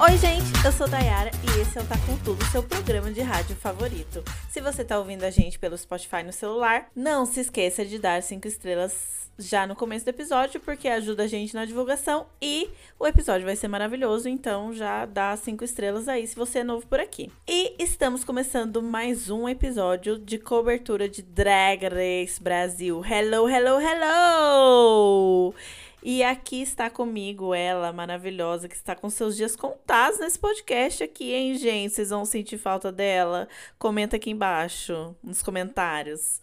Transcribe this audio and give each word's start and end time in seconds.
Oi, 0.00 0.16
gente, 0.16 0.44
eu 0.64 0.70
sou 0.70 0.86
Dayara 0.86 1.32
e 1.42 1.60
esse 1.60 1.76
é 1.76 1.82
o 1.82 1.84
Tá 1.84 1.96
Com 2.06 2.16
Tudo, 2.18 2.44
seu 2.52 2.62
programa 2.62 3.10
de 3.10 3.20
rádio 3.20 3.56
favorito. 3.56 4.22
Se 4.48 4.60
você 4.60 4.84
tá 4.84 4.96
ouvindo 4.96 5.24
a 5.24 5.30
gente 5.30 5.58
pelo 5.58 5.76
Spotify 5.76 6.22
no 6.24 6.32
celular, 6.32 6.86
não 6.94 7.26
se 7.26 7.40
esqueça 7.40 7.84
de 7.84 7.98
dar 7.98 8.22
cinco 8.22 8.46
estrelas 8.46 9.28
já 9.36 9.66
no 9.66 9.74
começo 9.74 10.04
do 10.04 10.10
episódio, 10.10 10.60
porque 10.60 10.86
ajuda 10.86 11.24
a 11.24 11.26
gente 11.26 11.52
na 11.52 11.64
divulgação 11.64 12.26
e 12.40 12.70
o 12.96 13.08
episódio 13.08 13.44
vai 13.44 13.56
ser 13.56 13.66
maravilhoso, 13.66 14.28
então 14.28 14.72
já 14.72 15.04
dá 15.04 15.36
cinco 15.36 15.64
estrelas 15.64 16.06
aí 16.06 16.28
se 16.28 16.36
você 16.36 16.60
é 16.60 16.64
novo 16.64 16.86
por 16.86 17.00
aqui. 17.00 17.32
E 17.48 17.74
estamos 17.82 18.22
começando 18.22 18.80
mais 18.80 19.30
um 19.30 19.48
episódio 19.48 20.16
de 20.16 20.38
cobertura 20.38 21.08
de 21.08 21.22
Drag 21.22 21.82
Race 21.88 22.40
Brasil. 22.40 23.04
Hello, 23.04 23.48
hello, 23.48 23.80
hello! 23.80 25.54
E 26.02 26.22
aqui 26.22 26.62
está 26.62 26.88
comigo 26.88 27.52
ela, 27.54 27.92
maravilhosa, 27.92 28.68
que 28.68 28.76
está 28.76 28.94
com 28.94 29.10
seus 29.10 29.36
dias 29.36 29.56
contados 29.56 30.20
nesse 30.20 30.38
podcast 30.38 31.02
aqui, 31.02 31.32
hein, 31.32 31.56
gente? 31.56 31.92
Vocês 31.92 32.10
vão 32.10 32.24
sentir 32.24 32.56
falta 32.56 32.92
dela? 32.92 33.48
Comenta 33.78 34.16
aqui 34.16 34.30
embaixo, 34.30 35.16
nos 35.22 35.42
comentários. 35.42 36.40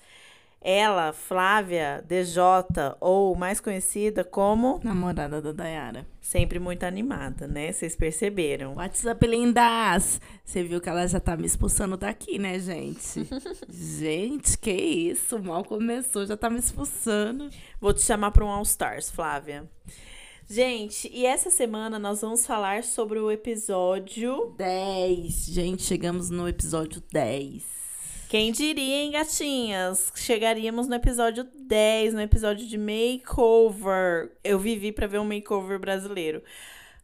Ela, 0.61 1.13
Flávia 1.13 2.03
DJ, 2.07 2.41
ou 2.99 3.35
mais 3.35 3.59
conhecida 3.59 4.23
como 4.23 4.79
Namorada 4.83 5.39
da 5.39 5.51
Dayara. 5.51 6.07
sempre 6.19 6.57
muito 6.57 6.83
animada, 6.83 7.47
né? 7.47 7.71
Vocês 7.71 7.95
perceberam. 7.95 8.73
WhatsApp, 8.75 9.27
lindas! 9.27 10.19
Você 10.43 10.63
viu 10.63 10.81
que 10.81 10.89
ela 10.89 11.07
já 11.07 11.19
tá 11.19 11.37
me 11.37 11.45
expulsando 11.45 11.95
daqui, 11.95 12.39
né, 12.39 12.57
gente? 12.59 13.27
gente, 13.69 14.57
que 14.57 14.71
isso? 14.71 15.37
Mal 15.37 15.63
começou, 15.63 16.25
já 16.25 16.35
tá 16.35 16.49
me 16.49 16.57
expulsando. 16.57 17.49
Vou 17.79 17.93
te 17.93 18.01
chamar 18.01 18.31
para 18.31 18.43
um 18.43 18.49
All 18.49 18.63
Stars, 18.63 19.11
Flávia. 19.11 19.69
Gente, 20.47 21.09
e 21.11 21.25
essa 21.25 21.49
semana 21.49 21.97
nós 21.97 22.21
vamos 22.21 22.45
falar 22.45 22.83
sobre 22.83 23.19
o 23.19 23.31
episódio 23.31 24.53
10. 24.57 25.45
Gente, 25.47 25.83
chegamos 25.83 26.29
no 26.29 26.47
episódio 26.47 27.01
10. 27.11 27.74
Quem 28.35 28.51
diria, 28.51 28.97
hein, 28.97 29.11
gatinhas? 29.11 30.11
Chegaríamos 30.13 30.89
no 30.89 30.95
episódio 30.95 31.47
10, 31.57 32.15
no 32.15 32.19
episódio 32.19 32.67
de 32.67 32.77
makeover. 32.77 34.29
Eu 34.43 34.59
vivi 34.59 34.91
pra 34.91 35.07
ver 35.07 35.19
um 35.19 35.23
makeover 35.23 35.79
brasileiro. 35.79 36.43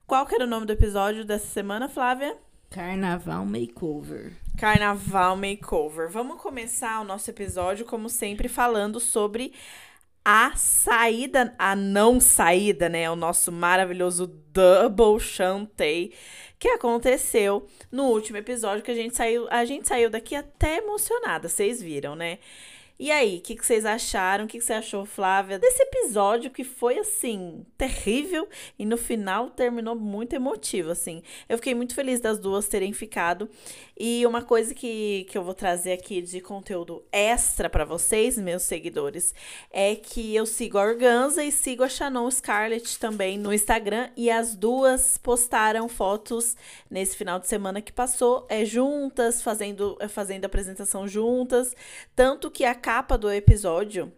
Qual 0.05 0.25
que 0.25 0.35
era 0.35 0.43
o 0.43 0.47
nome 0.47 0.65
do 0.65 0.73
episódio 0.73 1.23
dessa 1.23 1.47
semana, 1.47 1.87
Flávia? 1.87 2.35
Carnaval 2.69 3.45
Makeover. 3.45 4.33
Carnaval 4.57 5.37
Makeover. 5.37 6.09
Vamos 6.09 6.41
começar 6.41 6.99
o 6.99 7.05
nosso 7.05 7.29
episódio, 7.29 7.85
como 7.85 8.09
sempre, 8.09 8.49
falando 8.49 8.99
sobre 8.99 9.53
a 10.23 10.53
saída, 10.55 11.53
a 11.57 11.75
não 11.75 12.19
saída, 12.19 12.87
né? 12.87 13.09
O 13.09 13.15
nosso 13.15 13.51
maravilhoso 13.51 14.27
Double 14.27 15.19
Chantei 15.19 16.13
que 16.61 16.67
aconteceu 16.67 17.65
no 17.91 18.03
último 18.03 18.37
episódio 18.37 18.83
que 18.83 18.91
a 18.91 18.95
gente 18.95 19.15
saiu, 19.15 19.47
a 19.49 19.65
gente 19.65 19.87
saiu 19.87 20.11
daqui 20.11 20.35
até 20.35 20.77
emocionada, 20.77 21.49
vocês 21.49 21.81
viram, 21.81 22.15
né? 22.15 22.37
E 23.01 23.09
aí, 23.09 23.39
o 23.39 23.41
que, 23.41 23.55
que, 23.55 23.65
vocês 23.65 23.83
acharam? 23.83 24.45
O 24.45 24.47
que, 24.47 24.59
que, 24.59 24.63
você 24.63 24.73
achou, 24.73 25.07
Flávia, 25.07 25.57
desse 25.57 25.81
episódio 25.81 26.51
que 26.51 26.63
foi, 26.63 26.99
assim, 26.99 27.65
terrível 27.75 28.47
e 28.77 28.85
no 28.85 28.95
final 28.95 29.49
terminou 29.49 29.95
muito 29.95 30.35
emotivo, 30.35 30.91
assim. 30.91 31.23
Eu 31.49 31.57
fiquei 31.57 31.73
muito 31.73 31.95
feliz 31.95 32.19
das 32.19 32.37
duas 32.37 32.67
terem 32.67 32.93
ficado. 32.93 33.49
E 33.97 34.23
uma 34.25 34.43
coisa 34.43 34.75
que, 34.75 35.25
que 35.31 35.35
eu 35.35 35.43
vou 35.43 35.55
trazer 35.55 35.93
aqui 35.93 36.21
de 36.21 36.41
conteúdo 36.41 37.03
extra 37.11 37.67
para 37.67 37.85
vocês, 37.85 38.37
meus 38.37 38.61
seguidores, 38.61 39.33
é 39.71 39.95
que 39.95 40.35
eu 40.35 40.45
sigo 40.45 40.77
a 40.77 40.83
Organza 40.83 41.43
e 41.43 41.51
sigo 41.51 41.83
a 41.83 41.89
Shannon 41.89 42.29
Scarlett 42.29 42.99
também 42.99 43.35
no 43.35 43.51
Instagram. 43.51 44.11
E 44.15 44.29
as 44.29 44.55
duas 44.55 45.17
postaram 45.17 45.89
fotos 45.89 46.55
nesse 46.87 47.17
final 47.17 47.39
de 47.39 47.47
semana 47.47 47.81
que 47.81 47.91
passou, 47.91 48.45
é, 48.47 48.63
juntas, 48.63 49.41
fazendo, 49.41 49.97
fazendo 50.07 50.45
apresentação 50.45 51.07
juntas. 51.07 51.75
Tanto 52.15 52.51
que 52.51 52.63
a 52.63 52.75
capa 52.91 53.17
do 53.17 53.31
episódio. 53.31 54.11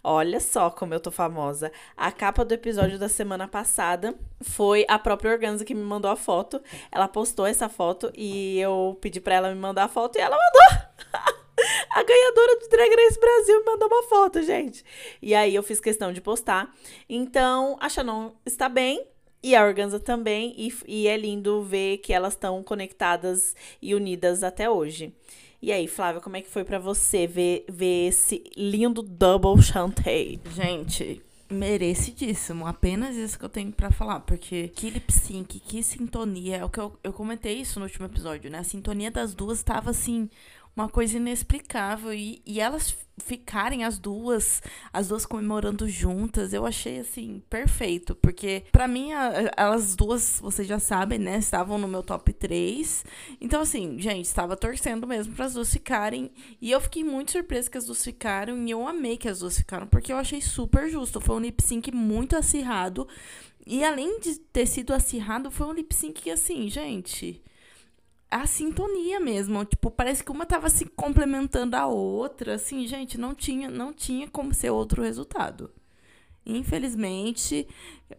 Olha 0.00 0.38
só 0.38 0.70
como 0.70 0.94
eu 0.94 1.00
tô 1.00 1.10
famosa. 1.10 1.72
A 1.96 2.12
capa 2.12 2.44
do 2.44 2.54
episódio 2.54 2.96
da 2.96 3.08
semana 3.08 3.48
passada 3.48 4.14
foi 4.40 4.86
a 4.88 4.96
própria 4.96 5.32
Organza 5.32 5.64
que 5.64 5.74
me 5.74 5.82
mandou 5.82 6.08
a 6.08 6.14
foto. 6.14 6.62
Ela 6.92 7.08
postou 7.08 7.44
essa 7.44 7.68
foto 7.68 8.12
e 8.14 8.60
eu 8.60 8.96
pedi 9.00 9.20
para 9.20 9.34
ela 9.34 9.48
me 9.52 9.60
mandar 9.60 9.82
a 9.82 9.88
foto 9.88 10.18
e 10.18 10.20
ela 10.20 10.36
mandou. 10.36 10.86
a 11.90 12.02
ganhadora 12.04 12.60
do 12.60 12.68
Drag 12.68 12.94
Race 12.94 13.18
Brasil 13.18 13.58
me 13.58 13.64
mandou 13.64 13.88
uma 13.88 14.04
foto, 14.04 14.40
gente. 14.44 14.84
E 15.20 15.34
aí 15.34 15.52
eu 15.52 15.62
fiz 15.64 15.80
questão 15.80 16.12
de 16.12 16.20
postar. 16.20 16.72
Então, 17.08 17.76
a 17.80 17.88
Shannon 17.88 18.36
está 18.46 18.68
bem. 18.68 19.04
E 19.42 19.56
a 19.56 19.64
Organza 19.64 19.98
também. 19.98 20.54
E, 20.56 20.72
e 20.86 21.08
é 21.08 21.16
lindo 21.16 21.60
ver 21.64 21.98
que 21.98 22.12
elas 22.12 22.34
estão 22.34 22.62
conectadas 22.62 23.56
e 23.82 23.96
unidas 23.96 24.44
até 24.44 24.70
hoje. 24.70 25.12
E 25.62 25.70
aí, 25.70 25.86
Flávia, 25.86 26.20
como 26.20 26.36
é 26.36 26.42
que 26.42 26.50
foi 26.50 26.64
para 26.64 26.80
você 26.80 27.24
ver, 27.24 27.64
ver 27.68 28.08
esse 28.08 28.42
lindo 28.56 29.00
double 29.00 29.62
chantei? 29.62 30.40
Gente, 30.52 31.22
merecidíssimo. 31.48 32.66
Apenas 32.66 33.14
isso 33.14 33.38
que 33.38 33.44
eu 33.44 33.48
tenho 33.48 33.70
para 33.70 33.92
falar. 33.92 34.18
Porque 34.20 34.66
que 34.74 34.90
lip 34.90 35.12
sync, 35.12 35.60
que 35.60 35.80
sintonia. 35.80 36.56
É 36.56 36.64
o 36.64 36.68
que 36.68 36.80
eu, 36.80 36.98
eu 37.04 37.12
comentei 37.12 37.60
isso 37.60 37.78
no 37.78 37.84
último 37.84 38.06
episódio, 38.06 38.50
né? 38.50 38.58
A 38.58 38.64
sintonia 38.64 39.08
das 39.08 39.34
duas 39.34 39.58
estava 39.58 39.90
assim 39.90 40.28
uma 40.74 40.88
coisa 40.88 41.16
inexplicável. 41.16 42.12
E, 42.12 42.42
e 42.44 42.60
elas 42.60 42.96
ficarem 43.24 43.84
as 43.84 43.98
duas, 43.98 44.62
as 44.92 45.08
duas 45.08 45.24
comemorando 45.24 45.88
juntas, 45.88 46.52
eu 46.52 46.66
achei 46.66 47.00
assim 47.00 47.42
perfeito, 47.48 48.14
porque 48.16 48.64
para 48.72 48.88
mim 48.88 49.12
a, 49.12 49.52
elas 49.56 49.94
duas, 49.94 50.38
vocês 50.40 50.66
já 50.66 50.78
sabem, 50.78 51.18
né, 51.18 51.38
estavam 51.38 51.78
no 51.78 51.88
meu 51.88 52.02
top 52.02 52.32
3. 52.32 53.04
Então 53.40 53.60
assim, 53.60 53.98
gente, 53.98 54.26
estava 54.26 54.56
torcendo 54.56 55.06
mesmo 55.06 55.34
para 55.34 55.46
as 55.46 55.54
duas 55.54 55.72
ficarem, 55.72 56.30
e 56.60 56.70
eu 56.70 56.80
fiquei 56.80 57.04
muito 57.04 57.32
surpresa 57.32 57.70
que 57.70 57.78
as 57.78 57.86
duas 57.86 58.02
ficaram 58.02 58.66
e 58.66 58.70
eu 58.70 58.86
amei 58.86 59.16
que 59.16 59.28
as 59.28 59.40
duas 59.40 59.56
ficaram, 59.56 59.86
porque 59.86 60.12
eu 60.12 60.16
achei 60.16 60.40
super 60.40 60.88
justo. 60.90 61.20
Foi 61.20 61.36
um 61.36 61.40
lip 61.40 61.62
sync 61.62 61.90
muito 61.92 62.36
acirrado. 62.36 63.08
E 63.66 63.84
além 63.84 64.18
de 64.20 64.38
ter 64.38 64.66
sido 64.66 64.92
acirrado, 64.92 65.50
foi 65.50 65.66
um 65.66 65.72
lip 65.72 65.94
sync 65.94 66.20
que 66.20 66.30
assim, 66.30 66.68
gente, 66.68 67.40
a 68.32 68.46
sintonia 68.46 69.20
mesmo. 69.20 69.62
Tipo, 69.64 69.90
parece 69.90 70.24
que 70.24 70.32
uma 70.32 70.46
tava 70.46 70.70
se 70.70 70.86
complementando 70.86 71.76
a 71.76 71.86
outra. 71.86 72.54
Assim, 72.54 72.86
gente, 72.86 73.18
não 73.18 73.34
tinha, 73.34 73.70
não 73.70 73.92
tinha 73.92 74.26
como 74.26 74.54
ser 74.54 74.70
outro 74.70 75.02
resultado. 75.02 75.70
Infelizmente, 76.44 77.68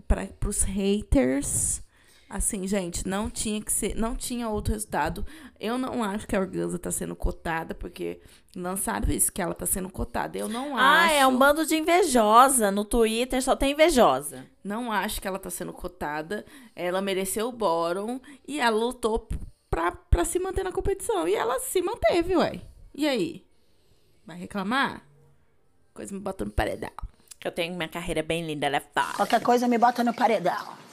para 0.07 0.29
os 0.47 0.61
haters, 0.61 1.81
assim, 2.29 2.65
gente, 2.67 3.07
não 3.07 3.29
tinha 3.29 3.59
que 3.59 3.73
ser, 3.73 3.95
não 3.95 4.15
tinha 4.15 4.47
outro 4.47 4.73
resultado. 4.73 5.25
Eu 5.59 5.79
não 5.79 6.03
acho 6.03 6.27
que 6.27 6.35
a 6.35 6.39
Organza 6.39 6.77
tá 6.77 6.91
sendo 6.91 7.15
cotada, 7.15 7.73
porque 7.73 8.21
lançaram 8.55 9.11
isso, 9.11 9.33
que 9.33 9.41
ela 9.41 9.55
tá 9.55 9.65
sendo 9.65 9.89
cotada. 9.89 10.37
Eu 10.37 10.47
não 10.47 10.77
ah, 10.77 11.01
acho. 11.01 11.13
Ah, 11.13 11.17
é 11.17 11.27
um 11.27 11.35
bando 11.35 11.65
de 11.65 11.75
invejosa. 11.75 12.69
No 12.69 12.85
Twitter 12.85 13.41
só 13.41 13.55
tem 13.55 13.73
invejosa. 13.73 14.45
Não 14.63 14.91
acho 14.91 15.19
que 15.19 15.27
ela 15.27 15.39
tá 15.39 15.49
sendo 15.49 15.73
cotada. 15.73 16.45
Ela 16.75 17.01
mereceu 17.01 17.47
o 17.49 17.51
bórum 17.51 18.21
e 18.47 18.59
ela 18.59 18.77
lutou 18.77 19.27
pra, 19.73 19.91
pra 19.91 20.23
se 20.23 20.37
manter 20.37 20.63
na 20.63 20.71
competição. 20.71 21.27
E 21.27 21.33
ela 21.33 21.59
se 21.59 21.81
manteve, 21.81 22.35
ué. 22.35 22.61
E 22.93 23.07
aí? 23.07 23.43
Vai 24.23 24.37
reclamar? 24.37 25.03
Coisa 25.95 26.13
me 26.13 26.19
bota 26.19 26.45
no 26.45 26.51
paredão. 26.51 26.91
Eu 27.43 27.51
tenho 27.51 27.75
minha 27.75 27.89
carreira 27.89 28.21
bem 28.21 28.45
linda, 28.45 28.67
ela 28.67 28.77
é 28.77 28.79
foda. 28.79 29.13
Qualquer 29.15 29.41
coisa 29.41 29.67
me 29.67 29.79
bota 29.79 30.03
no 30.03 30.13
paredão. 30.13 30.83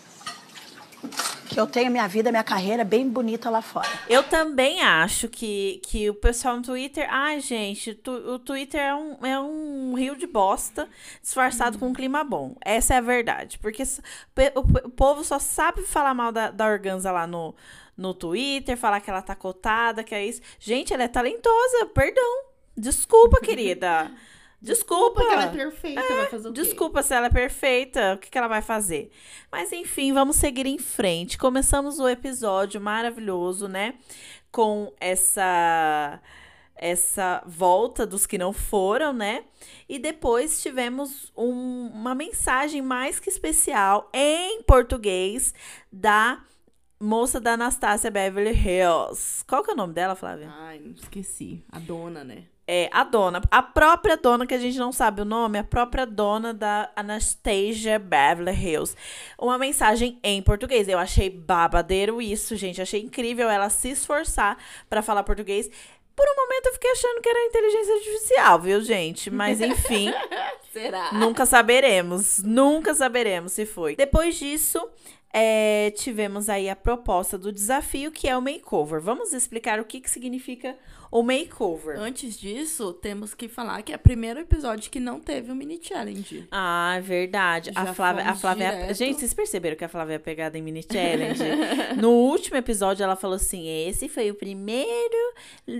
Que 1.46 1.60
eu 1.60 1.66
tenho 1.66 1.90
minha 1.90 2.08
vida, 2.08 2.30
minha 2.30 2.42
carreira 2.42 2.82
bem 2.82 3.08
bonita 3.08 3.50
lá 3.50 3.60
fora. 3.60 3.88
Eu 4.08 4.22
também 4.22 4.80
acho 4.80 5.28
que, 5.28 5.80
que 5.84 6.08
o 6.08 6.14
pessoal 6.14 6.56
no 6.56 6.62
Twitter. 6.62 7.06
Ai, 7.10 7.40
gente, 7.40 7.94
tu, 7.94 8.10
o 8.10 8.38
Twitter 8.38 8.80
é 8.80 8.94
um, 8.94 9.26
é 9.26 9.38
um 9.38 9.94
rio 9.94 10.16
de 10.16 10.26
bosta 10.26 10.88
disfarçado 11.20 11.76
hum. 11.76 11.80
com 11.80 11.86
um 11.88 11.92
clima 11.92 12.24
bom. 12.24 12.56
Essa 12.64 12.94
é 12.94 12.96
a 12.96 13.02
verdade. 13.02 13.58
Porque 13.58 13.82
o, 13.82 14.60
o 14.86 14.90
povo 14.90 15.22
só 15.22 15.38
sabe 15.38 15.82
falar 15.82 16.14
mal 16.14 16.32
da, 16.32 16.50
da 16.50 16.66
organza 16.66 17.12
lá 17.12 17.26
no, 17.26 17.54
no 18.00 18.14
Twitter, 18.14 18.78
falar 18.78 19.00
que 19.00 19.10
ela 19.10 19.20
tá 19.20 19.34
cotada, 19.34 20.02
que 20.02 20.14
é 20.14 20.24
isso. 20.24 20.40
Gente, 20.58 20.94
ela 20.94 21.02
é 21.02 21.08
talentosa, 21.08 21.86
perdão. 21.94 22.44
Desculpa, 22.74 23.38
querida. 23.44 24.10
Desculpa. 24.60 25.20
Porque 25.20 25.32
ela 25.34 25.44
é 25.44 25.48
perfeita, 25.48 26.00
é, 26.00 26.16
vai 26.16 26.26
fazer 26.26 26.48
o 26.48 26.52
quê? 26.52 26.62
Desculpa 26.62 27.02
se 27.02 27.14
ela 27.14 27.26
é 27.26 27.30
perfeita, 27.30 28.14
o 28.14 28.18
que, 28.18 28.30
que 28.30 28.38
ela 28.38 28.48
vai 28.48 28.62
fazer? 28.62 29.10
Mas 29.52 29.70
enfim, 29.70 30.14
vamos 30.14 30.36
seguir 30.36 30.66
em 30.66 30.78
frente. 30.78 31.36
Começamos 31.36 31.98
o 31.98 32.08
episódio 32.08 32.80
maravilhoso, 32.80 33.68
né? 33.68 33.94
Com 34.50 34.92
essa 34.98 36.20
essa 36.82 37.42
volta 37.44 38.06
dos 38.06 38.26
que 38.26 38.38
não 38.38 38.54
foram, 38.54 39.12
né? 39.12 39.44
E 39.86 39.98
depois 39.98 40.62
tivemos 40.62 41.30
um, 41.36 41.90
uma 41.92 42.14
mensagem 42.14 42.80
mais 42.80 43.20
que 43.20 43.28
especial 43.28 44.08
em 44.14 44.62
português 44.62 45.52
da 45.92 46.42
moça 47.00 47.40
da 47.40 47.54
Anastácia 47.54 48.10
Beverly 48.10 48.52
Hills. 48.52 49.44
Qual 49.46 49.64
que 49.64 49.70
é 49.70 49.74
o 49.74 49.76
nome 49.76 49.94
dela, 49.94 50.14
Flávia? 50.14 50.48
Ai, 50.50 50.80
esqueci. 50.96 51.64
A 51.72 51.78
dona, 51.78 52.22
né? 52.22 52.44
é, 52.72 52.88
a 52.92 53.02
dona, 53.02 53.42
a 53.50 53.60
própria 53.60 54.16
dona, 54.16 54.46
que 54.46 54.54
a 54.54 54.58
gente 54.58 54.78
não 54.78 54.92
sabe 54.92 55.22
o 55.22 55.24
nome, 55.24 55.58
a 55.58 55.64
própria 55.64 56.06
dona 56.06 56.54
da 56.54 56.88
Anastasia 56.94 57.98
Beverly 57.98 58.52
Hills. 58.52 58.94
Uma 59.36 59.58
mensagem 59.58 60.20
em 60.22 60.40
português. 60.40 60.86
Eu 60.86 60.96
achei 60.96 61.28
babadeiro 61.28 62.22
isso, 62.22 62.54
gente. 62.54 62.80
Achei 62.80 63.02
incrível 63.02 63.50
ela 63.50 63.68
se 63.70 63.90
esforçar 63.90 64.56
para 64.88 65.02
falar 65.02 65.24
português. 65.24 65.68
Por 66.14 66.24
um 66.28 66.36
momento 66.36 66.66
eu 66.66 66.72
fiquei 66.74 66.92
achando 66.92 67.20
que 67.20 67.28
era 67.28 67.46
inteligência 67.46 67.94
artificial, 67.94 68.60
viu, 68.60 68.80
gente? 68.82 69.30
Mas 69.32 69.58
enfim. 69.60 70.12
Será? 70.72 71.12
Nunca 71.12 71.46
saberemos. 71.46 72.40
Nunca 72.40 72.94
saberemos 72.94 73.50
se 73.50 73.66
foi. 73.66 73.96
Depois 73.96 74.36
disso, 74.36 74.80
é, 75.32 75.92
tivemos 75.92 76.48
aí 76.48 76.68
a 76.68 76.76
proposta 76.76 77.38
do 77.38 77.52
desafio, 77.52 78.10
que 78.10 78.28
é 78.28 78.36
o 78.36 78.42
makeover. 78.42 79.00
Vamos 79.00 79.32
explicar 79.32 79.78
o 79.78 79.84
que, 79.84 80.00
que 80.00 80.10
significa 80.10 80.76
o 81.10 81.22
makeover. 81.22 81.98
Antes 81.98 82.38
disso, 82.38 82.92
temos 82.92 83.34
que 83.34 83.48
falar 83.48 83.82
que 83.82 83.92
é 83.92 83.96
o 83.96 83.98
primeiro 83.98 84.38
episódio 84.40 84.90
que 84.90 85.00
não 85.00 85.18
teve 85.20 85.50
o 85.50 85.54
mini 85.54 85.80
challenge. 85.82 86.46
Ah, 86.50 86.94
é 86.96 87.00
verdade. 87.00 87.70
A 87.74 87.86
Já 87.86 87.94
Flávia, 87.94 88.24
a 88.24 88.36
Flávia. 88.36 88.70
direto. 88.70 88.94
Gente, 88.96 89.18
vocês 89.18 89.34
perceberam 89.34 89.76
que 89.76 89.84
a 89.84 89.88
Flávia 89.88 90.14
é 90.14 90.18
pegada 90.18 90.56
em 90.56 90.62
mini 90.62 90.82
challenge? 90.82 91.42
no 92.00 92.10
último 92.10 92.56
episódio, 92.56 93.02
ela 93.02 93.16
falou 93.16 93.36
assim: 93.36 93.66
esse 93.68 94.08
foi 94.08 94.30
o 94.30 94.34
primeiro 94.34 95.34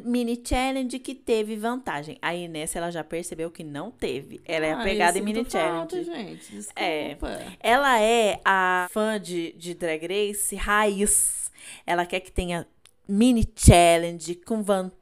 mini 0.05 0.41
challenge 0.45 0.99
que 0.99 1.15
teve 1.15 1.55
vantagem. 1.57 2.19
Aí 2.21 2.49
nessa 2.49 2.79
ela 2.79 2.91
já 2.91 3.05
percebeu 3.05 3.51
que 3.51 3.63
não 3.63 3.91
teve. 3.91 4.41
Ela 4.45 4.67
é 4.67 4.73
Ah, 4.73 4.83
pegada 4.83 5.19
em 5.19 5.23
mini 5.23 5.41
sinto 5.41 5.53
falta, 5.53 6.03
challenge. 6.03 6.29
gente. 6.29 6.53
Desculpa. 6.53 6.81
É. 6.81 7.17
Ela 7.61 8.01
é 8.01 8.41
a 8.45 8.89
fã 8.91 9.21
de, 9.21 9.53
de 9.53 9.75
Drag 9.75 10.07
Race 10.07 10.57
raiz. 10.57 11.51
Ela 11.87 12.05
quer 12.05 12.21
que 12.21 12.33
tenha 12.33 12.67
mini 13.09 13.45
challenge 13.57 14.35
com 14.35 14.63
vantagem. 14.63 15.00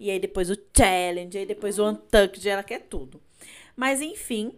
E 0.00 0.10
aí 0.10 0.18
depois 0.18 0.50
o 0.50 0.56
challenge, 0.76 1.38
aí 1.38 1.46
depois 1.46 1.78
o 1.78 1.88
untucked. 1.88 2.48
Ela 2.48 2.62
quer 2.62 2.80
tudo. 2.82 3.20
Mas 3.76 4.00
enfim, 4.00 4.52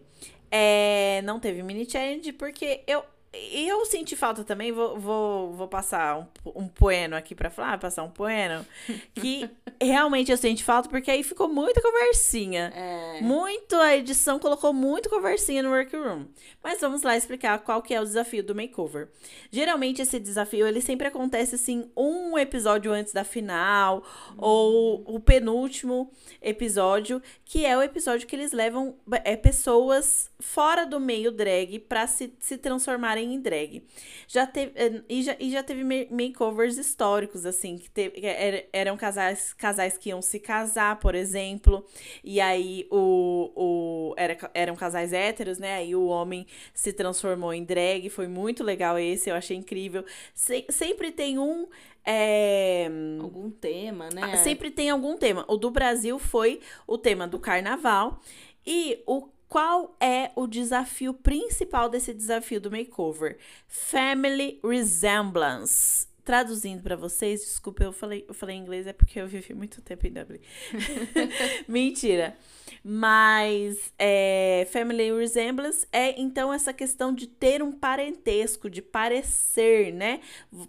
é, 0.51 1.21
não 1.23 1.39
teve 1.39 1.61
mini 1.63 1.89
challenge 1.89 2.31
porque 2.33 2.83
eu. 2.87 3.03
Eu 3.33 3.85
senti 3.85 4.15
falta 4.15 4.43
também, 4.43 4.71
vou, 4.71 4.97
vou, 4.99 5.53
vou 5.53 5.67
passar 5.67 6.17
um, 6.17 6.25
um 6.55 6.67
poeno 6.67 7.15
aqui 7.15 7.35
pra 7.35 7.49
falar, 7.49 7.77
passar 7.77 8.03
um 8.03 8.09
poeno, 8.09 8.65
que 9.13 9.49
realmente 9.81 10.31
eu 10.31 10.37
senti 10.37 10.63
falta 10.63 10.87
porque 10.89 11.11
aí 11.11 11.23
ficou 11.23 11.47
muita 11.47 11.81
conversinha. 11.81 12.71
É. 12.73 13.21
Muito, 13.21 13.75
a 13.75 13.95
edição 13.95 14.39
colocou 14.39 14.71
muito 14.73 15.09
conversinha 15.09 15.61
no 15.61 15.69
workroom. 15.69 16.25
Mas 16.63 16.79
vamos 16.79 17.03
lá 17.03 17.17
explicar 17.17 17.59
qual 17.59 17.81
que 17.81 17.93
é 17.93 18.01
o 18.01 18.05
desafio 18.05 18.43
do 18.43 18.55
makeover. 18.55 19.09
Geralmente 19.51 20.01
esse 20.01 20.19
desafio, 20.19 20.65
ele 20.65 20.81
sempre 20.81 21.07
acontece 21.07 21.55
assim, 21.55 21.91
um 21.95 22.37
episódio 22.37 22.91
antes 22.91 23.13
da 23.13 23.23
final, 23.23 24.03
ou 24.37 25.03
o 25.05 25.19
penúltimo 25.19 26.09
episódio, 26.41 27.21
que 27.45 27.65
é 27.65 27.77
o 27.77 27.81
episódio 27.81 28.27
que 28.27 28.35
eles 28.35 28.51
levam 28.51 28.95
é, 29.23 29.35
pessoas 29.35 30.31
fora 30.39 30.85
do 30.85 30.99
meio 30.99 31.31
drag 31.31 31.79
pra 31.79 32.07
se, 32.07 32.33
se 32.39 32.57
transformarem 32.57 33.26
em 33.33 33.39
drag. 33.41 33.83
Já 34.27 34.45
teve, 34.47 34.71
eh, 34.75 35.01
e, 35.09 35.21
já, 35.23 35.35
e 35.39 35.49
já 35.51 35.63
teve 35.63 35.83
ma- 35.83 36.07
makeovers 36.09 36.77
históricos, 36.77 37.45
assim, 37.45 37.77
que 37.77 37.89
teve, 37.89 38.19
que 38.21 38.25
era- 38.25 38.65
eram 38.73 38.97
casais, 38.97 39.53
casais 39.53 39.97
que 39.97 40.09
iam 40.09 40.21
se 40.21 40.39
casar, 40.39 40.99
por 40.99 41.15
exemplo, 41.15 41.85
e 42.23 42.39
aí 42.41 42.87
o, 42.91 43.51
o 43.55 44.13
era, 44.17 44.37
eram 44.53 44.75
casais 44.75 45.13
héteros, 45.13 45.57
né? 45.57 45.75
Aí 45.75 45.95
o 45.95 46.05
homem 46.07 46.45
se 46.73 46.91
transformou 46.93 47.53
em 47.53 47.63
drag, 47.63 48.09
foi 48.09 48.27
muito 48.27 48.63
legal 48.63 48.97
esse, 48.99 49.29
eu 49.29 49.35
achei 49.35 49.57
incrível. 49.57 50.03
Se- 50.33 50.65
sempre 50.69 51.11
tem 51.11 51.37
um. 51.39 51.67
é, 52.05 52.87
Algum 53.21 53.49
tema, 53.49 54.09
né? 54.13 54.21
Sempre 54.37 54.71
tem 54.71 54.89
algum 54.89 55.17
tema. 55.17 55.45
O 55.47 55.57
do 55.57 55.69
Brasil 55.69 56.17
foi 56.19 56.59
o 56.87 56.97
tema 56.97 57.27
do 57.27 57.37
carnaval. 57.39 58.21
E 58.65 59.01
o 59.05 59.27
qual 59.47 59.95
é 59.99 60.31
o 60.35 60.45
desafio 60.45 61.13
principal 61.13 61.89
desse 61.89 62.13
desafio 62.13 62.59
do 62.59 62.69
makeover? 62.69 63.37
Family 63.67 64.59
Resemblance. 64.63 66.07
Traduzindo 66.27 66.83
pra 66.83 66.97
vocês, 66.97 67.39
desculpa, 67.39 67.85
eu 67.85 67.93
falei, 67.93 68.25
eu 68.27 68.33
falei 68.33 68.57
em 68.57 68.59
inglês, 68.59 68.85
é 68.85 68.91
porque 68.91 69.17
eu 69.17 69.25
vivi 69.25 69.53
muito 69.53 69.81
tempo 69.81 70.05
em 70.05 70.11
Dublin. 70.11 70.41
Mentira. 71.69 72.35
Mas 72.83 73.93
é, 73.97 74.67
Family 74.69 75.09
Resemblance 75.09 75.87
é 75.89 76.19
então 76.19 76.51
essa 76.51 76.73
questão 76.73 77.15
de 77.15 77.27
ter 77.27 77.63
um 77.63 77.71
parentesco, 77.71 78.69
de 78.69 78.81
parecer, 78.81 79.93
né? 79.93 80.19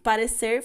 Parecer, 0.00 0.62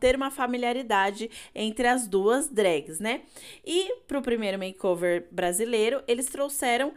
ter 0.00 0.16
uma 0.16 0.32
familiaridade 0.32 1.30
entre 1.54 1.86
as 1.86 2.08
duas 2.08 2.48
drags, 2.48 2.98
né? 2.98 3.22
E 3.64 3.98
pro 4.08 4.20
primeiro 4.20 4.58
makeover 4.58 5.28
brasileiro, 5.30 6.02
eles 6.08 6.26
trouxeram 6.26 6.92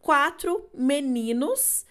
quatro 0.00 0.70
meninos 0.72 1.84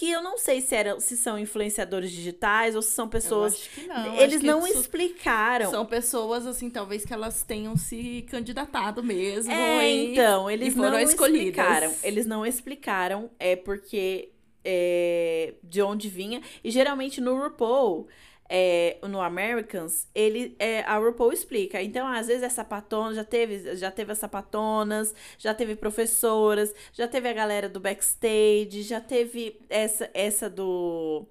que 0.00 0.10
eu 0.10 0.22
não 0.22 0.38
sei 0.38 0.62
se, 0.62 0.74
eram, 0.74 0.98
se 0.98 1.14
são 1.14 1.38
influenciadores 1.38 2.10
digitais 2.10 2.74
ou 2.74 2.80
se 2.80 2.90
são 2.92 3.04
Eu 3.04 3.10
pessoas. 3.10 3.52
acho 3.52 3.68
que 3.70 3.86
não. 3.86 4.14
Eles 4.18 4.40
não 4.42 4.66
explicaram. 4.66 5.70
São 5.70 5.84
pessoas, 5.84 6.46
assim, 6.46 6.70
talvez 6.70 7.04
que 7.04 7.12
elas 7.12 7.42
tenham 7.42 7.76
se 7.76 8.24
candidatado 8.30 9.02
mesmo. 9.02 9.52
É, 9.52 9.92
e- 9.92 10.12
então, 10.12 10.50
eles 10.50 10.72
foram 10.74 10.92
não 10.92 11.00
escolhidas. 11.00 11.48
explicaram. 11.48 11.94
Eles 12.02 12.24
não 12.24 12.46
explicaram, 12.46 13.30
é 13.38 13.56
porque 13.56 14.30
é, 14.64 15.52
de 15.62 15.82
onde 15.82 16.08
vinha. 16.08 16.40
E 16.64 16.70
geralmente 16.70 17.20
no 17.20 17.36
RuPaul, 17.38 18.08
é, 18.52 18.98
no 19.08 19.20
Americans, 19.20 20.08
ele, 20.12 20.56
é, 20.58 20.80
a 20.82 20.98
RuPaul 20.98 21.32
explica. 21.32 21.80
Então, 21.80 22.04
às 22.08 22.26
vezes, 22.26 22.42
é 22.42 22.48
sapatona, 22.48 23.14
já 23.14 23.24
teve, 23.24 23.76
já 23.76 23.92
teve 23.92 24.10
as 24.10 24.18
sapatonas, 24.18 25.14
já 25.38 25.54
teve 25.54 25.76
professoras, 25.76 26.74
já 26.92 27.06
teve 27.06 27.28
a 27.28 27.32
galera 27.32 27.68
do 27.68 27.78
backstage, 27.78 28.82
já 28.82 29.00
teve 29.00 29.60
essa, 29.70 30.10
essa 30.12 30.50
do. 30.50 31.26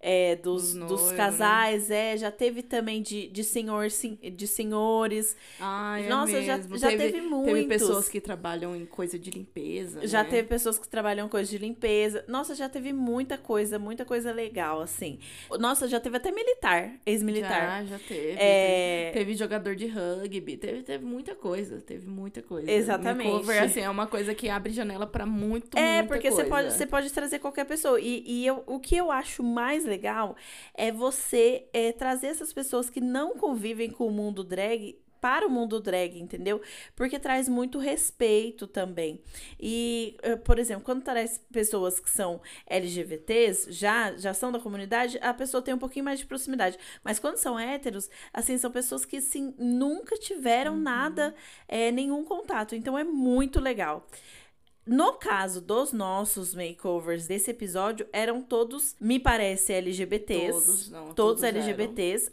É, 0.00 0.36
dos, 0.36 0.74
Dos 0.74 1.10
né? 1.10 1.16
casais, 1.16 1.90
é, 1.90 2.16
já 2.16 2.30
teve 2.30 2.62
também 2.62 3.02
de, 3.02 3.28
de, 3.28 3.42
senhor, 3.42 3.88
de 3.88 4.46
senhores. 4.46 5.36
Ai, 5.58 6.06
é 6.06 6.08
Nossa, 6.08 6.40
já- 6.42 6.56
mesmo. 6.56 6.78
já 6.78 6.88
teve, 6.88 6.98
teve 7.04 7.12
Teve 7.18 7.26
muitos. 7.28 7.66
pessoas 7.66 8.08
que 8.08 8.20
trabalham 8.20 8.76
em 8.76 8.86
coisa 8.86 9.18
de 9.18 9.30
limpeza. 9.30 10.06
Já 10.06 10.22
né? 10.22 10.30
teve 10.30 10.48
pessoas 10.48 10.78
que 10.78 10.88
trabalham 10.88 11.26
com 11.26 11.32
coisa 11.32 11.50
de 11.50 11.58
limpeza. 11.58 12.24
Nossa, 12.28 12.54
já 12.54 12.68
teve 12.68 12.92
muita 12.92 13.36
coisa, 13.36 13.78
muita 13.78 14.04
coisa 14.04 14.32
legal, 14.32 14.80
assim. 14.80 15.18
Nossa, 15.58 15.88
já 15.88 15.98
teve 16.00 16.16
até 16.16 16.30
militar, 16.30 16.92
ex-militar. 17.04 17.84
Já, 17.84 17.96
já 17.96 17.98
teve. 17.98 18.36
É. 18.38 19.10
teve. 19.12 19.18
Teve 19.18 19.34
jogador 19.34 19.74
de 19.74 19.86
rugby, 19.86 20.56
teve, 20.56 20.82
teve 20.82 21.04
muita 21.04 21.34
coisa, 21.34 21.80
teve 21.80 22.06
muita 22.06 22.40
coisa. 22.40 22.70
Exatamente. 22.70 23.26
Makeover, 23.30 23.62
assim, 23.64 23.80
é 23.80 23.90
uma 23.90 24.06
coisa 24.06 24.34
que 24.34 24.48
abre 24.48 24.72
janela 24.72 25.06
pra 25.06 25.26
muito, 25.26 25.76
É, 25.76 25.98
muita 25.98 26.08
porque 26.14 26.30
você 26.30 26.44
coisa. 26.44 26.48
pode, 26.50 26.72
você 26.72 26.86
pode 26.86 27.12
trazer 27.12 27.38
qualquer 27.40 27.64
pessoa. 27.64 28.00
E, 28.00 28.22
e 28.26 28.46
eu, 28.46 28.62
o 28.66 28.78
que 28.78 28.96
eu 28.96 29.10
acho 29.10 29.42
mais 29.42 29.84
legal 29.88 30.36
é 30.74 30.92
você 30.92 31.66
é, 31.72 31.92
trazer 31.92 32.28
essas 32.28 32.52
pessoas 32.52 32.90
que 32.90 33.00
não 33.00 33.36
convivem 33.36 33.90
com 33.90 34.06
o 34.06 34.10
mundo 34.10 34.44
drag 34.44 34.96
para 35.20 35.46
o 35.46 35.50
mundo 35.50 35.80
drag, 35.80 36.18
entendeu? 36.18 36.60
Porque 36.94 37.18
traz 37.18 37.48
muito 37.48 37.78
respeito 37.78 38.66
também. 38.66 39.20
E, 39.58 40.16
eh, 40.22 40.36
por 40.36 40.58
exemplo, 40.58 40.84
quando 40.84 41.02
traz 41.02 41.40
pessoas 41.52 41.98
que 42.00 42.10
são 42.10 42.40
LGBTs, 42.66 43.72
já, 43.72 44.16
já 44.16 44.32
são 44.32 44.52
da 44.52 44.60
comunidade, 44.60 45.18
a 45.20 45.34
pessoa 45.34 45.62
tem 45.62 45.74
um 45.74 45.78
pouquinho 45.78 46.04
mais 46.04 46.20
de 46.20 46.26
proximidade. 46.26 46.78
Mas 47.02 47.18
quando 47.18 47.36
são 47.36 47.58
héteros, 47.58 48.08
assim, 48.32 48.56
são 48.58 48.70
pessoas 48.70 49.04
que, 49.04 49.16
assim, 49.16 49.54
nunca 49.58 50.16
tiveram 50.16 50.76
nada, 50.76 51.34
eh, 51.66 51.90
nenhum 51.90 52.24
contato. 52.24 52.74
Então, 52.74 52.96
é 52.98 53.04
muito 53.04 53.60
legal. 53.60 54.06
No 54.88 55.12
caso 55.14 55.60
dos 55.60 55.92
nossos 55.92 56.54
makeovers 56.54 57.26
desse 57.26 57.50
episódio, 57.50 58.06
eram 58.12 58.40
todos, 58.42 58.96
me 59.00 59.18
parece, 59.20 59.72
LGBTs. 59.72 60.50
Todos, 60.52 60.90
não, 60.90 61.00
Todos, 61.12 61.14
todos 61.14 61.42
eram. 61.42 61.60
LGBTs. 61.60 62.32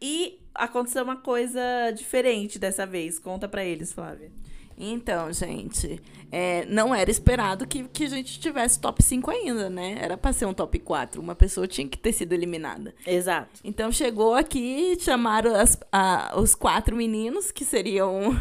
E 0.00 0.38
aconteceu 0.54 1.02
uma 1.02 1.16
coisa 1.16 1.60
diferente 1.94 2.58
dessa 2.58 2.84
vez. 2.86 3.18
Conta 3.18 3.48
pra 3.48 3.64
eles, 3.64 3.92
Flávia. 3.92 4.30
Então, 4.78 5.32
gente, 5.32 5.98
é, 6.30 6.66
não 6.66 6.94
era 6.94 7.10
esperado 7.10 7.66
que, 7.66 7.84
que 7.84 8.04
a 8.04 8.08
gente 8.10 8.38
tivesse 8.38 8.78
top 8.78 9.02
5 9.02 9.30
ainda, 9.30 9.70
né? 9.70 9.96
Era 9.98 10.18
pra 10.18 10.34
ser 10.34 10.44
um 10.44 10.52
top 10.52 10.78
4. 10.78 11.18
Uma 11.18 11.34
pessoa 11.34 11.66
tinha 11.66 11.88
que 11.88 11.96
ter 11.96 12.12
sido 12.12 12.34
eliminada. 12.34 12.94
Exato. 13.06 13.58
Então 13.64 13.90
chegou 13.90 14.34
aqui, 14.34 14.94
chamaram 15.00 15.54
as- 15.54 15.78
a- 15.90 16.34
os 16.38 16.54
quatro 16.54 16.94
meninos 16.94 17.50
que 17.50 17.64
seriam. 17.64 18.38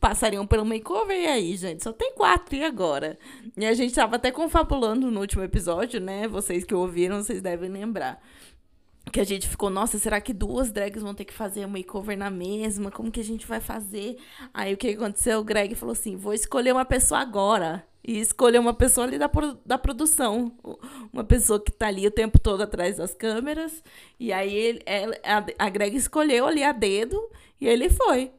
Passariam 0.00 0.46
pelo 0.46 0.64
makeover, 0.64 1.16
e 1.16 1.26
aí, 1.26 1.56
gente? 1.56 1.82
Só 1.82 1.92
tem 1.92 2.12
quatro, 2.12 2.54
e 2.54 2.62
agora? 2.62 3.18
E 3.56 3.64
a 3.64 3.72
gente 3.72 3.94
tava 3.94 4.16
até 4.16 4.30
confabulando 4.30 5.10
no 5.10 5.20
último 5.20 5.42
episódio, 5.42 6.00
né? 6.00 6.28
Vocês 6.28 6.64
que 6.64 6.74
ouviram, 6.74 7.22
vocês 7.22 7.40
devem 7.40 7.70
lembrar. 7.70 8.22
Que 9.10 9.20
a 9.20 9.24
gente 9.24 9.48
ficou, 9.48 9.70
nossa, 9.70 9.98
será 9.98 10.20
que 10.20 10.34
duas 10.34 10.70
drags 10.70 11.02
vão 11.02 11.14
ter 11.14 11.24
que 11.24 11.32
fazer 11.32 11.64
o 11.64 11.68
makeover 11.68 12.18
na 12.18 12.28
mesma? 12.28 12.90
Como 12.90 13.10
que 13.10 13.20
a 13.20 13.24
gente 13.24 13.46
vai 13.46 13.60
fazer? 13.60 14.18
Aí 14.52 14.74
o 14.74 14.76
que 14.76 14.88
aconteceu? 14.88 15.40
O 15.40 15.44
Greg 15.44 15.74
falou 15.74 15.92
assim: 15.92 16.16
vou 16.16 16.34
escolher 16.34 16.72
uma 16.72 16.84
pessoa 16.84 17.20
agora. 17.20 17.86
E 18.06 18.20
escolher 18.20 18.60
uma 18.60 18.74
pessoa 18.74 19.06
ali 19.06 19.18
da, 19.18 19.28
da 19.64 19.76
produção. 19.76 20.52
Uma 21.12 21.24
pessoa 21.24 21.58
que 21.58 21.72
tá 21.72 21.88
ali 21.88 22.06
o 22.06 22.10
tempo 22.10 22.38
todo 22.38 22.62
atrás 22.62 22.98
das 22.98 23.12
câmeras. 23.12 23.82
E 24.18 24.32
aí 24.32 24.54
ele, 24.54 24.82
a, 25.24 25.66
a 25.66 25.68
Greg 25.68 25.96
escolheu 25.96 26.46
ali 26.46 26.62
a 26.62 26.70
dedo 26.70 27.20
e 27.60 27.66
ele 27.66 27.88
foi. 27.88 28.30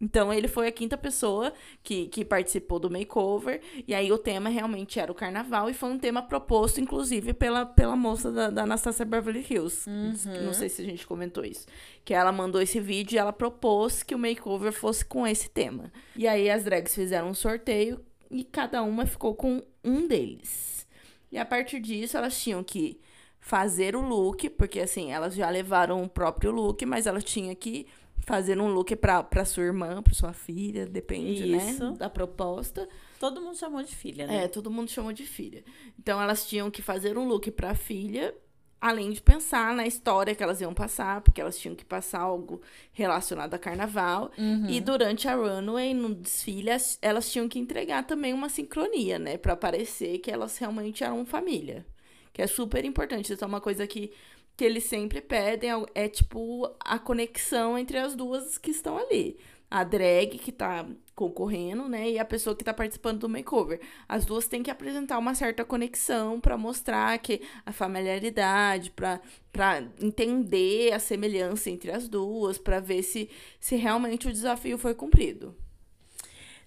Então 0.00 0.32
ele 0.32 0.48
foi 0.48 0.66
a 0.66 0.72
quinta 0.72 0.96
pessoa 0.96 1.52
que, 1.82 2.06
que 2.06 2.24
participou 2.24 2.78
do 2.78 2.90
makeover. 2.90 3.60
E 3.86 3.94
aí 3.94 4.12
o 4.12 4.18
tema 4.18 4.48
realmente 4.48 4.98
era 4.98 5.10
o 5.10 5.14
carnaval. 5.14 5.70
E 5.70 5.74
foi 5.74 5.90
um 5.90 5.98
tema 5.98 6.22
proposto, 6.22 6.80
inclusive, 6.80 7.32
pela, 7.32 7.64
pela 7.64 7.96
moça 7.96 8.30
da, 8.30 8.50
da 8.50 8.62
Anastasia 8.62 9.04
Beverly 9.04 9.44
Hills. 9.48 9.88
Uhum. 9.88 10.44
Não 10.44 10.52
sei 10.52 10.68
se 10.68 10.82
a 10.82 10.84
gente 10.84 11.06
comentou 11.06 11.44
isso. 11.44 11.66
Que 12.04 12.14
ela 12.14 12.32
mandou 12.32 12.60
esse 12.60 12.80
vídeo 12.80 13.16
e 13.16 13.18
ela 13.18 13.32
propôs 13.32 14.02
que 14.02 14.14
o 14.14 14.18
makeover 14.18 14.72
fosse 14.72 15.04
com 15.04 15.26
esse 15.26 15.48
tema. 15.48 15.92
E 16.16 16.26
aí 16.26 16.50
as 16.50 16.64
drags 16.64 16.94
fizeram 16.94 17.28
um 17.28 17.34
sorteio 17.34 18.04
e 18.30 18.44
cada 18.44 18.82
uma 18.82 19.06
ficou 19.06 19.34
com 19.34 19.62
um 19.82 20.06
deles. 20.06 20.86
E 21.32 21.38
a 21.38 21.44
partir 21.44 21.80
disso 21.80 22.16
elas 22.16 22.40
tinham 22.40 22.62
que 22.62 23.00
fazer 23.40 23.96
o 23.96 24.00
look, 24.00 24.50
porque 24.50 24.80
assim, 24.80 25.12
elas 25.12 25.34
já 25.34 25.48
levaram 25.48 26.02
o 26.02 26.08
próprio 26.08 26.50
look, 26.50 26.84
mas 26.84 27.06
elas 27.06 27.24
tinham 27.24 27.54
que 27.54 27.86
fazer 28.30 28.60
um 28.60 28.68
look 28.72 28.94
pra, 28.96 29.22
pra 29.22 29.44
sua 29.44 29.64
irmã, 29.64 30.00
pra 30.02 30.14
sua 30.14 30.32
filha, 30.32 30.86
depende, 30.86 31.52
Isso. 31.56 31.90
né? 31.90 31.96
Da 31.98 32.08
proposta. 32.08 32.88
Todo 33.18 33.40
mundo 33.40 33.56
chamou 33.58 33.82
de 33.82 33.94
filha, 33.94 34.26
né? 34.26 34.44
É, 34.44 34.48
todo 34.48 34.70
mundo 34.70 34.88
chamou 34.90 35.12
de 35.12 35.24
filha. 35.26 35.64
Então 35.98 36.20
elas 36.22 36.46
tinham 36.48 36.70
que 36.70 36.80
fazer 36.80 37.18
um 37.18 37.26
look 37.26 37.50
pra 37.50 37.74
filha, 37.74 38.34
além 38.80 39.10
de 39.10 39.20
pensar 39.20 39.74
na 39.74 39.86
história 39.86 40.34
que 40.34 40.42
elas 40.42 40.60
iam 40.60 40.72
passar, 40.72 41.20
porque 41.20 41.40
elas 41.40 41.58
tinham 41.58 41.74
que 41.74 41.84
passar 41.84 42.20
algo 42.20 42.62
relacionado 42.92 43.52
a 43.52 43.58
carnaval. 43.58 44.30
E 44.68 44.80
durante 44.80 45.28
a 45.28 45.34
runway, 45.34 45.92
no 45.92 46.14
desfile, 46.14 46.70
as- 46.70 46.98
elas 47.02 47.30
tinham 47.30 47.48
que 47.48 47.58
entregar 47.58 48.06
também 48.06 48.32
uma 48.32 48.48
sincronia, 48.48 49.18
né? 49.18 49.36
Pra 49.36 49.54
parecer 49.56 50.18
que 50.18 50.30
elas 50.30 50.56
realmente 50.56 51.04
eram 51.04 51.26
família. 51.26 51.84
Que 52.32 52.40
é 52.42 52.46
super 52.46 52.84
importante. 52.84 53.32
Isso 53.32 53.44
é 53.44 53.46
uma 53.46 53.60
coisa 53.60 53.86
que, 53.86 54.12
que 54.60 54.64
eles 54.66 54.84
sempre 54.84 55.22
pedem, 55.22 55.70
é, 55.70 56.04
é 56.04 56.06
tipo 56.06 56.70
a 56.84 56.98
conexão 56.98 57.78
entre 57.78 57.96
as 57.96 58.14
duas 58.14 58.58
que 58.58 58.70
estão 58.70 58.98
ali. 58.98 59.38
A 59.70 59.82
drag 59.82 60.36
que 60.36 60.52
tá 60.52 60.86
concorrendo, 61.14 61.88
né? 61.88 62.10
E 62.10 62.18
a 62.18 62.26
pessoa 62.26 62.54
que 62.54 62.62
tá 62.62 62.74
participando 62.74 63.20
do 63.20 63.28
makeover. 63.28 63.80
As 64.06 64.26
duas 64.26 64.46
têm 64.46 64.62
que 64.62 64.70
apresentar 64.70 65.16
uma 65.16 65.34
certa 65.34 65.64
conexão 65.64 66.38
pra 66.38 66.58
mostrar 66.58 67.16
que 67.20 67.40
a 67.64 67.72
familiaridade, 67.72 68.90
pra 68.90 69.18
para 69.50 69.82
entender 69.98 70.92
a 70.92 70.98
semelhança 70.98 71.70
entre 71.70 71.90
as 71.90 72.06
duas, 72.06 72.58
pra 72.58 72.80
ver 72.80 73.02
se, 73.02 73.30
se 73.58 73.76
realmente 73.76 74.28
o 74.28 74.32
desafio 74.32 74.76
foi 74.76 74.94
cumprido. 74.94 75.56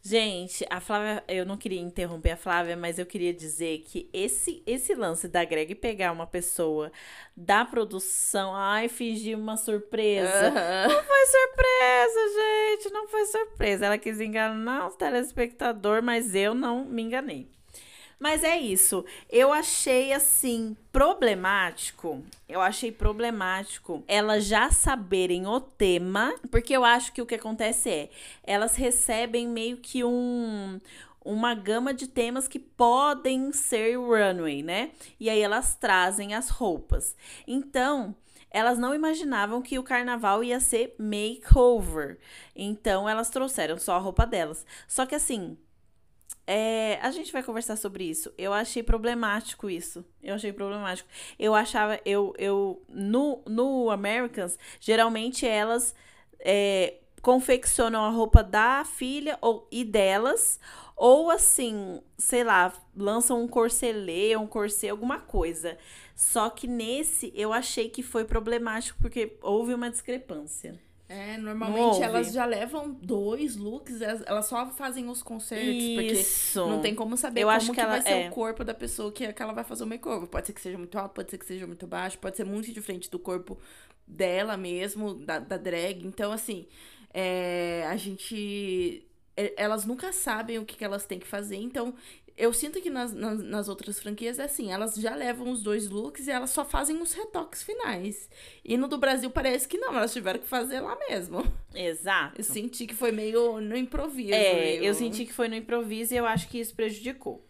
Gente, 0.05 0.65
a 0.69 0.81
Flávia, 0.81 1.23
eu 1.29 1.45
não 1.45 1.55
queria 1.55 1.79
interromper 1.79 2.31
a 2.31 2.37
Flávia, 2.37 2.75
mas 2.75 2.99
eu 2.99 3.05
queria 3.05 3.33
dizer 3.33 3.79
que 3.87 4.09
esse 4.11 4.61
esse 4.65 4.93
lance 4.93 5.29
da 5.29 5.45
Greg 5.45 5.73
pegar 5.75 6.11
uma 6.11 6.27
pessoa 6.27 6.91
da 7.37 7.63
produção, 7.63 8.53
ai, 8.53 8.89
fingir 8.89 9.37
uma 9.37 9.55
surpresa. 9.55 10.51
Não 10.89 11.03
foi 11.03 11.25
surpresa, 11.25 12.19
gente, 12.35 12.93
não 12.93 13.07
foi 13.07 13.25
surpresa. 13.27 13.85
Ela 13.85 13.97
quis 13.97 14.19
enganar 14.19 14.87
o 14.87 14.91
telespectador, 14.91 16.03
mas 16.03 16.35
eu 16.35 16.53
não 16.53 16.83
me 16.83 17.01
enganei. 17.01 17.49
Mas 18.19 18.43
é 18.43 18.57
isso. 18.57 19.03
Eu 19.29 19.51
achei 19.51 20.13
assim 20.13 20.75
problemático. 20.91 22.23
Eu 22.47 22.61
achei 22.61 22.91
problemático 22.91 24.03
elas 24.07 24.45
já 24.45 24.71
saberem 24.71 25.47
o 25.47 25.59
tema, 25.59 26.33
porque 26.51 26.75
eu 26.75 26.83
acho 26.85 27.11
que 27.11 27.21
o 27.21 27.25
que 27.25 27.35
acontece 27.35 27.89
é, 27.89 28.09
elas 28.43 28.75
recebem 28.75 29.47
meio 29.47 29.77
que 29.77 30.03
um 30.03 30.79
uma 31.25 31.55
gama 31.55 31.93
de 31.93 32.07
temas 32.07 32.47
que 32.47 32.59
podem 32.59 33.51
ser 33.53 33.97
runway, 33.97 34.61
né? 34.61 34.91
E 35.19 35.29
aí 35.29 35.39
elas 35.39 35.75
trazem 35.75 36.33
as 36.33 36.49
roupas. 36.49 37.15
Então, 37.47 38.13
elas 38.53 38.77
não 38.77 38.93
imaginavam 38.93 39.61
que 39.61 39.79
o 39.79 39.83
carnaval 39.83 40.43
ia 40.43 40.59
ser 40.59 40.95
makeover. 40.99 42.19
Então, 42.55 43.09
elas 43.09 43.29
trouxeram 43.29 43.79
só 43.79 43.95
a 43.95 43.99
roupa 43.99 44.27
delas. 44.27 44.65
Só 44.87 45.05
que 45.05 45.15
assim, 45.15 45.57
é, 46.45 46.99
a 47.01 47.09
gente 47.11 47.31
vai 47.31 47.41
conversar 47.41 47.77
sobre 47.77 48.03
isso. 48.03 48.33
Eu 48.37 48.53
achei 48.53 48.83
problemático 48.83 49.69
isso. 49.69 50.05
Eu 50.21 50.35
achei 50.35 50.51
problemático. 50.51 51.09
Eu 51.39 51.55
achava, 51.55 51.99
eu, 52.05 52.33
eu 52.37 52.81
no, 52.89 53.41
no 53.47 53.89
Americans, 53.89 54.57
geralmente 54.79 55.47
elas 55.47 55.95
é, 56.39 56.95
confeccionam 57.21 58.03
a 58.03 58.09
roupa 58.09 58.43
da 58.43 58.83
filha 58.83 59.37
ou, 59.41 59.67
e 59.71 59.85
delas, 59.85 60.59
ou 60.95 61.31
assim, 61.31 62.01
sei 62.17 62.43
lá, 62.43 62.73
lançam 62.95 63.41
um 63.41 63.47
corselê, 63.47 64.35
um 64.35 64.45
corset, 64.45 64.89
alguma 64.89 65.19
coisa. 65.19 65.77
Só 66.15 66.49
que 66.49 66.67
nesse 66.67 67.31
eu 67.35 67.53
achei 67.53 67.89
que 67.89 68.03
foi 68.03 68.25
problemático 68.25 68.99
porque 69.01 69.37
houve 69.41 69.73
uma 69.73 69.89
discrepância. 69.89 70.79
É, 71.09 71.37
normalmente 71.37 72.01
elas 72.01 72.31
já 72.33 72.45
levam 72.45 72.91
dois 72.91 73.55
looks, 73.55 74.01
elas, 74.01 74.45
só 74.47 74.69
fazem 74.71 75.09
os 75.09 75.21
concertos, 75.21 75.67
Isso. 75.67 76.59
porque 76.59 76.69
não 76.71 76.81
tem 76.81 76.95
como 76.95 77.15
saber 77.17 77.41
Eu 77.41 77.49
como 77.49 77.57
acho 77.57 77.67
que 77.71 77.75
que, 77.75 77.81
ela- 77.81 77.91
vai 77.91 78.01
ser 78.01 78.13
é. 78.13 78.27
o 78.29 78.31
corpo 78.31 78.63
da 78.63 78.73
pessoa 78.73 79.11
que, 79.11 79.31
que 79.31 79.41
ela 79.43 79.53
vai 79.53 79.63
fazer 79.63 79.83
o 79.83 79.87
makeover. 79.87 80.27
Pode 80.27 80.47
ser 80.47 80.53
que 80.53 80.61
seja 80.61 80.77
muito 80.77 80.97
alto, 80.97 81.13
pode 81.13 81.29
ser 81.29 81.37
que 81.37 81.45
seja 81.45 81.67
muito 81.67 81.85
baixo, 81.85 82.17
pode 82.17 82.35
ser 82.37 82.45
muito 82.45 82.71
diferente 82.71 83.09
do 83.11 83.19
corpo 83.19 83.59
dela 84.07 84.57
mesmo, 84.57 85.13
da, 85.15 85.39
da 85.39 85.57
drag. 85.57 86.05
Então, 86.05 86.31
assim, 86.31 86.67
é, 87.13 87.85
a 87.87 87.95
gente... 87.97 89.05
é, 89.37 89.53
Elas 89.57 89.85
nunca 89.85 90.11
sabem 90.13 90.57
o 90.57 90.65
que, 90.65 90.75
que 90.77 90.83
elas 90.85 91.05
têm 91.05 91.19
que 91.19 91.27
fazer, 91.27 91.57
então... 91.57 91.93
Eu 92.35 92.51
sinto 92.51 92.81
que 92.81 92.89
nas, 92.89 93.13
nas, 93.13 93.43
nas 93.43 93.69
outras 93.69 93.99
franquias 93.99 94.39
é 94.39 94.43
assim, 94.45 94.71
elas 94.71 94.95
já 94.95 95.13
levam 95.15 95.51
os 95.51 95.61
dois 95.61 95.87
looks 95.89 96.27
e 96.27 96.31
elas 96.31 96.49
só 96.49 96.65
fazem 96.65 96.99
os 97.01 97.13
retoques 97.13 97.61
finais. 97.61 98.27
E 98.65 98.75
no 98.75 98.87
do 98.87 98.97
Brasil 98.97 99.29
parece 99.29 99.67
que 99.67 99.77
não, 99.77 99.95
elas 99.95 100.11
tiveram 100.11 100.39
que 100.39 100.47
fazer 100.47 100.79
lá 100.79 100.97
mesmo. 101.09 101.45
Exato. 101.75 102.39
Eu 102.39 102.43
senti 102.43 102.87
que 102.87 102.95
foi 102.95 103.11
meio 103.11 103.61
no 103.61 103.77
improviso. 103.77 104.33
É, 104.33 104.53
meio- 104.55 104.83
eu 104.83 104.93
senti 104.95 105.25
que 105.25 105.33
foi 105.33 105.47
no 105.47 105.55
improviso 105.55 106.13
e 106.13 106.17
eu 106.17 106.25
acho 106.25 106.47
que 106.49 106.59
isso 106.59 106.73
prejudicou. 106.75 107.45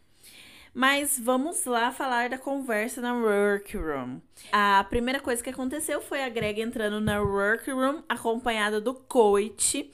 Mas 0.75 1.19
vamos 1.19 1.65
lá 1.65 1.91
falar 1.91 2.29
da 2.29 2.37
conversa 2.37 2.99
na 2.99 3.13
workroom. 3.13 4.19
A 4.51 4.83
primeira 4.89 5.19
coisa 5.19 5.43
que 5.43 5.49
aconteceu 5.51 6.01
foi 6.01 6.23
a 6.23 6.29
Greg 6.29 6.59
entrando 6.61 6.99
na 6.99 7.21
workroom, 7.21 8.01
acompanhada 8.09 8.81
do 8.81 8.93
Coit. 8.95 9.91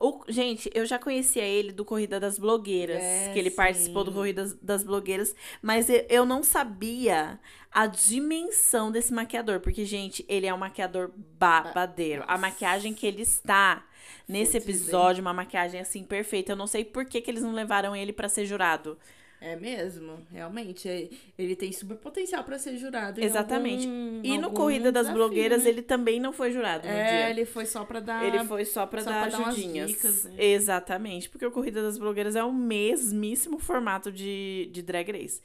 O, 0.00 0.24
gente, 0.28 0.70
eu 0.74 0.86
já 0.86 0.98
conhecia 0.98 1.42
ele 1.44 1.72
do 1.72 1.84
Corrida 1.84 2.20
das 2.20 2.38
Blogueiras, 2.38 3.02
É, 3.02 3.28
que 3.28 3.38
ele 3.38 3.50
sim. 3.50 3.56
participou 3.56 4.04
do 4.04 4.12
Corrida 4.12 4.42
das, 4.42 4.54
das 4.54 4.82
Blogueiras, 4.84 5.34
mas 5.62 5.88
eu, 5.90 6.04
eu 6.08 6.24
não 6.24 6.42
sabia 6.42 7.40
a 7.70 7.86
dimensão 7.86 8.90
desse 8.92 9.12
maquiador, 9.12 9.60
porque, 9.60 9.84
gente, 9.84 10.24
ele 10.28 10.46
é 10.46 10.54
um 10.54 10.58
maquiador 10.58 11.10
babadeiro. 11.16 12.24
A 12.28 12.36
Nossa. 12.36 12.38
maquiagem 12.38 12.94
que 12.94 13.06
ele 13.06 13.22
está 13.22 13.86
nesse 14.26 14.58
Putz, 14.60 14.86
hein? 14.88 15.12
episódio, 15.12 15.20
uma 15.22 15.34
maquiagem 15.34 15.80
assim 15.80 16.04
perfeita. 16.04 16.52
Eu 16.52 16.56
não 16.56 16.66
sei 16.66 16.84
por 16.84 17.04
que, 17.04 17.20
que 17.20 17.30
eles 17.30 17.42
não 17.42 17.52
levaram 17.52 17.94
ele 17.96 18.12
pra 18.12 18.28
ser 18.28 18.46
jurado. 18.46 18.98
É 19.40 19.54
mesmo, 19.54 20.18
realmente. 20.32 20.88
é- 20.88 21.08
Ele 21.38 21.54
tem 21.54 21.70
super 21.70 21.96
potencial 21.96 22.42
pra 22.42 22.58
ser 22.58 22.76
jurado. 22.76 23.22
Exatamente. 23.22 23.86
algum- 23.86 24.20
E 24.24 24.36
no 24.38 24.50
Corrida 24.50 24.90
das 24.90 25.06
desafio, 25.06 25.16
Blogueiras, 25.28 25.62
né? 25.64 25.70
ele 25.70 25.82
também 25.82 26.18
não 26.18 26.32
foi 26.32 26.50
jurado 26.50 26.88
no 26.88 26.92
É, 26.92 27.04
dia. 27.08 27.30
ele 27.30 27.44
foi 27.44 27.64
só 27.64 27.84
pra 27.84 28.00
dar. 28.00 28.24
Ele 28.24 28.44
foi 28.44 28.64
só 28.64 28.72
só 28.72 28.80
dar 28.80 28.86
pra 28.88 29.02
dar 29.02 29.48
ajudinhas. 29.48 29.90
dicas, 29.90 30.24
né? 30.24 30.34
Exatamente, 30.38 31.28
porque 31.30 31.46
o 31.46 31.50
Corrida 31.52 31.80
das 31.82 31.98
Blogueiras 31.98 32.34
é 32.34 32.42
o 32.42 32.52
mesmíssimo 32.52 33.58
formato 33.58 34.10
de, 34.10 34.68
de 34.72 34.82
Drag 34.82 35.10
Race. 35.12 35.40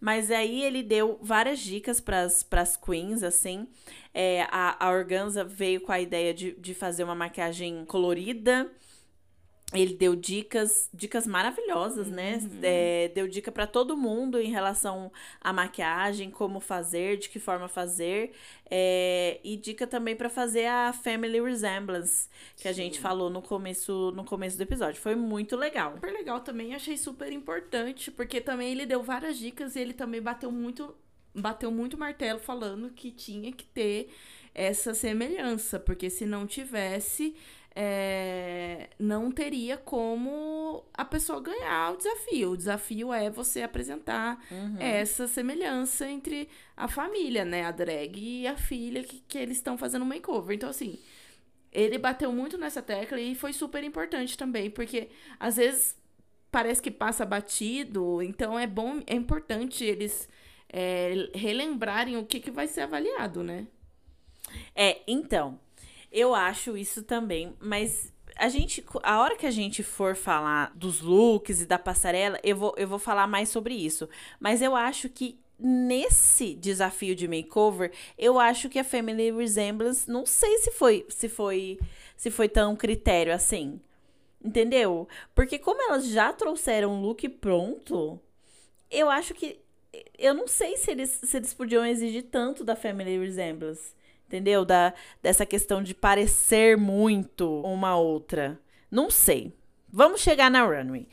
Mas 0.00 0.30
aí 0.30 0.62
ele 0.62 0.82
deu 0.82 1.18
várias 1.22 1.58
dicas 1.58 2.00
pras, 2.00 2.42
pras 2.42 2.76
queens, 2.76 3.22
assim. 3.22 3.66
É, 4.14 4.42
a, 4.50 4.84
a 4.86 4.90
Organza 4.90 5.42
veio 5.44 5.80
com 5.80 5.90
a 5.92 6.00
ideia 6.00 6.32
de, 6.32 6.52
de 6.52 6.72
fazer 6.74 7.02
uma 7.04 7.14
maquiagem 7.16 7.84
colorida. 7.84 8.70
Ele 9.74 9.92
deu 9.92 10.16
dicas, 10.16 10.88
dicas 10.94 11.26
maravilhosas, 11.26 12.08
né? 12.08 12.40
É, 12.62 13.08
deu 13.14 13.28
dica 13.28 13.52
pra 13.52 13.66
todo 13.66 13.94
mundo 13.94 14.40
em 14.40 14.50
relação 14.50 15.12
à 15.38 15.52
maquiagem, 15.52 16.30
como 16.30 16.58
fazer, 16.58 17.18
de 17.18 17.28
que 17.28 17.38
forma 17.38 17.68
fazer. 17.68 18.32
É, 18.70 19.38
e 19.44 19.58
dica 19.58 19.86
também 19.86 20.16
pra 20.16 20.30
fazer 20.30 20.64
a 20.64 20.90
Family 20.94 21.38
Resemblance, 21.38 22.30
que 22.56 22.66
a 22.66 22.72
gente 22.72 22.98
falou 22.98 23.28
no 23.28 23.42
começo, 23.42 24.10
no 24.12 24.24
começo 24.24 24.56
do 24.56 24.62
episódio. 24.62 25.02
Foi 25.02 25.14
muito 25.14 25.54
legal. 25.54 25.92
Super 25.96 26.12
legal 26.14 26.40
também, 26.40 26.74
achei 26.74 26.96
super 26.96 27.30
importante, 27.30 28.10
porque 28.10 28.40
também 28.40 28.72
ele 28.72 28.86
deu 28.86 29.02
várias 29.02 29.36
dicas 29.36 29.76
e 29.76 29.80
ele 29.80 29.92
também 29.92 30.22
bateu 30.22 30.50
muito, 30.50 30.96
bateu 31.34 31.70
muito 31.70 31.98
martelo 31.98 32.40
falando 32.40 32.88
que 32.88 33.10
tinha 33.10 33.52
que 33.52 33.66
ter 33.66 34.08
essa 34.54 34.94
semelhança, 34.94 35.78
porque 35.78 36.08
se 36.08 36.24
não 36.24 36.46
tivesse, 36.46 37.36
é, 37.80 38.90
não 38.98 39.30
teria 39.30 39.76
como 39.76 40.84
a 40.92 41.04
pessoa 41.04 41.40
ganhar 41.40 41.92
o 41.92 41.96
desafio. 41.96 42.50
O 42.50 42.56
desafio 42.56 43.12
é 43.12 43.30
você 43.30 43.62
apresentar 43.62 44.44
essa 44.80 45.28
semelhança 45.28 46.10
entre 46.10 46.48
a 46.76 46.88
família, 46.88 47.44
né? 47.44 47.64
A 47.64 47.70
drag 47.70 48.18
e 48.18 48.48
a 48.48 48.56
filha 48.56 49.04
que, 49.04 49.20
que 49.28 49.38
eles 49.38 49.58
estão 49.58 49.78
fazendo 49.78 50.04
makeover. 50.04 50.56
Então, 50.56 50.68
assim, 50.68 50.98
ele 51.70 51.98
bateu 51.98 52.32
muito 52.32 52.58
nessa 52.58 52.82
tecla 52.82 53.20
e 53.20 53.36
foi 53.36 53.52
super 53.52 53.84
importante 53.84 54.36
também, 54.36 54.68
porque 54.68 55.08
às 55.38 55.54
vezes 55.56 55.96
parece 56.50 56.82
que 56.82 56.90
passa 56.90 57.24
batido, 57.24 58.20
então 58.20 58.58
é 58.58 58.66
bom, 58.66 59.00
é 59.06 59.14
importante 59.14 59.84
eles 59.84 60.28
é, 60.68 61.30
relembrarem 61.32 62.16
o 62.16 62.26
que, 62.26 62.40
que 62.40 62.50
vai 62.50 62.66
ser 62.66 62.80
avaliado, 62.80 63.44
né? 63.44 63.68
É, 64.74 65.00
então, 65.06 65.60
eu 66.10 66.34
acho 66.34 66.76
isso 66.76 67.02
também, 67.02 67.54
mas 67.60 68.12
a 68.36 68.48
gente, 68.48 68.84
a 69.02 69.20
hora 69.20 69.36
que 69.36 69.46
a 69.46 69.50
gente 69.50 69.82
for 69.82 70.14
falar 70.14 70.72
dos 70.74 71.00
looks 71.00 71.60
e 71.60 71.66
da 71.66 71.78
passarela, 71.78 72.38
eu 72.42 72.56
vou, 72.56 72.74
eu 72.76 72.86
vou 72.86 72.98
falar 72.98 73.26
mais 73.26 73.48
sobre 73.48 73.74
isso. 73.74 74.08
Mas 74.38 74.62
eu 74.62 74.76
acho 74.76 75.08
que 75.08 75.38
nesse 75.58 76.54
desafio 76.54 77.16
de 77.16 77.26
makeover, 77.26 77.92
eu 78.16 78.38
acho 78.38 78.68
que 78.68 78.78
a 78.78 78.84
Family 78.84 79.32
Resemblance, 79.32 80.08
não 80.08 80.24
sei 80.24 80.58
se 80.58 80.70
foi, 80.70 81.04
se 81.08 81.28
foi, 81.28 81.78
se 82.16 82.30
foi 82.30 82.48
tão 82.48 82.76
critério 82.76 83.34
assim. 83.34 83.80
Entendeu? 84.42 85.08
Porque 85.34 85.58
como 85.58 85.82
elas 85.82 86.06
já 86.06 86.32
trouxeram 86.32 86.92
um 86.92 87.02
look 87.02 87.28
pronto, 87.28 88.20
eu 88.88 89.10
acho 89.10 89.34
que 89.34 89.58
eu 90.16 90.32
não 90.32 90.46
sei 90.46 90.76
se 90.76 90.90
eles, 90.92 91.20
se 91.24 91.36
eles 91.36 91.52
podiam 91.52 91.84
exigir 91.84 92.24
tanto 92.30 92.62
da 92.62 92.76
Family 92.76 93.18
Resemblance. 93.18 93.97
Entendeu? 94.28 94.62
Da, 94.62 94.92
dessa 95.22 95.46
questão 95.46 95.82
de 95.82 95.94
parecer 95.94 96.76
muito 96.76 97.62
uma 97.62 97.96
outra. 97.96 98.60
Não 98.90 99.10
sei. 99.10 99.56
Vamos 99.90 100.20
chegar 100.20 100.50
na 100.50 100.62
runway. 100.62 101.08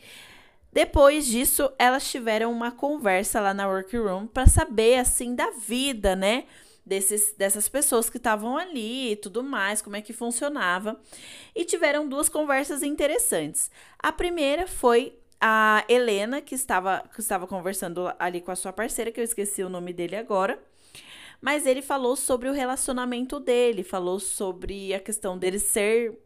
Depois 0.70 1.26
disso, 1.26 1.72
elas 1.78 2.06
tiveram 2.10 2.52
uma 2.52 2.70
conversa 2.70 3.40
lá 3.40 3.54
na 3.54 3.66
workroom 3.66 4.26
para 4.26 4.46
saber 4.46 4.98
assim 4.98 5.34
da 5.34 5.50
vida, 5.52 6.14
né? 6.14 6.44
Desses, 6.84 7.32
dessas 7.32 7.66
pessoas 7.66 8.10
que 8.10 8.18
estavam 8.18 8.58
ali 8.58 9.12
e 9.12 9.16
tudo 9.16 9.42
mais, 9.42 9.80
como 9.80 9.96
é 9.96 10.02
que 10.02 10.12
funcionava. 10.12 11.00
E 11.54 11.64
tiveram 11.64 12.06
duas 12.06 12.28
conversas 12.28 12.82
interessantes. 12.82 13.70
A 13.98 14.12
primeira 14.12 14.66
foi 14.66 15.18
a 15.40 15.82
Helena, 15.88 16.42
que 16.42 16.54
estava, 16.54 17.02
que 17.12 17.20
estava 17.20 17.46
conversando 17.46 18.12
ali 18.18 18.42
com 18.42 18.50
a 18.50 18.56
sua 18.56 18.72
parceira, 18.72 19.10
que 19.10 19.18
eu 19.18 19.24
esqueci 19.24 19.62
o 19.62 19.70
nome 19.70 19.94
dele 19.94 20.16
agora. 20.16 20.62
Mas 21.46 21.64
ele 21.64 21.80
falou 21.80 22.16
sobre 22.16 22.48
o 22.48 22.52
relacionamento 22.52 23.38
dele, 23.38 23.84
falou 23.84 24.18
sobre 24.18 24.92
a 24.92 24.98
questão 24.98 25.38
dele 25.38 25.60
ser 25.60 26.18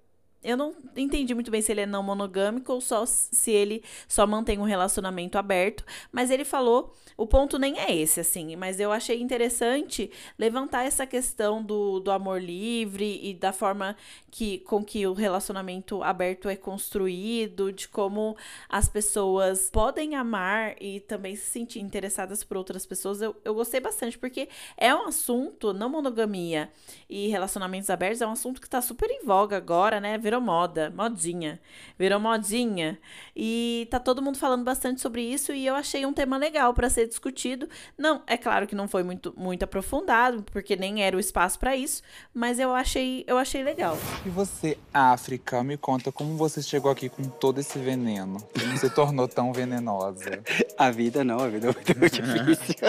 eu 0.42 0.56
não 0.56 0.75
entendi 0.97 1.35
muito 1.35 1.50
bem 1.50 1.61
se 1.61 1.70
ele 1.73 1.82
é 1.82 1.87
não 1.87 2.02
monogâmico 2.02 2.73
ou 2.73 2.80
só 2.80 3.04
se 3.06 3.50
ele 3.50 3.82
só 4.09 4.26
mantém 4.26 4.59
um 4.59 4.64
relacionamento 4.64 5.37
aberto, 5.37 5.85
mas 6.11 6.30
ele 6.30 6.44
falou, 6.44 6.94
o 7.16 7.26
ponto 7.26 7.59
nem 7.59 7.78
é 7.78 7.94
esse, 7.94 8.20
assim, 8.20 8.56
mas 8.56 8.80
eu 8.80 8.90
achei 8.90 9.20
interessante 9.20 10.11
levantar 10.38 10.85
essa 10.85 11.06
questão 11.06 11.62
do, 11.62 12.00
do 12.00 12.11
amor 12.11 12.40
livre 12.40 13.20
e 13.23 13.35
da 13.35 13.52
forma 13.52 13.97
que, 14.30 14.59
com 14.61 14.82
que 14.82 15.06
o 15.06 15.12
relacionamento 15.12 16.02
aberto 16.02 16.49
é 16.49 16.56
construído, 16.56 17.73
de 17.73 17.88
como 17.88 18.37
as 18.68 18.88
pessoas 18.88 19.68
podem 19.70 20.14
amar 20.14 20.75
e 20.80 21.00
também 21.00 21.37
se 21.37 21.50
sentir 21.50 21.80
interessadas 21.80 22.42
por 22.42 22.56
outras 22.56 22.87
pessoas. 22.87 23.20
Eu, 23.20 23.37
eu 23.44 23.54
gostei 23.54 23.80
bastante, 23.80 24.18
porque 24.18 24.49
é 24.76 24.94
um 24.94 25.06
assunto, 25.06 25.75
não 25.75 25.90
monogamia 25.90 26.70
e 27.09 27.28
relacionamentos 27.28 27.90
abertos, 27.90 28.23
é 28.23 28.26
um 28.26 28.32
assunto 28.32 28.61
que 28.61 28.66
está 28.66 28.80
super 28.80 29.11
em 29.11 29.25
voga 29.25 29.56
agora, 29.56 30.00
né? 30.00 30.16
Virou 30.30 30.40
moda, 30.40 30.92
modinha. 30.96 31.60
Virou 31.99 32.20
modinha. 32.20 32.96
E 33.34 33.88
tá 33.90 33.99
todo 33.99 34.22
mundo 34.22 34.38
falando 34.38 34.62
bastante 34.62 35.00
sobre 35.00 35.22
isso 35.22 35.52
e 35.52 35.66
eu 35.66 35.75
achei 35.75 36.06
um 36.06 36.12
tema 36.12 36.37
legal 36.37 36.72
para 36.72 36.88
ser 36.88 37.08
discutido. 37.08 37.68
Não, 37.99 38.22
é 38.28 38.37
claro 38.37 38.64
que 38.68 38.76
não 38.76 38.87
foi 38.87 39.02
muito, 39.02 39.34
muito 39.37 39.64
aprofundado, 39.64 40.44
porque 40.52 40.76
nem 40.76 41.02
era 41.02 41.16
o 41.16 41.20
espaço 41.20 41.58
para 41.58 41.75
isso, 41.75 42.02
mas 42.32 42.60
eu 42.60 42.72
achei, 42.72 43.25
eu 43.26 43.37
achei 43.37 43.64
legal. 43.64 43.99
E 44.25 44.28
você, 44.28 44.78
África, 44.94 45.64
me 45.64 45.76
conta 45.76 46.12
como 46.12 46.37
você 46.37 46.62
chegou 46.62 46.92
aqui 46.92 47.08
com 47.08 47.25
todo 47.25 47.58
esse 47.58 47.78
veneno? 47.80 48.38
Como 48.56 48.78
se 48.78 48.88
tornou 48.90 49.26
tão 49.26 49.52
venenosa? 49.52 50.40
A 50.78 50.90
vida 50.90 51.25
não, 51.25 51.40
a 51.40 51.49
vida 51.49 51.68
é 51.68 51.94
muito 51.99 52.22
difícil. 52.22 52.88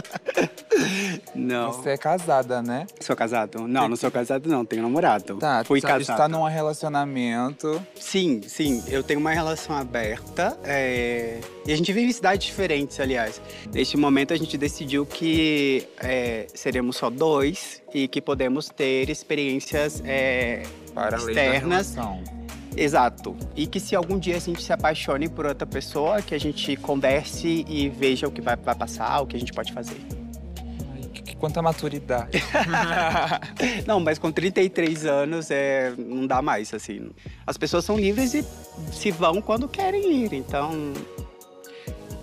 não. 1.36 1.74
Você 1.74 1.92
é 1.92 1.98
casada, 1.98 2.62
né? 2.62 2.88
Sou 3.00 3.16
casado? 3.16 3.68
Não, 3.68 3.88
não 3.88 3.96
sou 3.96 4.12
casado 4.12 4.48
não, 4.48 4.66
tenho 4.66 4.82
namorado. 4.82 5.38
Tá, 5.38 5.64
Fui 5.64 5.82
tá, 5.82 5.90
casado. 5.90 6.02
está 6.02 6.28
num 6.28 6.44
relacionamento 6.44 7.82
Sim, 7.96 8.42
sim. 8.46 8.84
Eu 8.88 9.04
tenho 9.04 9.20
uma 9.20 9.32
relação 9.32 9.76
aberta. 9.76 10.58
É... 10.64 11.40
E 11.66 11.72
a 11.72 11.76
gente 11.76 11.92
vive 11.94 12.08
em 12.08 12.12
cidades 12.12 12.46
diferentes, 12.46 13.00
aliás. 13.00 13.42
Neste 13.74 13.98
momento, 13.98 14.34
a 14.34 14.38
gente 14.38 14.58
decidiu 14.58 15.06
que 15.06 15.88
é, 16.00 16.48
seremos 16.54 16.98
só 16.98 17.10
dois 17.10 17.82
e 17.94 18.08
que 18.08 18.22
podemos 18.22 18.70
ter 18.70 19.10
experiências 19.10 20.02
é, 20.06 20.64
Para 20.94 21.18
externas. 21.18 21.96
Exato. 22.76 23.36
E 23.56 23.68
que 23.68 23.80
se 23.80 23.96
algum 23.96 24.18
dia 24.18 24.38
a 24.38 24.40
gente 24.40 24.64
se 24.64 24.72
apaixone 24.72 25.28
por 25.28 25.46
outra 25.46 25.68
pessoa, 25.68 26.22
que 26.22 26.34
a 26.34 26.40
gente 26.40 26.76
converse 26.78 27.66
e 27.68 27.90
veja 27.90 28.28
o 28.28 28.32
que 28.32 28.42
vai, 28.42 28.56
vai 28.56 28.76
passar, 28.76 29.22
o 29.22 29.28
que 29.28 29.36
a 29.36 29.40
gente 29.40 29.52
pode 29.52 29.74
fazer. 29.74 30.21
Quanta 31.42 31.60
maturidade. 31.60 32.38
não, 33.88 34.00
mas 34.00 34.20
com 34.20 34.32
33 34.32 35.08
anos 35.08 35.50
é, 35.50 35.92
não 35.98 36.28
dá 36.28 36.40
mais, 36.40 36.72
assim. 36.72 37.10
As 37.48 37.58
pessoas 37.58 37.84
são 37.84 37.98
livres 37.98 38.36
e 38.36 38.46
se 38.94 39.10
vão 39.10 39.42
quando 39.42 39.68
querem 39.68 40.24
ir. 40.24 40.34
Então, 40.34 40.72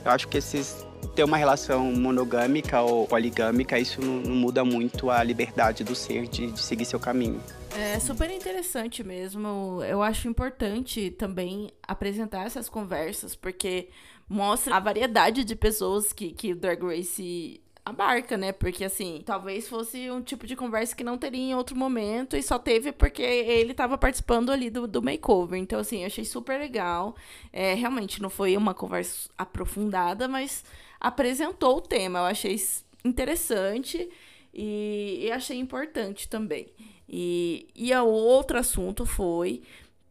eu 0.05 0.13
acho 0.13 0.29
que 0.29 0.39
esses 0.39 0.87
ter 1.17 1.25
uma 1.25 1.37
relação 1.37 1.91
monogâmica 1.91 2.81
ou 2.81 3.09
poligâmica, 3.09 3.77
isso 3.77 4.01
não, 4.01 4.21
não 4.21 4.37
muda 4.37 4.65
muito 4.65 5.11
a 5.11 5.21
liberdade 5.25 5.83
do 5.83 5.97
ser 5.97 6.29
de, 6.29 6.53
de, 6.53 6.61
seguir 6.61 6.85
seu 6.85 7.01
caminho. 7.01 7.43
É 7.77 7.99
super 7.99 8.31
interessante 8.31 9.03
mesmo. 9.03 9.83
Eu 9.83 10.01
acho 10.01 10.29
importante 10.29 11.11
também 11.11 11.73
apresentar 11.83 12.47
essas 12.47 12.69
conversas, 12.69 13.35
porque 13.35 13.89
mostra 14.29 14.77
a 14.77 14.81
variedade 14.81 15.43
de 15.43 15.57
pessoas 15.57 16.13
que, 16.13 16.31
que 16.31 16.53
o 16.53 16.57
Drag 16.57 16.81
Race 16.85 17.61
abarca, 17.89 18.37
né? 18.37 18.53
Porque 18.53 18.85
assim, 18.85 19.23
talvez 19.25 19.69
fosse 19.69 20.11
um 20.11 20.23
tipo 20.23 20.47
de 20.47 20.57
conversa 20.57 20.95
que 20.95 21.05
não 21.05 21.19
teria 21.19 21.41
em 21.41 21.55
outro 21.55 21.77
momento 21.77 22.37
e 22.37 22.43
só 22.43 22.59
teve 22.59 22.93
porque 22.93 23.23
ele 23.23 23.73
estava 23.73 23.99
participando 23.99 24.51
ali 24.51 24.71
do, 24.71 24.87
do 24.87 25.03
makeover. 25.03 25.59
Então, 25.59 25.81
assim, 25.81 26.01
eu 26.01 26.07
achei 26.07 26.25
super 26.25 26.59
legal. 26.59 27.15
É, 27.53 27.75
realmente 27.75 28.23
não 28.23 28.31
foi 28.31 28.57
uma 28.57 28.75
conversa 28.75 29.31
aprofundada, 29.37 30.29
mas 30.29 30.65
apresentou 31.01 31.79
o 31.79 31.81
tema. 31.81 32.21
Eu 32.21 32.25
achei 32.25 32.57
interessante 33.05 34.09
e, 34.53 35.21
e 35.23 35.33
achei 35.33 35.59
importante 35.59 36.29
também. 36.29 36.69
E, 37.09 37.69
e 37.75 37.95
o 37.95 38.07
outro 38.07 38.59
assunto 38.59 39.07
foi 39.07 39.63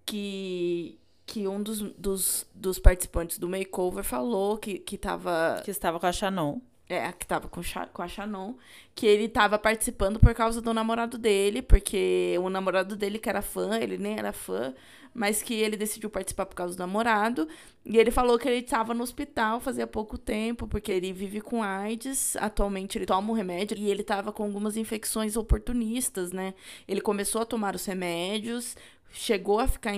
que 0.06 0.98
que 1.28 1.46
um 1.46 1.62
dos, 1.62 1.82
dos, 1.82 2.48
dos 2.56 2.80
participantes 2.80 3.38
do 3.38 3.50
makeover 3.50 4.04
falou 4.04 4.58
que, 4.58 4.80
que 4.80 4.98
tava. 4.98 5.62
Que 5.63 5.70
estava 5.70 6.00
com 6.00 6.06
a 6.06 6.12
Shannon. 6.12 6.62
É, 6.89 7.12
que 7.12 7.28
tava 7.28 7.50
com, 7.50 7.62
com 7.91 8.02
a 8.02 8.08
Shannon. 8.08 8.56
Que 8.95 9.06
ele 9.06 9.28
tava 9.28 9.60
participando 9.60 10.19
por 10.19 10.34
causa 10.34 10.62
do 10.62 10.73
namorado 10.73 11.17
dele, 11.17 11.62
porque 11.62 12.36
o 12.41 12.50
namorado 12.50 12.95
dele 12.95 13.19
que 13.19 13.30
era 13.30 13.41
fã, 13.41 13.78
ele 13.78 13.97
nem 13.97 14.17
era 14.17 14.32
fã, 14.32 14.73
mas 15.13 15.41
que 15.41 15.54
ele 15.54 15.76
decidiu 15.76 16.10
participar 16.10 16.45
por 16.45 16.56
causa 16.56 16.76
do 16.76 16.80
namorado. 16.80 17.47
E 17.86 17.97
ele 17.97 18.12
falou 18.12 18.38
que 18.38 18.47
ele 18.47 18.60
estava 18.60 18.93
no 18.93 19.04
hospital 19.04 19.60
fazia 19.60 19.88
pouco 19.88 20.17
tempo, 20.17 20.67
porque 20.67 20.91
ele 20.91 21.12
vive 21.12 21.41
com 21.41 21.63
AIDS. 21.63 22.36
Atualmente 22.38 22.97
ele 22.97 23.06
toma 23.06 23.32
um 23.32 23.36
remédio 23.36 23.78
e 23.78 23.89
ele 23.89 24.04
tava 24.04 24.32
com 24.32 24.43
algumas 24.43 24.78
infecções 24.78 25.36
oportunistas, 25.36 26.32
né? 26.32 26.54
Ele 26.88 27.02
começou 27.02 27.41
a 27.41 27.45
tomar 27.45 27.76
os 27.76 27.86
remédios, 27.86 28.76
chegou 29.12 29.60
a 29.60 29.67
ficar 29.67 29.93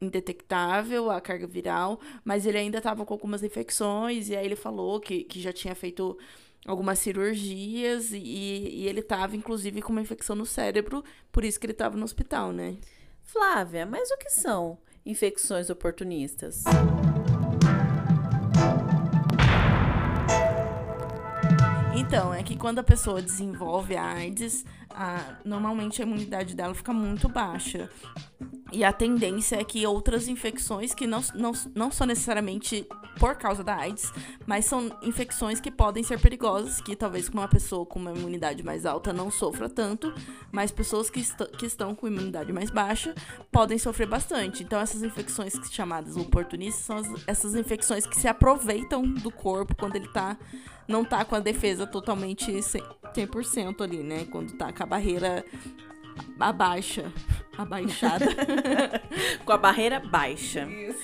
indetectável 0.00 1.10
a 1.10 1.20
carga 1.20 1.46
viral, 1.46 2.00
mas 2.24 2.46
ele 2.46 2.58
ainda 2.58 2.78
estava 2.78 3.04
com 3.04 3.14
algumas 3.14 3.42
infecções, 3.42 4.28
e 4.28 4.36
aí 4.36 4.44
ele 4.44 4.56
falou 4.56 5.00
que, 5.00 5.24
que 5.24 5.40
já 5.40 5.52
tinha 5.52 5.74
feito 5.74 6.16
algumas 6.66 6.98
cirurgias, 6.98 8.12
e, 8.12 8.18
e 8.18 8.86
ele 8.86 9.00
estava, 9.00 9.34
inclusive, 9.36 9.82
com 9.82 9.92
uma 9.92 10.02
infecção 10.02 10.36
no 10.36 10.46
cérebro, 10.46 11.02
por 11.32 11.44
isso 11.44 11.58
que 11.58 11.66
ele 11.66 11.72
estava 11.72 11.96
no 11.96 12.04
hospital, 12.04 12.52
né? 12.52 12.76
Flávia, 13.22 13.86
mas 13.86 14.10
o 14.10 14.18
que 14.18 14.30
são 14.30 14.78
infecções 15.04 15.70
oportunistas? 15.70 16.64
Então, 22.00 22.32
é 22.32 22.42
que 22.42 22.56
quando 22.56 22.78
a 22.78 22.82
pessoa 22.82 23.20
desenvolve 23.20 23.94
a 23.94 24.02
AIDS, 24.02 24.64
a, 24.88 25.36
normalmente 25.44 26.00
a 26.00 26.06
imunidade 26.06 26.56
dela 26.56 26.74
fica 26.74 26.94
muito 26.94 27.28
baixa. 27.28 27.90
E 28.72 28.82
a 28.82 28.90
tendência 28.92 29.56
é 29.56 29.64
que 29.64 29.86
outras 29.86 30.26
infecções, 30.26 30.94
que 30.94 31.06
não, 31.06 31.20
não, 31.34 31.52
não 31.74 31.90
são 31.90 32.06
necessariamente 32.06 32.86
por 33.18 33.36
causa 33.36 33.62
da 33.62 33.76
AIDS, 33.76 34.12
mas 34.46 34.64
são 34.64 34.90
infecções 35.02 35.60
que 35.60 35.70
podem 35.70 36.02
ser 36.02 36.18
perigosas, 36.18 36.80
que 36.80 36.96
talvez 36.96 37.28
uma 37.28 37.46
pessoa 37.48 37.84
com 37.84 37.98
uma 37.98 38.12
imunidade 38.12 38.62
mais 38.62 38.86
alta 38.86 39.12
não 39.12 39.30
sofra 39.30 39.68
tanto, 39.68 40.12
mas 40.50 40.70
pessoas 40.70 41.10
que, 41.10 41.20
est 41.20 41.36
que 41.58 41.66
estão 41.66 41.94
com 41.94 42.06
imunidade 42.06 42.52
mais 42.52 42.70
baixa 42.70 43.14
podem 43.52 43.76
sofrer 43.76 44.06
bastante. 44.06 44.62
Então, 44.62 44.80
essas 44.80 45.02
infecções 45.02 45.52
chamadas 45.70 46.16
oportunistas 46.16 46.84
são 46.84 46.96
as, 46.96 47.08
essas 47.26 47.54
infecções 47.54 48.06
que 48.06 48.16
se 48.16 48.26
aproveitam 48.26 49.02
do 49.02 49.30
corpo 49.30 49.74
quando 49.76 49.96
ele 49.96 50.08
tá, 50.08 50.38
não 50.90 51.04
tá 51.04 51.24
com 51.24 51.36
a 51.36 51.40
defesa 51.40 51.86
totalmente 51.86 52.52
100% 52.52 53.80
ali, 53.80 54.02
né? 54.02 54.26
Quando 54.30 54.52
tá 54.52 54.72
com 54.72 54.82
a 54.82 54.86
barreira 54.86 55.44
abaixa. 56.38 57.12
Abaixada. 57.56 58.26
com 59.44 59.52
a 59.52 59.58
barreira 59.58 60.00
baixa. 60.00 60.66
Isso. 60.66 61.00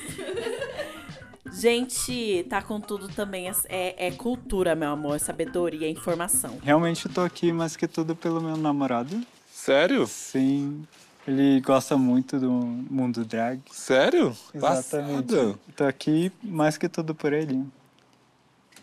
Gente, 1.53 2.45
tá 2.51 2.61
com 2.61 2.81
tudo 2.81 3.09
também. 3.09 3.51
É, 3.69 4.09
é 4.09 4.11
cultura, 4.11 4.75
meu 4.75 4.91
amor, 4.91 5.21
sabedoria, 5.21 5.89
informação. 5.89 6.59
Realmente 6.63 7.07
eu 7.07 7.13
tô 7.13 7.21
aqui 7.21 7.53
mais 7.53 7.77
que 7.77 7.87
tudo 7.87 8.17
pelo 8.17 8.41
meu 8.41 8.57
namorado. 8.57 9.21
Sério? 9.51 10.07
Sim. 10.07 10.85
Ele 11.27 11.61
gosta 11.61 11.97
muito 11.97 12.39
do 12.39 12.51
mundo 12.51 13.25
drag. 13.25 13.61
Sério? 13.71 14.37
Exatamente. 14.55 15.35
Passada. 15.35 15.59
Tô 15.75 15.85
aqui 15.85 16.33
mais 16.43 16.77
que 16.77 16.89
tudo 16.89 17.15
por 17.15 17.33
ele. 17.33 17.65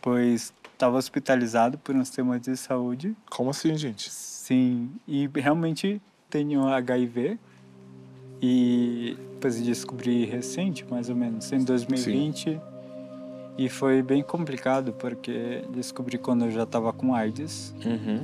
Pois 0.02 0.52
estava 0.84 0.98
hospitalizado 0.98 1.78
por 1.78 1.96
uns 1.96 2.10
temas 2.10 2.42
de 2.42 2.58
saúde. 2.58 3.16
Como 3.30 3.50
assim, 3.50 3.76
gente? 3.78 4.12
Sim, 4.12 4.92
e 5.08 5.30
realmente 5.34 6.02
tenho 6.30 6.68
HIV. 6.68 7.40
E 8.42 9.18
depois 9.36 9.62
descobri 9.62 10.26
recente, 10.26 10.86
mais 10.90 11.10
ou 11.10 11.16
menos, 11.16 11.50
em 11.54 11.64
2020. 11.64 12.60
E 13.58 13.70
foi 13.70 14.02
bem 14.02 14.22
complicado, 14.22 14.92
porque 14.94 15.64
descobri 15.74 16.18
quando 16.18 16.46
eu 16.46 16.52
já 16.52 16.64
estava 16.64 16.92
com 16.92 17.16
AIDS. 17.16 17.74
Uhum. 17.86 18.24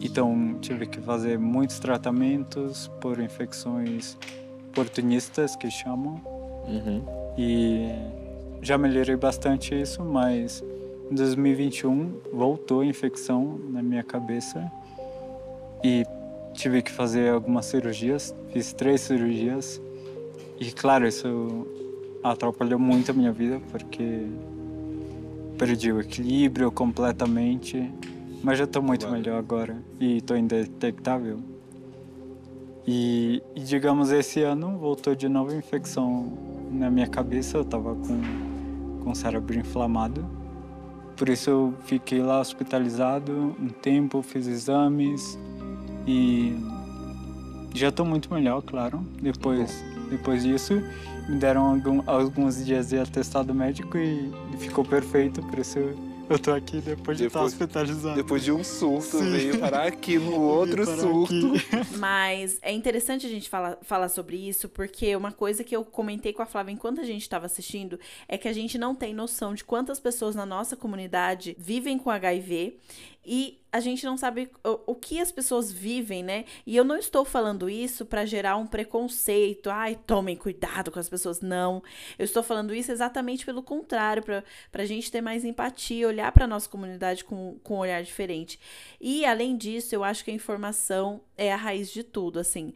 Então 0.00 0.56
tive 0.60 0.86
que 0.86 1.00
fazer 1.00 1.38
muitos 1.38 1.78
tratamentos 1.78 2.90
por 3.00 3.20
infecções 3.20 4.16
oportunistas, 4.70 5.54
que 5.54 5.70
chamam. 5.70 6.22
Uhum. 6.66 7.04
E 7.36 7.90
já 8.62 8.78
melhorei 8.78 9.16
bastante 9.16 9.78
isso, 9.78 10.02
mas 10.02 10.64
em 11.10 11.14
2021 11.14 12.12
voltou 12.32 12.80
a 12.80 12.86
infecção 12.86 13.58
na 13.70 13.82
minha 13.82 14.02
cabeça 14.02 14.70
e 15.84 16.04
tive 16.52 16.82
que 16.82 16.90
fazer 16.90 17.30
algumas 17.30 17.66
cirurgias, 17.66 18.34
fiz 18.52 18.72
três 18.72 19.02
cirurgias 19.02 19.80
e 20.58 20.72
claro, 20.72 21.06
isso 21.06 21.66
atrapalhou 22.22 22.78
muito 22.78 23.10
a 23.10 23.14
minha 23.14 23.30
vida 23.30 23.60
porque 23.70 24.26
perdi 25.58 25.92
o 25.92 26.00
equilíbrio 26.00 26.70
completamente, 26.72 27.90
mas 28.42 28.58
já 28.58 28.64
estou 28.64 28.82
muito 28.82 29.06
Claro. 29.06 29.20
melhor 29.20 29.38
agora 29.38 29.76
e 30.00 30.18
estou 30.18 30.36
indetectável. 30.36 31.38
E, 32.86 33.42
e 33.54 33.60
digamos, 33.60 34.12
esse 34.12 34.42
ano 34.42 34.78
voltou 34.78 35.14
de 35.14 35.28
novo 35.28 35.50
a 35.52 35.56
infecção 35.56 36.32
na 36.70 36.90
minha 36.90 37.06
cabeça, 37.08 37.56
eu 37.56 37.62
estava 37.62 37.94
com, 37.94 39.02
com 39.02 39.10
o 39.10 39.14
cérebro 39.14 39.58
inflamado. 39.58 40.24
Por 41.16 41.28
isso 41.28 41.48
eu 41.50 41.74
fiquei 41.86 42.20
lá 42.20 42.40
hospitalizado 42.40 43.56
um 43.58 43.68
tempo, 43.68 44.22
fiz 44.22 44.46
exames 44.46 45.38
e 46.06 46.54
já 47.74 47.88
estou 47.88 48.04
muito 48.04 48.32
melhor, 48.32 48.60
claro. 48.62 49.00
Depois, 49.20 49.82
depois 50.10 50.42
disso, 50.42 50.74
me 51.28 51.38
deram 51.38 51.70
algum- 51.70 52.02
alguns 52.06 52.64
dias 52.64 52.90
de 52.90 52.98
atestado 52.98 53.54
médico 53.54 53.96
e 53.96 54.30
ficou 54.58 54.84
perfeito, 54.84 55.42
por 55.42 55.58
isso 55.58 55.78
eu 56.28 56.38
tô 56.38 56.52
aqui 56.52 56.80
depois 56.80 57.16
de 57.18 57.26
estar 57.26 57.38
Depois- 57.40 57.52
hospitalizado. 57.52 58.16
Depois 58.16 58.42
de 58.42 58.50
um 58.52 58.64
surto, 58.64 59.18
Sim. 59.18 59.30
veio 59.30 59.58
parar 59.58 59.86
aqui 59.86 60.18
no 60.18 60.40
outro 60.42 60.84
surto. 60.84 61.54
aqui. 61.54 61.66
Mas 61.98 62.58
é 62.62 62.72
interessante 62.72 63.26
a 63.26 63.28
gente 63.28 63.48
falar, 63.48 63.78
falar 63.82 64.08
sobre 64.08 64.36
isso, 64.36 64.68
porque 64.68 65.14
uma 65.14 65.32
coisa 65.32 65.62
que 65.62 65.74
eu 65.76 65.84
comentei 65.84 66.32
com 66.32 66.42
a 66.42 66.46
Flávia 66.46 66.72
enquanto 66.72 67.00
a 67.00 67.04
gente 67.04 67.22
estava 67.22 67.46
assistindo 67.46 67.98
é 68.28 68.36
que 68.36 68.48
a 68.48 68.52
gente 68.52 68.76
não 68.78 68.94
tem 68.94 69.14
noção 69.14 69.54
de 69.54 69.64
quantas 69.64 70.00
pessoas 70.00 70.34
na 70.34 70.44
nossa 70.46 70.76
comunidade 70.76 71.56
vivem 71.58 71.98
com 71.98 72.10
HIV 72.10 72.76
e 73.26 73.60
a 73.72 73.80
gente 73.80 74.06
não 74.06 74.16
sabe 74.16 74.50
o, 74.64 74.92
o 74.92 74.94
que 74.94 75.20
as 75.20 75.30
pessoas 75.30 75.70
vivem, 75.70 76.22
né? 76.22 76.44
E 76.64 76.74
eu 76.76 76.84
não 76.84 76.96
estou 76.96 77.24
falando 77.24 77.68
isso 77.68 78.06
para 78.06 78.24
gerar 78.24 78.56
um 78.56 78.66
preconceito, 78.66 79.68
ai, 79.68 79.98
tomem 80.06 80.36
cuidado 80.36 80.90
com 80.90 80.98
as 80.98 81.08
pessoas. 81.08 81.40
Não. 81.40 81.82
Eu 82.18 82.24
estou 82.24 82.42
falando 82.42 82.74
isso 82.74 82.90
exatamente 82.90 83.44
pelo 83.44 83.62
contrário, 83.62 84.22
para 84.22 84.42
a 84.72 84.86
gente 84.86 85.10
ter 85.10 85.20
mais 85.20 85.44
empatia, 85.44 86.08
olhar 86.08 86.32
para 86.32 86.46
nossa 86.46 86.68
comunidade 86.68 87.24
com, 87.24 87.58
com 87.62 87.74
um 87.74 87.78
olhar 87.78 88.02
diferente. 88.02 88.58
E, 89.00 89.26
além 89.26 89.56
disso, 89.56 89.94
eu 89.94 90.04
acho 90.04 90.24
que 90.24 90.30
a 90.30 90.34
informação 90.34 91.20
é 91.36 91.52
a 91.52 91.56
raiz 91.56 91.90
de 91.90 92.02
tudo, 92.02 92.38
assim. 92.38 92.72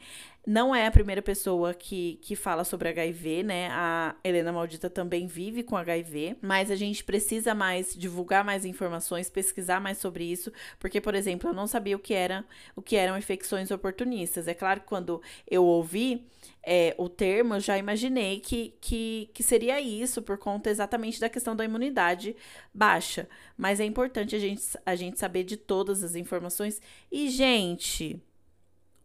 Não 0.47 0.75
é 0.75 0.87
a 0.87 0.91
primeira 0.91 1.21
pessoa 1.21 1.75
que, 1.75 2.19
que 2.23 2.35
fala 2.35 2.65
sobre 2.65 2.89
HIV, 2.89 3.43
né? 3.43 3.69
A 3.73 4.17
Helena 4.25 4.51
Maldita 4.51 4.89
também 4.89 5.27
vive 5.27 5.63
com 5.63 5.77
HIV, 5.77 6.39
mas 6.41 6.71
a 6.71 6.77
gente 6.77 7.05
precisa 7.05 7.55
mais 7.55 7.95
divulgar 7.95 8.43
mais 8.43 8.65
informações, 8.65 9.29
pesquisar 9.29 9.81
mais 9.81 9.99
sobre 9.99 10.25
isso, 10.25 10.51
porque, 10.79 11.01
por 11.01 11.15
exemplo, 11.15 11.51
eu 11.51 11.55
não 11.55 11.67
sabia 11.67 11.95
o 11.95 11.99
que 11.99 12.15
era 12.15 12.45
o 12.75 12.81
que 12.81 12.97
eram 12.97 13.19
infecções 13.19 13.71
oportunistas. 13.71 14.49
É 14.49 14.55
claro 14.55 14.81
que 14.81 14.87
quando 14.87 15.21
eu 15.47 15.65
ouvi 15.65 16.27
é, 16.63 16.95
o 16.99 17.09
termo, 17.09 17.55
eu 17.55 17.61
já 17.61 17.77
imaginei 17.77 18.41
que, 18.41 18.75
que, 18.81 19.31
que 19.35 19.43
seria 19.43 19.81
isso, 19.81 20.23
por 20.23 20.39
conta 20.39 20.71
exatamente 20.71 21.21
da 21.21 21.29
questão 21.29 21.55
da 21.55 21.65
imunidade 21.65 22.35
baixa. 22.73 23.29
Mas 23.57 23.79
é 23.79 23.85
importante 23.85 24.35
a 24.35 24.39
gente, 24.39 24.63
a 24.85 24.95
gente 24.95 25.19
saber 25.19 25.45
de 25.45 25.57
todas 25.57 26.03
as 26.03 26.15
informações. 26.15 26.81
E, 27.13 27.29
gente, 27.29 28.23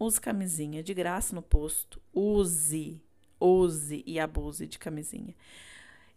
use 0.06 0.20
camisinha 0.20 0.84
de 0.84 0.94
graça 0.94 1.36
no 1.36 1.41
posto. 1.41 2.02
Use, 2.13 3.02
use 3.39 4.04
e 4.06 4.20
abuse 4.20 4.65
de 4.68 4.80
camisinha. 4.80 5.36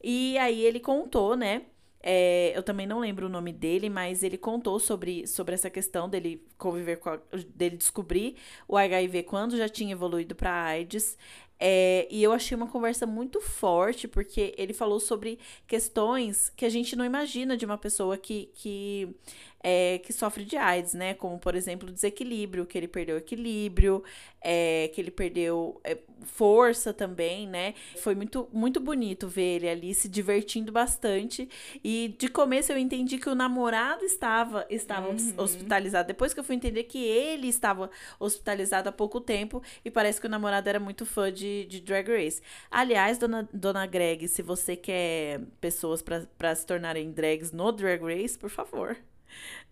E 0.03 0.39
aí 0.39 0.65
ele 0.65 0.81
contou, 0.81 1.37
né? 1.37 1.67
é, 2.01 2.57
eu 2.57 2.63
também 2.63 2.87
não 2.87 3.01
lembro 3.01 3.27
o 3.27 3.29
nome 3.29 3.53
dele, 3.53 3.91
mas 3.91 4.23
ele 4.23 4.39
contou 4.39 4.79
sobre, 4.79 5.27
sobre 5.27 5.55
essa 5.55 5.69
questão 5.69 6.09
dele 6.09 6.47
conviver 6.57 6.97
com 6.97 7.11
a, 7.11 7.19
dele 7.55 7.77
descobrir 7.77 8.37
o 8.69 8.77
HIV 8.77 9.25
quando 9.25 9.57
já 9.57 9.69
tinha 9.69 9.93
evoluído 9.93 10.35
para 10.35 10.51
AIDS. 10.51 11.19
É, 11.61 12.07
e 12.09 12.23
eu 12.23 12.33
achei 12.33 12.57
uma 12.57 12.69
conversa 12.69 13.05
muito 13.05 13.41
forte, 13.41 14.07
porque 14.07 14.55
ele 14.57 14.73
falou 14.73 15.01
sobre 15.01 15.41
questões 15.67 16.51
que 16.51 16.65
a 16.65 16.69
gente 16.69 16.95
não 16.95 17.05
imagina 17.05 17.57
de 17.57 17.67
uma 17.67 17.77
pessoa 17.77 18.17
que, 18.17 18.49
que, 18.55 19.17
é, 19.63 19.99
que 19.99 20.13
sofre 20.13 20.45
de 20.45 20.57
AIDS, 20.57 20.95
né? 20.95 21.15
Como, 21.15 21.39
por 21.39 21.55
exemplo, 21.55 21.91
desequilíbrio, 21.91 22.67
que 22.67 22.79
ele 22.79 22.89
perdeu 22.89 23.17
equilíbrio, 23.17 24.03
é, 24.41 24.89
que 24.95 25.01
ele 25.01 25.11
perdeu 25.11 25.81
é, 25.83 25.99
força 26.23 26.93
também, 26.93 27.47
né? 27.47 27.75
Foi 27.97 28.15
muito, 28.15 28.49
muito 28.53 28.81
bonito 28.81 29.29
ver 29.29 29.57
ele 29.57 29.69
ali 29.69 29.95
se 29.95 30.09
divertindo 30.09 30.71
bastante. 30.71 31.49
E 31.83 32.15
de 32.19 32.29
começo 32.29 32.73
eu 32.73 32.79
entendi 32.79 33.19
que 33.19 33.29
o 33.29 33.35
namorado 33.35 34.05
estava, 34.05 34.67
estava 34.71 35.09
hospitalizado. 35.37 36.09
Depois 36.09 36.33
que 36.33 36.41
eu 36.41 36.45
fui 36.45 36.55
entender 36.55 36.85
que 36.85 37.05
ele 37.05 37.49
estava 37.49 37.91
hospitalizado 38.19 38.89
há 38.89 38.93
pouco 38.93 39.21
tempo. 39.21 39.63
E 39.85 39.91
parece 39.91 40.21
que 40.21 40.27
o 40.27 40.31
namorado 40.31 40.69
era 40.69 40.81
muito 40.81 41.05
fã 41.05 41.33
de, 41.33 41.65
de 41.67 41.81
Drag 41.81 42.09
Race. 42.09 42.41
Aliás, 42.71 43.19
dona, 43.19 43.49
dona 43.53 43.87
Greg, 43.87 44.29
se 44.29 44.43
você 44.43 44.77
quer 44.77 45.41
pessoas 45.61 46.03
para 46.03 46.55
se 46.55 46.67
tornarem 46.67 47.11
drags 47.11 47.53
no 47.53 47.73
Drag 47.73 48.01
Race, 48.03 48.39
por 48.39 48.51
favor. 48.51 48.97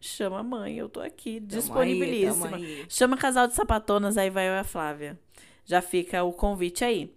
Chama 0.00 0.40
a 0.40 0.42
mãe, 0.42 0.76
eu 0.76 0.88
tô 0.88 1.00
aqui, 1.00 1.40
Tamo 1.40 1.46
disponibilíssima. 1.60 2.56
aí, 2.56 2.64
aí. 2.80 2.86
Chama 2.88 3.16
casal 3.16 3.46
de 3.46 3.54
sapatonas, 3.54 4.16
aí 4.16 4.30
vai 4.30 4.48
eu 4.48 4.52
e 4.52 4.58
a 4.58 4.64
Flávia. 4.64 5.18
Já 5.64 5.82
fica 5.82 6.22
o 6.22 6.32
convite 6.32 6.84
aí. 6.84 7.14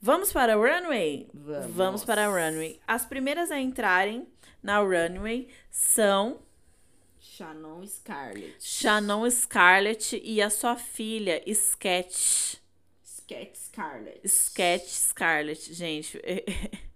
Vamos 0.00 0.32
para 0.32 0.54
a 0.54 0.56
runway? 0.56 1.28
Vamos. 1.32 2.04
para 2.04 2.26
a 2.26 2.28
runway. 2.28 2.80
As 2.86 3.06
primeiras 3.06 3.52
a 3.52 3.60
entrarem 3.60 4.26
na 4.62 4.80
runway 4.80 5.48
são 5.70 6.40
Shannon 7.20 7.86
Scarlett. 7.86 8.56
Shannon 8.58 9.30
Scarlett 9.30 10.20
e 10.22 10.42
a 10.42 10.50
sua 10.50 10.76
filha, 10.76 11.40
Sketch. 11.46 12.56
Sketch 13.04 13.56
Scarlett. 13.56 14.28
Sketch 14.28 14.88
Scarlett, 14.88 15.72
gente. 15.72 16.20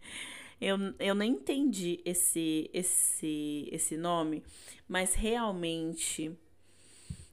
Eu, 0.60 0.76
eu 0.98 1.14
nem 1.14 1.32
entendi 1.32 2.00
esse, 2.04 2.70
esse, 2.72 3.68
esse 3.70 3.96
nome, 3.96 4.42
mas 4.88 5.14
realmente 5.14 6.32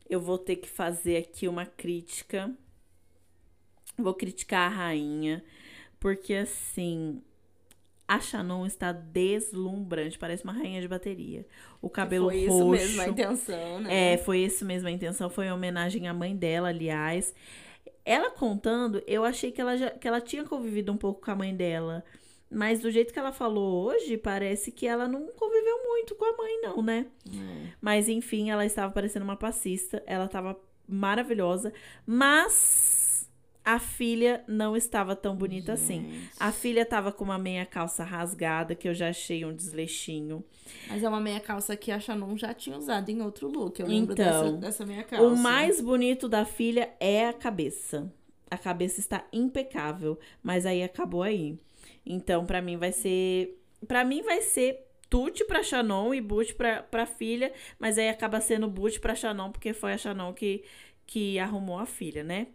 eu 0.09 0.19
vou 0.19 0.37
ter 0.37 0.57
que 0.57 0.67
fazer 0.67 1.17
aqui 1.17 1.47
uma 1.47 1.65
crítica. 1.65 2.51
Vou 3.97 4.13
criticar 4.13 4.71
a 4.71 4.75
rainha, 4.75 5.43
porque 5.99 6.33
assim, 6.33 7.21
a 8.07 8.19
Shannon 8.19 8.65
está 8.65 8.91
deslumbrante, 8.91 10.19
parece 10.19 10.43
uma 10.43 10.53
rainha 10.53 10.81
de 10.81 10.87
bateria. 10.87 11.45
O 11.81 11.89
cabelo 11.89 12.29
Foi 12.29 12.45
roxo. 12.47 12.75
isso 12.75 12.97
mesmo 12.97 13.01
a 13.01 13.07
intenção, 13.07 13.79
né? 13.79 14.13
É, 14.13 14.17
foi 14.17 14.39
isso 14.39 14.65
mesmo 14.65 14.87
a 14.87 14.91
intenção. 14.91 15.29
Foi 15.29 15.45
em 15.45 15.51
homenagem 15.51 16.07
à 16.07 16.13
mãe 16.13 16.35
dela, 16.35 16.69
aliás. 16.69 17.33
Ela 18.05 18.31
contando, 18.31 19.01
eu 19.07 19.23
achei 19.23 19.51
que 19.51 19.61
ela, 19.61 19.77
já, 19.77 19.89
que 19.89 20.07
ela 20.07 20.19
tinha 20.19 20.43
convivido 20.43 20.91
um 20.91 20.97
pouco 20.97 21.21
com 21.21 21.31
a 21.31 21.35
mãe 21.35 21.55
dela. 21.55 22.03
Mas 22.53 22.79
do 22.81 22.91
jeito 22.91 23.11
que 23.11 23.19
ela 23.19 23.31
falou 23.31 23.85
hoje, 23.85 24.17
parece 24.17 24.71
que 24.71 24.85
ela 24.87 25.07
não 25.07 25.27
conviveu 25.27 25.83
muito 25.85 26.15
com 26.15 26.25
a 26.25 26.37
mãe, 26.37 26.61
não, 26.61 26.81
né? 26.81 27.07
Mas 27.81 28.07
enfim, 28.07 28.49
ela 28.51 28.65
estava 28.65 28.91
parecendo 28.93 29.25
uma 29.25 29.35
passista. 29.35 30.03
Ela 30.05 30.25
estava 30.25 30.59
maravilhosa. 30.87 31.73
Mas 32.05 33.29
a 33.65 33.79
filha 33.79 34.43
não 34.47 34.75
estava 34.75 35.15
tão 35.15 35.35
bonita 35.35 35.73
assim. 35.73 36.27
A 36.39 36.51
filha 36.51 36.81
estava 36.81 37.11
com 37.11 37.23
uma 37.23 37.37
meia 37.37 37.65
calça 37.65 38.03
rasgada, 38.03 38.75
que 38.75 38.87
eu 38.89 38.93
já 38.93 39.09
achei 39.09 39.45
um 39.45 39.55
desleixinho. 39.55 40.43
Mas 40.89 41.03
é 41.03 41.07
uma 41.09 41.21
meia 41.21 41.39
calça 41.39 41.75
que 41.75 41.91
a 41.91 41.99
Shannon 41.99 42.35
já 42.37 42.53
tinha 42.53 42.77
usado 42.77 43.09
em 43.09 43.21
outro 43.21 43.47
look. 43.47 43.79
Eu 43.79 43.87
lembro 43.87 44.13
Então, 44.13 44.43
dessa, 44.43 44.57
dessa 44.57 44.85
meia 44.85 45.03
calça. 45.03 45.25
O 45.25 45.37
mais 45.37 45.79
bonito 45.79 46.27
da 46.27 46.45
filha 46.45 46.93
é 46.99 47.27
a 47.27 47.33
cabeça. 47.33 48.11
A 48.51 48.57
cabeça 48.57 48.99
está 48.99 49.25
impecável, 49.31 50.19
mas 50.43 50.65
aí 50.65 50.83
acabou 50.83 51.23
aí. 51.23 51.57
Então, 52.05 52.45
pra 52.45 52.61
mim 52.61 52.77
vai 52.77 52.91
ser, 52.91 53.59
Pra 53.87 54.03
mim 54.05 54.21
vai 54.21 54.41
ser 54.41 54.87
Tuti 55.09 55.45
pra 55.45 55.61
Shannon 55.63 56.13
e 56.13 56.21
Boot 56.21 56.55
pra, 56.55 56.81
pra 56.83 57.05
filha, 57.05 57.53
mas 57.79 57.97
aí 57.97 58.09
acaba 58.09 58.41
sendo 58.41 58.67
Boot 58.67 58.99
pra 58.99 59.15
Shannon 59.15 59.51
porque 59.51 59.73
foi 59.73 59.93
a 59.93 59.97
Shannon 59.97 60.33
que 60.33 60.63
que 61.05 61.37
arrumou 61.37 61.77
a 61.77 61.85
filha, 61.85 62.23
né? 62.23 62.47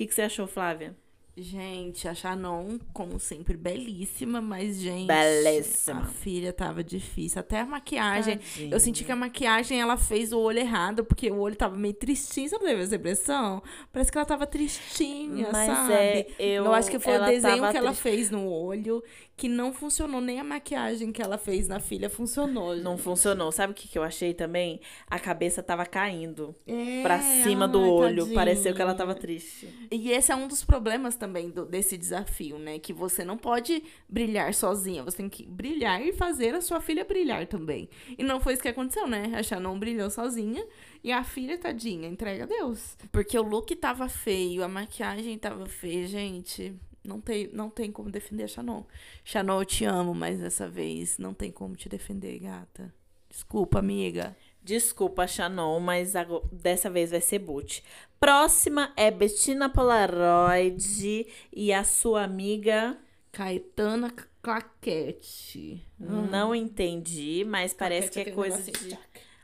que, 0.00 0.06
que 0.06 0.14
você 0.14 0.22
achou, 0.22 0.46
Flávia? 0.46 0.96
Gente, 1.42 2.06
a 2.06 2.14
Shannon, 2.14 2.78
como 2.92 3.18
sempre, 3.18 3.56
belíssima, 3.56 4.42
mas, 4.42 4.78
gente. 4.78 5.06
Belíssima. 5.06 6.00
A 6.02 6.04
filha 6.04 6.52
tava 6.52 6.84
difícil. 6.84 7.40
Até 7.40 7.60
a 7.60 7.64
maquiagem. 7.66 8.36
Tadinha. 8.36 8.70
Eu 8.74 8.78
senti 8.78 9.04
que 9.04 9.10
a 9.10 9.16
maquiagem 9.16 9.80
ela 9.80 9.96
fez 9.96 10.32
o 10.32 10.38
olho 10.38 10.58
errado, 10.58 11.02
porque 11.04 11.30
o 11.30 11.38
olho 11.38 11.56
tava 11.56 11.76
meio 11.76 11.94
tristinho. 11.94 12.48
Sabe 12.50 12.70
essa 12.72 12.96
impressão? 12.96 13.62
Parece 13.90 14.12
que 14.12 14.18
ela 14.18 14.26
tava 14.26 14.46
tristinha, 14.46 15.48
Mas 15.50 15.66
sabe? 15.66 15.92
é, 15.92 16.26
eu- 16.38 16.74
acho 16.74 16.90
que 16.90 16.98
foi 16.98 17.16
o 17.18 17.24
desenho 17.24 17.70
que 17.70 17.76
ela 17.76 17.94
fez 17.94 18.30
no 18.30 18.46
olho 18.46 19.02
que 19.40 19.48
não 19.48 19.72
funcionou. 19.72 20.20
Nem 20.20 20.38
a 20.38 20.44
maquiagem 20.44 21.10
que 21.10 21.22
ela 21.22 21.38
fez 21.38 21.66
na 21.66 21.80
filha 21.80 22.10
funcionou. 22.10 22.76
Não 22.76 22.92
gente. 22.96 23.02
funcionou. 23.04 23.50
Sabe 23.50 23.72
o 23.72 23.74
que, 23.74 23.88
que 23.88 23.96
eu 23.98 24.02
achei 24.02 24.34
também? 24.34 24.80
A 25.06 25.18
cabeça 25.18 25.62
tava 25.62 25.86
caindo 25.86 26.54
É, 26.66 27.00
pra 27.02 27.18
cima 27.42 27.66
do 27.66 27.80
ai, 27.80 27.88
olho. 27.88 28.16
tadinha. 28.24 28.34
Pareceu 28.34 28.74
que 28.74 28.82
ela 28.82 28.94
tava 28.94 29.14
triste. 29.14 29.66
E 29.90 30.10
esse 30.12 30.30
é 30.30 30.36
um 30.36 30.46
dos 30.46 30.62
problemas 30.62 31.16
também 31.16 31.48
do- 31.48 31.64
desse 31.64 31.96
desafio, 31.96 32.58
né? 32.58 32.78
Que 32.78 32.92
você 32.92 33.24
não 33.24 33.38
pode 33.38 33.82
brilhar 34.08 34.52
sozinha. 34.52 35.02
Você 35.02 35.16
tem 35.16 35.28
que 35.30 35.46
brilhar 35.46 36.02
e 36.02 36.12
fazer 36.12 36.54
a 36.54 36.60
sua 36.60 36.80
filha 36.80 37.02
brilhar 37.04 37.46
também. 37.46 37.88
E 38.18 38.22
não 38.22 38.40
foi 38.40 38.52
isso 38.52 38.62
que 38.62 38.68
aconteceu, 38.68 39.06
né? 39.06 39.32
A 39.34 39.42
Shannon 39.42 39.78
brilhou 39.78 40.10
sozinha 40.10 40.62
e 41.02 41.10
a 41.10 41.24
filha, 41.24 41.56
tadinha, 41.56 42.06
entrega 42.06 42.44
a 42.44 42.46
Deus. 42.46 42.96
Porque 43.10 43.38
o 43.38 43.42
look 43.42 43.74
tava 43.76 44.06
feio, 44.08 44.62
a 44.62 44.68
maquiagem 44.68 45.38
tava 45.38 45.64
feia, 45.64 46.06
gente. 46.06 46.74
Não 47.02 47.20
tem, 47.20 47.48
não 47.52 47.70
tem 47.70 47.90
como 47.90 48.10
defender 48.10 48.44
a 48.44 48.48
Shannon. 48.48 48.84
Shannon, 49.24 49.60
eu 49.60 49.64
te 49.64 49.84
amo, 49.84 50.14
mas 50.14 50.40
dessa 50.40 50.68
vez 50.68 51.18
não 51.18 51.32
tem 51.32 51.50
como 51.50 51.74
te 51.74 51.88
defender, 51.88 52.38
gata. 52.38 52.92
Desculpa, 53.28 53.78
amiga. 53.78 54.36
Desculpa, 54.62 55.26
Shannon, 55.26 55.80
mas 55.80 56.12
dessa 56.52 56.90
vez 56.90 57.10
vai 57.10 57.20
ser 57.20 57.38
boot. 57.38 57.82
Próxima 58.18 58.92
é 58.96 59.10
Bettina 59.10 59.68
Polaroid 59.70 61.26
e 61.52 61.72
a 61.72 61.84
sua 61.84 62.24
amiga. 62.24 62.98
Caetana 63.32 64.12
Claquete. 64.42 65.86
Não 65.98 66.54
entendi, 66.54 67.44
mas 67.46 67.72
parece 67.72 68.10
que 68.10 68.20
é 68.20 68.24
Claquete, 68.24 68.54
aquele 68.54 68.70
coisa 68.70 68.72
de. 68.72 68.98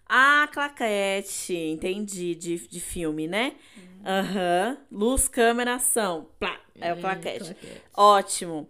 Ah, 0.08 0.48
claquete. 0.52 1.54
Entendi. 1.54 2.34
De, 2.34 2.68
de 2.68 2.80
filme, 2.80 3.26
né? 3.26 3.56
Aham. 4.04 4.78
Luz, 4.90 5.28
câmera, 5.28 5.74
ação. 5.74 6.28
Plá. 6.38 6.60
É 6.80 6.92
o 6.92 6.96
claquete. 6.96 7.54
claquete. 7.54 7.82
Ótimo. 7.94 8.68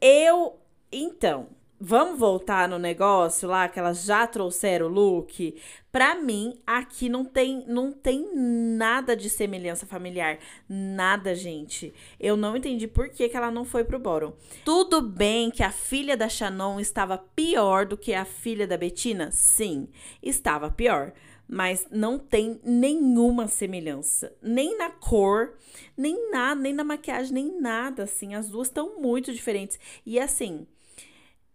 Eu. 0.00 0.58
Então, 0.90 1.48
vamos 1.84 2.16
voltar 2.16 2.68
no 2.68 2.78
negócio 2.78 3.48
lá 3.48 3.68
que 3.68 3.78
elas 3.78 4.04
já 4.04 4.24
trouxeram 4.26 4.86
o 4.86 4.88
look. 4.88 5.60
Pra 5.90 6.14
mim, 6.14 6.58
aqui 6.66 7.08
não 7.08 7.24
tem, 7.24 7.64
não 7.66 7.92
tem 7.92 8.30
nada 8.34 9.16
de 9.16 9.28
semelhança 9.28 9.84
familiar. 9.84 10.38
Nada, 10.68 11.34
gente. 11.34 11.92
Eu 12.20 12.36
não 12.36 12.56
entendi 12.56 12.86
por 12.86 13.08
que, 13.08 13.28
que 13.28 13.36
ela 13.36 13.50
não 13.50 13.64
foi 13.64 13.84
pro 13.84 13.98
bórum. 13.98 14.32
Tudo 14.64 15.02
bem 15.02 15.50
que 15.50 15.62
a 15.62 15.72
filha 15.72 16.16
da 16.16 16.28
Shannon 16.28 16.78
estava 16.78 17.18
pior 17.18 17.84
do 17.84 17.96
que 17.96 18.14
a 18.14 18.24
filha 18.24 18.66
da 18.66 18.78
Bettina? 18.78 19.30
Sim, 19.32 19.88
estava 20.22 20.70
pior. 20.70 21.12
Mas 21.48 21.86
não 21.90 22.18
tem 22.18 22.60
nenhuma 22.64 23.46
semelhança. 23.46 24.34
Nem 24.40 24.76
na 24.78 24.90
cor, 24.90 25.58
nem 25.96 26.30
nada, 26.30 26.60
nem 26.60 26.72
na 26.72 26.84
maquiagem, 26.84 27.32
nem 27.32 27.60
nada, 27.60 28.04
assim. 28.04 28.34
As 28.34 28.48
duas 28.48 28.68
estão 28.68 29.00
muito 29.00 29.32
diferentes. 29.32 29.78
E 30.06 30.18
assim, 30.18 30.66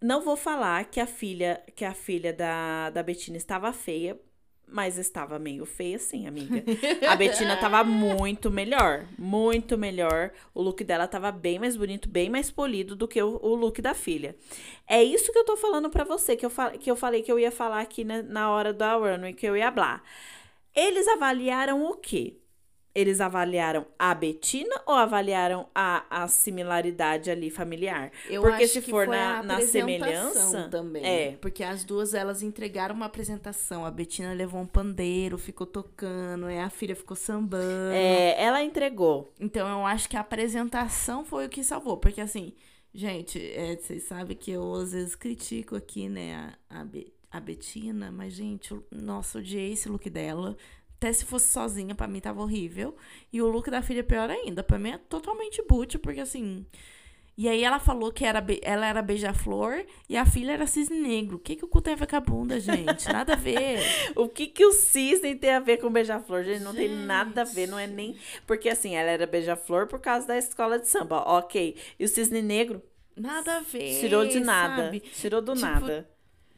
não 0.02 0.22
vou 0.22 0.36
falar 0.36 0.86
que 0.86 1.00
a 1.00 1.08
filha, 1.08 1.64
que 1.76 1.84
a 1.84 1.94
filha 1.94 2.32
da, 2.32 2.90
da 2.92 3.02
Betina 3.02 3.38
estava 3.38 3.74
feia, 3.74 4.20
mas 4.68 4.98
estava 4.98 5.40
meio 5.40 5.66
feia 5.66 5.98
sim, 5.98 6.28
amiga. 6.28 6.64
A 7.10 7.16
Betina 7.16 7.56
tava 7.58 7.84
muito 7.84 8.52
melhor, 8.52 9.08
muito 9.18 9.78
melhor. 9.78 10.32
O 10.54 10.62
look 10.62 10.84
dela 10.84 11.08
tava 11.08 11.32
bem 11.32 11.58
mais 11.58 11.78
bonito, 11.78 12.10
bem 12.10 12.30
mais 12.30 12.52
polido 12.52 12.96
do 12.96 13.08
que 13.08 13.22
o, 13.22 13.40
o 13.42 13.56
look 13.56 13.82
da 13.82 13.94
filha. 13.94 14.36
É 14.86 15.02
isso 15.02 15.32
que 15.32 15.40
eu 15.40 15.46
tô 15.46 15.56
falando 15.56 15.90
pra 15.90 16.04
você, 16.04 16.36
que 16.36 16.46
eu, 16.46 16.52
que 16.80 16.92
eu 16.92 16.96
falei 16.96 17.24
que 17.24 17.32
eu 17.32 17.40
ia 17.40 17.52
falar 17.52 17.82
aqui 17.82 18.04
na, 18.04 18.22
na 18.22 18.52
hora 18.52 18.74
da 18.74 18.96
runway, 18.96 19.34
que 19.34 19.46
eu 19.46 19.56
ia 19.56 19.70
hablar. 19.70 20.04
Eles 20.76 21.08
avaliaram 21.08 21.86
o 21.86 21.96
quê? 21.96 22.38
Eles 23.00 23.22
avaliaram 23.22 23.86
a 24.00 24.16
Betina 24.16 24.82
ou 24.88 24.96
avaliaram 24.96 25.68
a, 25.76 26.24
a 26.24 26.28
similaridade 26.28 27.30
ali 27.30 27.52
familiar? 27.52 28.12
Eu 28.28 28.42
Porque 28.42 28.64
acho 28.64 28.74
se 28.74 28.82
que 28.82 28.90
for 28.90 29.06
foi 29.06 29.16
na, 29.16 29.38
a 29.40 29.44
na 29.44 29.62
semelhança. 29.62 30.68
também. 30.70 31.06
É. 31.06 31.32
Porque 31.40 31.64
as 31.64 31.84
duas 31.84 32.16
elas 32.16 32.42
entregaram 32.42 32.96
uma 32.96 33.06
apresentação. 33.06 33.86
A 33.86 33.92
Betina 33.92 34.34
levou 34.34 34.60
um 34.62 34.66
pandeiro, 34.66 35.38
ficou 35.38 35.68
tocando, 35.68 36.50
e 36.50 36.58
a 36.58 36.70
filha 36.72 36.96
ficou 36.96 37.16
sambando. 37.16 37.92
É, 37.94 38.42
ela 38.42 38.64
entregou. 38.64 39.32
Então 39.40 39.68
eu 39.70 39.86
acho 39.86 40.10
que 40.10 40.18
a 40.18 40.22
apresentação 40.22 41.24
foi 41.24 41.46
o 41.46 41.50
que 41.50 41.64
salvou. 41.64 41.98
Porque 41.98 42.20
assim, 42.20 42.52
gente, 42.94 43.40
é, 43.54 43.76
vocês 43.76 44.04
sabem 44.04 44.36
que 44.36 44.52
eu 44.52 44.74
às 44.74 44.92
vezes 44.92 45.16
critico 45.16 45.76
aqui, 45.76 46.10
né, 46.10 46.56
a, 46.70 46.82
a, 46.82 46.84
Be- 46.84 47.14
a 47.30 47.40
Betina, 47.40 48.12
mas, 48.12 48.34
gente, 48.34 48.72
eu- 48.72 48.84
nossa, 48.92 49.38
odiei 49.38 49.74
esse 49.74 49.88
look 49.88 50.10
dela. 50.10 50.58
Até 50.98 51.14
se 51.14 51.26
fosse 51.26 51.48
sozinha, 51.52 51.94
pra 51.94 52.08
mim 52.08 52.20
tava 52.20 52.42
horrível. 52.42 52.96
E 53.32 53.40
o 53.42 53.48
look 53.48 53.70
da 53.70 53.82
filha 53.84 54.00
é 54.00 54.04
pior 54.04 54.30
ainda. 54.30 54.64
Pra 54.64 54.80
mim 54.80 54.90
é 54.92 54.98
totalmente 54.98 55.62
boot, 55.68 55.98
porque 56.00 56.20
assim. 56.20 56.66
E 57.38 57.48
aí 57.48 57.64
ela 57.64 57.78
falou 57.80 58.12
que 58.12 58.26
era 58.26 58.44
ela 58.64 58.88
era 58.88 59.00
beija-flor 59.00 59.86
e 60.10 60.18
a 60.18 60.26
filha 60.26 60.54
era 60.54 60.66
cisne 60.66 61.00
negro. 61.00 61.36
O 61.36 61.40
que, 61.40 61.56
que 61.56 61.64
o 61.64 61.68
cu 61.68 61.80
tem 61.82 61.94
a 61.94 61.96
ver 61.96 62.08
com 62.08 62.16
a 62.16 62.20
bunda, 62.20 62.60
gente? 62.60 63.08
Nada 63.14 63.34
a 63.34 63.36
ver. 63.36 63.78
O 64.18 64.28
que 64.28 64.48
que 64.48 64.66
o 64.66 64.72
cisne 64.72 65.36
tem 65.36 65.52
a 65.52 65.60
ver 65.60 65.78
com 65.78 65.92
beija-flor? 65.92 66.44
Gente, 66.44 66.64
não 66.64 66.74
tem 66.74 66.90
nada 66.90 67.42
a 67.42 67.46
ver, 67.46 67.68
não 67.68 67.78
é 67.78 67.86
nem... 67.86 68.18
Porque, 68.48 68.68
assim, 68.68 68.96
ela 68.96 69.12
era 69.12 69.28
beija-flor 69.28 69.86
por 69.86 70.00
causa 70.00 70.26
da 70.26 70.36
escola 70.36 70.80
de 70.80 70.88
samba, 70.88 71.18
ok. 71.28 71.78
E 72.00 72.06
o 72.06 72.08
cisne 72.08 72.42
negro 72.42 72.82
Nada 73.16 73.58
a 73.58 73.60
ver. 73.60 74.00
tirou 74.00 74.26
de 74.26 74.40
nada. 74.40 74.86
sabe? 74.86 75.00
Tirou 75.02 75.40
do 75.40 75.54
Tipo, 75.54 75.66
nada. 75.68 76.10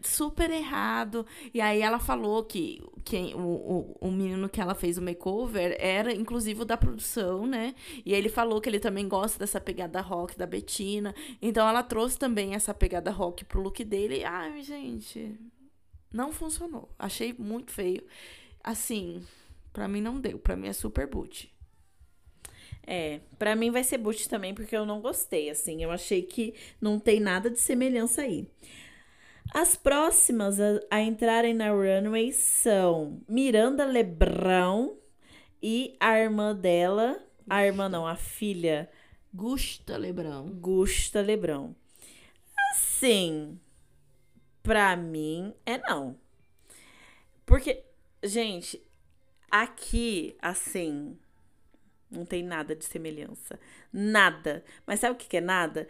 Super 0.02 0.50
errado. 0.50 1.26
E 1.54 1.62
aí 1.62 1.82
ela 1.82 2.00
falou 2.00 2.44
que 2.44 2.82
quem, 3.04 3.34
o, 3.36 3.40
o, 3.40 3.98
o 4.02 4.12
menino 4.12 4.50
que 4.50 4.62
ela 4.62 4.76
fez 4.76 4.98
o 4.98 5.02
makeover 5.02 5.76
era, 5.80 6.14
inclusive, 6.14 6.62
o 6.62 6.66
da 6.66 6.78
produção, 6.78 7.46
né? 7.46 7.76
E 8.06 8.14
ele 8.14 8.30
falou 8.30 8.62
que 8.62 8.70
ele 8.70 8.80
também 8.80 9.08
gosta 9.08 9.40
dessa 9.40 9.60
pegada 9.60 10.02
rock 10.02 10.38
da 10.38 10.46
Betina. 10.46 11.14
Então 11.42 11.68
ela 11.68 11.84
trouxe 11.84 12.18
também 12.18 12.56
essa 12.56 12.74
pegada 12.74 13.12
rock 13.12 13.46
pro 13.46 13.62
look 13.62 13.84
dele. 13.84 14.24
Ai, 14.24 14.62
gente, 14.64 15.36
não 16.12 16.32
funcionou. 16.32 16.90
Achei 16.98 17.34
muito 17.38 17.72
feio. 17.72 18.04
Assim, 18.64 19.22
pra 19.74 19.88
mim 19.88 20.02
não 20.02 20.20
deu. 20.20 20.40
Pra 20.40 20.56
mim 20.56 20.68
é 20.68 20.74
super 20.74 21.08
boot. 21.08 21.54
É, 22.92 23.20
pra 23.38 23.56
mim 23.56 23.70
vai 23.70 23.84
ser 23.84 24.00
boot 24.00 24.28
também, 24.28 24.54
porque 24.54 24.76
eu 24.76 24.86
não 24.86 25.00
gostei, 25.00 25.50
assim. 25.50 25.84
Eu 25.84 25.92
achei 25.92 26.24
que 26.24 26.56
não 26.82 27.00
tem 27.00 27.20
nada 27.20 27.50
de 27.50 27.60
semelhança 27.60 28.24
aí. 28.24 28.48
As 29.54 29.76
próximas 29.76 30.60
a, 30.60 30.80
a 30.92 31.02
entrarem 31.02 31.54
na 31.54 31.72
runway 31.72 32.32
são 32.32 33.22
Miranda 33.28 33.86
Lebrão 33.86 34.98
e 35.62 35.96
a 36.00 36.20
irmã 36.20 36.56
dela. 36.56 37.20
A 37.50 37.66
irmã 37.66 37.90
não, 37.90 38.06
a 38.06 38.16
filha 38.16 38.90
Gusta 39.34 39.98
Lebrão. 39.98 40.50
Gusta 40.50 41.22
Lebrão. 41.22 41.76
Assim, 42.72 43.60
pra 44.62 44.96
mim 44.96 45.54
é 45.66 45.78
não. 45.78 46.16
Porque, 47.46 47.84
gente, 48.24 48.80
aqui, 49.50 50.36
assim, 50.40 51.18
não 52.10 52.26
tem 52.26 52.44
nada 52.44 52.76
de 52.76 52.86
semelhança. 52.86 53.60
Nada. 53.92 54.64
Mas 54.86 55.00
sabe 55.00 55.16
o 55.16 55.18
que, 55.18 55.28
que 55.28 55.38
é 55.38 55.42
nada? 55.42 55.88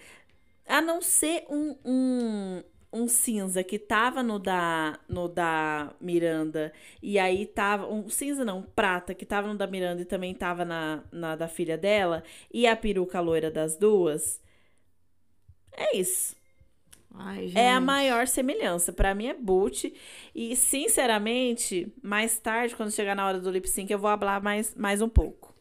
A 0.65 0.82
não 0.82 1.02
ser 1.02 1.45
um, 1.50 1.76
um, 1.84 2.63
um 2.91 3.08
cinza 3.08 3.63
que 3.63 3.78
tava 3.78 4.23
no 4.23 4.39
da, 4.39 4.99
no 5.08 5.28
da 5.28 5.93
Miranda. 6.02 6.73
E 7.02 7.19
aí 7.19 7.45
tava. 7.45 7.88
Um 7.88 8.10
cinza 8.10 8.43
não, 8.43 8.60
um 8.60 8.63
prata, 8.63 9.13
que 9.13 9.25
tava 9.25 9.47
no 9.47 9.56
da 9.56 9.67
Miranda 9.67 10.02
e 10.02 10.06
também 10.06 10.34
tava 10.34 10.65
na, 10.65 11.04
na 11.12 11.36
da 11.36 11.47
filha 11.47 11.78
dela. 11.78 12.23
E 12.52 12.67
a 12.67 12.75
peruca 12.75 13.19
loira 13.19 13.52
das 13.52 13.78
duas. 13.78 14.41
É 15.71 15.95
isso. 15.95 16.36
Ai. 17.13 17.52
É 17.56 17.71
a 17.71 17.82
maior 17.82 18.28
semelhança. 18.28 18.93
Pra 18.93 19.15
mim 19.15 19.28
é 19.28 19.34
boot. 19.34 19.93
E, 20.34 20.56
sinceramente, 20.56 21.91
mais 22.02 22.39
tarde, 22.39 22.75
quando 22.75 22.91
chegar 22.91 23.15
na 23.15 23.25
hora 23.25 23.39
do 23.39 23.52
lip 23.52 23.67
sync, 23.67 23.91
eu 23.91 23.99
vou 23.99 24.10
falar 24.17 24.41
mais, 24.41 24.75
mais 24.75 25.02
um 25.02 25.10
pouco. 25.10 25.54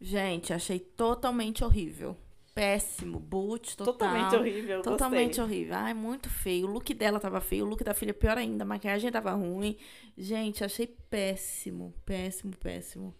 Gente, 0.00 0.52
achei 0.52 0.78
totalmente 0.78 1.64
horrível. 1.64 2.16
Péssimo. 2.56 3.20
Boot, 3.20 3.76
total. 3.76 3.92
Totalmente 3.92 4.34
horrível. 4.34 4.80
Totalmente 4.80 5.26
gostei. 5.26 5.44
horrível. 5.44 5.74
Ai, 5.76 5.92
muito 5.92 6.30
feio. 6.30 6.66
O 6.66 6.70
look 6.70 6.94
dela 6.94 7.20
tava 7.20 7.38
feio, 7.38 7.66
o 7.66 7.68
look 7.68 7.84
da 7.84 7.92
filha 7.92 8.14
pior 8.14 8.38
ainda. 8.38 8.64
A 8.64 8.66
maquiagem 8.66 9.12
tava 9.12 9.30
ruim. 9.32 9.76
Gente, 10.16 10.64
achei 10.64 10.86
péssimo. 10.86 11.92
Péssimo, 12.06 12.56
péssimo. 12.56 13.14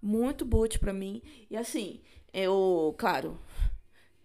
Muito 0.00 0.46
boot 0.46 0.78
pra 0.78 0.90
mim. 0.90 1.20
E 1.50 1.56
assim, 1.56 2.00
eu, 2.32 2.94
claro, 2.96 3.38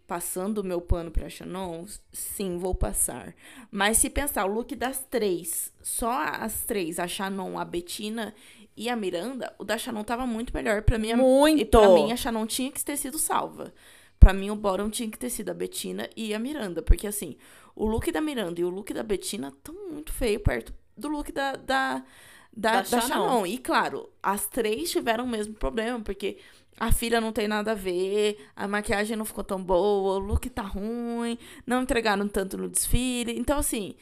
passando 0.08 0.60
o 0.60 0.64
meu 0.64 0.80
pano 0.80 1.12
pra 1.12 1.28
Shannon, 1.30 1.86
sim, 2.14 2.58
vou 2.58 2.74
passar. 2.74 3.36
Mas 3.70 3.98
se 3.98 4.10
pensar, 4.10 4.46
o 4.46 4.54
look 4.54 4.74
das 4.76 5.06
três, 5.10 5.74
só 5.84 6.24
as 6.24 6.64
três, 6.64 7.00
a 7.00 7.08
Shannon, 7.08 7.60
a 7.60 7.66
Betina 7.66 8.34
e 8.78 8.88
a 8.88 8.96
Miranda, 8.96 9.54
o 9.60 9.66
da 9.66 9.78
Shannon 9.78 10.06
tava 10.06 10.26
muito 10.26 10.54
melhor. 10.54 10.84
Pra 10.84 10.98
mim, 10.98 11.14
Muito! 11.16 11.60
E 11.60 11.66
pra 11.66 11.90
mim, 11.90 12.14
a 12.14 12.16
Shannon 12.16 12.46
tinha 12.48 12.72
que 12.72 12.84
ter 12.84 12.96
sido 12.96 13.20
salva. 13.20 13.74
Pra 14.20 14.34
mim, 14.34 14.50
o 14.50 14.56
bottom 14.56 14.90
tinha 14.90 15.10
que 15.10 15.18
ter 15.18 15.30
sido 15.30 15.50
a 15.50 15.54
Betina 15.54 16.10
e 16.16 16.34
a 16.34 16.40
Miranda. 16.40 16.82
Porque, 16.82 17.08
assim, 17.08 17.38
o 17.76 17.86
look 17.86 18.12
da 18.12 18.22
Miranda 18.22 18.60
e 18.60 18.64
o 18.64 18.70
look 18.70 18.94
da 18.94 19.04
Betina 19.04 19.50
estão 19.50 19.76
muito 19.92 20.12
feio 20.12 20.40
perto 20.40 20.74
do 20.98 21.08
look 21.08 21.32
da, 21.32 21.56
da, 21.56 22.04
da, 22.52 22.82
Da 22.82 22.82
da. 22.82 23.02
Shannon. 23.02 23.46
E, 23.46 23.58
claro, 23.58 24.10
as 24.22 24.48
três 24.48 24.90
tiveram 24.92 25.26
o 25.26 25.28
mesmo 25.28 25.54
problema, 25.54 26.00
porque 26.00 26.38
a 26.80 26.92
filha 26.92 27.22
não 27.22 27.32
tem 27.32 27.48
nada 27.48 27.72
a 27.72 27.76
ver, 27.76 28.38
a 28.56 28.68
maquiagem 28.68 29.16
não 29.16 29.26
ficou 29.26 29.44
tão 29.44 29.62
boa, 29.62 30.18
o 30.18 30.20
look 30.20 30.50
tá 30.50 30.64
ruim, 30.64 31.38
não 31.66 31.84
entregaram 31.84 32.28
tanto 32.28 32.58
no 32.58 32.68
desfile. 32.68 33.38
Então, 33.38 33.60
assim, 33.60 33.96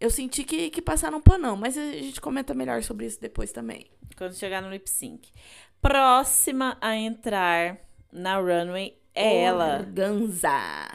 eu 0.00 0.10
senti 0.10 0.44
que, 0.44 0.70
que 0.70 0.82
passaram 0.82 1.18
um 1.18 1.22
panão, 1.22 1.56
mas 1.56 1.76
a 1.76 1.92
gente 1.92 2.20
comenta 2.20 2.54
melhor 2.54 2.82
sobre 2.82 3.06
isso 3.06 3.20
depois 3.20 3.52
também. 3.52 3.86
Quando 4.16 4.34
chegar 4.34 4.62
no 4.62 4.70
lip 4.70 4.88
sync. 4.88 5.32
Próxima 5.80 6.76
a 6.80 6.96
entrar 6.96 7.78
na 8.12 8.38
runway 8.38 8.98
é 9.16 9.42
ela. 9.44 9.78
Organza. 9.80 10.88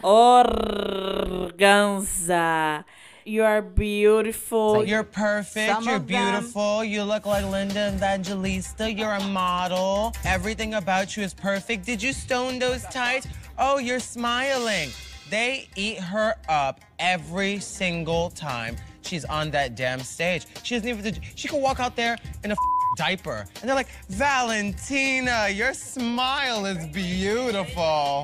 Organza. 1.62 2.86
You 3.24 3.44
are 3.44 3.62
beautiful. 3.62 4.84
You're 4.84 5.04
perfect. 5.04 5.72
Some 5.72 5.84
you're 5.86 5.96
of 5.98 6.08
them- 6.08 6.32
beautiful. 6.32 6.84
You 6.84 7.04
look 7.04 7.26
like 7.26 7.46
Linda 7.46 7.90
Evangelista. 7.96 8.92
You're 8.92 9.14
a 9.14 9.24
model. 9.28 10.14
Everything 10.26 10.74
about 10.76 11.16
you 11.16 11.24
is 11.24 11.34
perfect. 11.34 11.86
Did 11.86 12.02
you 12.02 12.14
stone 12.14 12.58
those 12.60 12.84
tights? 12.86 13.28
Oh, 13.60 13.78
you're 13.78 14.00
smiling. 14.00 14.90
They 15.30 15.68
eat 15.76 16.00
her 16.00 16.36
up 16.50 16.82
every 17.00 17.60
single 17.60 18.32
time 18.32 18.76
she's 19.04 19.24
on 19.26 19.52
that 19.52 19.76
damn 19.76 20.00
stage. 20.00 20.46
She 20.64 20.76
doesn't 20.76 20.90
even. 20.90 21.16
She 21.36 21.48
can 21.48 21.62
walk 21.62 21.80
out 21.80 21.96
there 21.96 22.18
in 22.44 22.52
a 22.52 22.56
diaper, 22.98 23.46
and 23.62 23.70
they're 23.70 23.76
like, 23.76 23.90
Valentina, 24.10 25.50
your 25.50 25.74
smile 25.74 26.66
is 26.66 26.86
beautiful. 26.88 28.24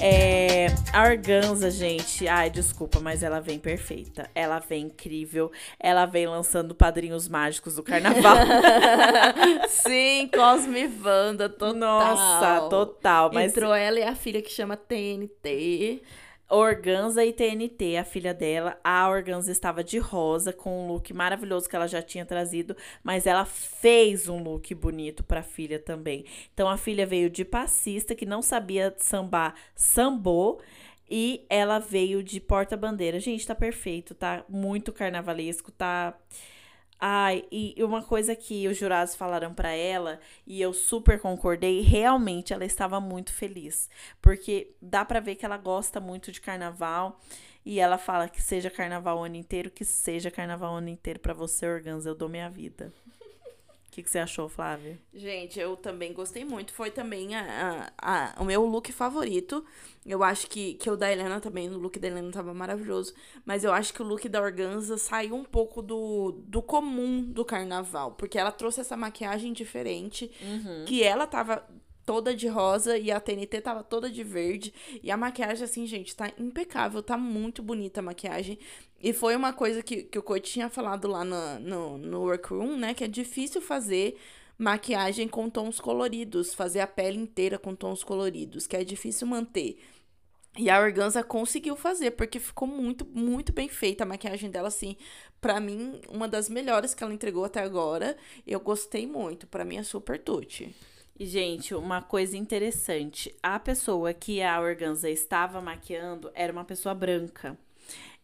É, 0.00 0.66
a 0.92 1.02
Organza, 1.02 1.72
gente, 1.72 2.28
ai, 2.28 2.48
desculpa, 2.50 3.00
mas 3.00 3.24
ela 3.24 3.40
vem 3.40 3.58
perfeita. 3.58 4.30
Ela 4.32 4.60
vem 4.60 4.84
incrível. 4.84 5.50
Ela 5.78 6.06
vem 6.06 6.24
lançando 6.24 6.72
padrinhos 6.72 7.26
mágicos 7.26 7.74
do 7.74 7.82
carnaval. 7.82 8.36
Sim, 9.68 10.30
Cosme 10.32 10.88
Wanda, 11.04 11.48
total. 11.48 11.74
Nossa, 11.74 12.68
total. 12.68 13.30
Mas 13.32 13.50
Entrou 13.50 13.74
ela 13.74 13.98
e 13.98 14.04
a 14.04 14.14
filha 14.14 14.40
que 14.40 14.50
chama 14.50 14.76
TNT. 14.76 16.00
Organza 16.48 17.24
e 17.24 17.32
TNT, 17.32 17.98
a 17.98 18.04
filha 18.04 18.32
dela. 18.32 18.78
A 18.82 19.08
Organza 19.08 19.52
estava 19.52 19.84
de 19.84 19.98
rosa, 19.98 20.52
com 20.52 20.84
um 20.84 20.88
look 20.88 21.12
maravilhoso 21.12 21.68
que 21.68 21.76
ela 21.76 21.86
já 21.86 22.00
tinha 22.00 22.24
trazido, 22.24 22.74
mas 23.02 23.26
ela 23.26 23.44
fez 23.44 24.28
um 24.28 24.42
look 24.42 24.74
bonito 24.74 25.22
para 25.22 25.40
a 25.40 25.42
filha 25.42 25.78
também. 25.78 26.24
Então 26.54 26.68
a 26.68 26.78
filha 26.78 27.04
veio 27.04 27.28
de 27.28 27.44
passista, 27.44 28.14
que 28.14 28.24
não 28.24 28.40
sabia 28.40 28.94
sambar, 28.96 29.54
sambou. 29.74 30.60
E 31.10 31.46
ela 31.48 31.78
veio 31.78 32.22
de 32.22 32.38
porta-bandeira. 32.38 33.18
Gente, 33.18 33.46
tá 33.46 33.54
perfeito, 33.54 34.14
tá 34.14 34.44
muito 34.48 34.92
carnavalesco, 34.92 35.72
tá. 35.72 36.14
Ai, 37.00 37.44
e 37.52 37.76
uma 37.84 38.02
coisa 38.02 38.34
que 38.34 38.66
os 38.66 38.76
jurados 38.76 39.14
falaram 39.14 39.54
pra 39.54 39.70
ela, 39.70 40.18
e 40.46 40.60
eu 40.60 40.72
super 40.72 41.20
concordei, 41.20 41.80
realmente 41.80 42.52
ela 42.52 42.64
estava 42.64 43.00
muito 43.00 43.32
feliz. 43.32 43.88
Porque 44.20 44.74
dá 44.82 45.04
pra 45.04 45.20
ver 45.20 45.36
que 45.36 45.44
ela 45.46 45.56
gosta 45.56 46.00
muito 46.00 46.32
de 46.32 46.40
carnaval. 46.40 47.20
E 47.64 47.80
ela 47.80 47.98
fala 47.98 48.28
que 48.28 48.40
seja 48.40 48.70
carnaval 48.70 49.18
o 49.18 49.24
ano 49.24 49.36
inteiro, 49.36 49.70
que 49.70 49.84
seja 49.84 50.30
carnaval 50.30 50.72
o 50.74 50.76
ano 50.76 50.88
inteiro 50.88 51.20
pra 51.20 51.34
você, 51.34 51.66
Organza, 51.66 52.08
eu 52.08 52.14
dou 52.14 52.28
minha 52.28 52.48
vida. 52.48 52.92
O 53.98 54.00
que, 54.00 54.04
que 54.04 54.10
você 54.12 54.20
achou, 54.20 54.48
Flávia? 54.48 54.96
Gente, 55.12 55.58
eu 55.58 55.76
também 55.76 56.12
gostei 56.12 56.44
muito. 56.44 56.72
Foi 56.72 56.88
também 56.88 57.34
a, 57.34 57.90
a- 58.00 58.34
a- 58.36 58.40
o 58.40 58.44
meu 58.44 58.64
look 58.64 58.92
favorito. 58.92 59.64
Eu 60.06 60.22
acho 60.22 60.46
que, 60.46 60.74
que 60.74 60.88
o 60.88 60.96
da 60.96 61.10
Helena 61.10 61.40
também, 61.40 61.68
o 61.68 61.76
look 61.76 61.98
da 61.98 62.06
Helena 62.06 62.30
tava 62.30 62.54
maravilhoso. 62.54 63.12
Mas 63.44 63.64
eu 63.64 63.72
acho 63.72 63.92
que 63.92 64.00
o 64.00 64.04
look 64.06 64.28
da 64.28 64.40
Organza 64.40 64.96
saiu 64.96 65.34
um 65.34 65.42
pouco 65.42 65.82
do, 65.82 66.40
do 66.46 66.62
comum 66.62 67.20
do 67.24 67.44
carnaval. 67.44 68.12
Porque 68.12 68.38
ela 68.38 68.52
trouxe 68.52 68.80
essa 68.80 68.96
maquiagem 68.96 69.52
diferente. 69.52 70.30
Que 70.86 71.02
ela 71.02 71.26
tava 71.26 71.64
toda 72.08 72.34
de 72.34 72.48
rosa 72.48 72.96
e 72.96 73.10
a 73.10 73.20
TNT 73.20 73.60
tava 73.60 73.82
toda 73.82 74.08
de 74.08 74.24
verde. 74.24 74.72
E 75.02 75.10
a 75.10 75.16
maquiagem, 75.16 75.62
assim, 75.62 75.86
gente, 75.86 76.16
tá 76.16 76.32
impecável. 76.38 77.02
Tá 77.02 77.18
muito 77.18 77.62
bonita 77.62 78.00
a 78.00 78.02
maquiagem. 78.02 78.58
E 78.98 79.12
foi 79.12 79.36
uma 79.36 79.52
coisa 79.52 79.82
que, 79.82 80.04
que 80.04 80.18
o 80.18 80.22
Coit 80.22 80.50
tinha 80.50 80.70
falado 80.70 81.06
lá 81.06 81.22
no, 81.22 81.58
no, 81.58 81.98
no 81.98 82.20
workroom, 82.22 82.78
né? 82.78 82.94
Que 82.94 83.04
é 83.04 83.08
difícil 83.08 83.60
fazer 83.60 84.18
maquiagem 84.56 85.28
com 85.28 85.50
tons 85.50 85.78
coloridos, 85.78 86.54
fazer 86.54 86.80
a 86.80 86.86
pele 86.86 87.18
inteira 87.18 87.58
com 87.58 87.74
tons 87.74 88.02
coloridos, 88.02 88.66
que 88.66 88.74
é 88.74 88.82
difícil 88.82 89.26
manter. 89.26 89.78
E 90.56 90.70
a 90.70 90.80
Organza 90.80 91.22
conseguiu 91.22 91.76
fazer, 91.76 92.12
porque 92.12 92.40
ficou 92.40 92.66
muito, 92.66 93.04
muito 93.04 93.52
bem 93.52 93.68
feita 93.68 94.04
a 94.04 94.06
maquiagem 94.06 94.50
dela, 94.50 94.68
assim. 94.68 94.96
Pra 95.42 95.60
mim, 95.60 96.00
uma 96.08 96.26
das 96.26 96.48
melhores 96.48 96.94
que 96.94 97.04
ela 97.04 97.12
entregou 97.12 97.44
até 97.44 97.60
agora. 97.60 98.16
Eu 98.46 98.60
gostei 98.60 99.06
muito. 99.06 99.46
Pra 99.46 99.62
mim, 99.62 99.76
é 99.76 99.82
super 99.82 100.18
tutti. 100.18 100.74
E, 101.18 101.26
gente, 101.26 101.74
uma 101.74 102.00
coisa 102.00 102.36
interessante. 102.36 103.34
A 103.42 103.58
pessoa 103.58 104.14
que 104.14 104.40
a 104.40 104.60
Organza 104.60 105.10
estava 105.10 105.60
maquiando 105.60 106.30
era 106.34 106.52
uma 106.52 106.64
pessoa 106.64 106.94
branca. 106.94 107.58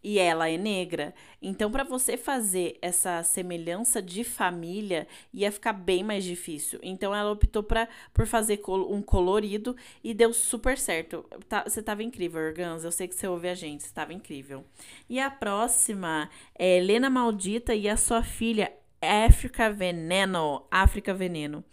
E 0.02 0.18
ela 0.18 0.50
é 0.50 0.59
negra. 0.59 1.14
Então, 1.40 1.70
para 1.70 1.83
você 1.83 2.16
fazer 2.16 2.76
essa 2.83 3.22
semelhança 3.22 4.02
de 4.02 4.22
família, 4.22 5.09
ia 5.33 5.50
ficar 5.50 5.72
bem 5.72 6.04
mais 6.04 6.22
difícil. 6.24 6.78
Então, 6.83 7.14
ela 7.14 7.33
optou 7.33 7.62
pra, 7.62 7.88
por 8.12 8.26
fazer 8.26 8.61
um 8.68 9.00
colorido 9.00 9.74
e 10.04 10.12
deu 10.12 10.33
super 10.35 10.76
certo. 10.78 11.24
Tá- 11.48 11.64
você 11.66 11.83
tava 11.83 12.02
incrível, 12.02 12.40
Organza. 12.42 12.87
Eu 12.87 12.92
sei 12.92 13.09
que 13.09 13.14
você 13.14 13.26
ouve 13.26 13.48
a 13.48 13.54
gente. 13.54 13.83
Você 13.85 13.94
tava 13.94 14.12
incrível. 14.12 14.62
E 15.09 15.18
a 15.18 15.30
próxima 15.30 16.30
é 16.57 16.76
Helena 16.76 17.09
Maldita 17.09 17.74
e 17.74 17.88
a 17.88 17.96
sua 17.96 18.22
filha, 18.22 18.70
África 19.00 19.72
Veneno. 19.72 20.66
África 20.70 21.14
Veneno. 21.14 21.64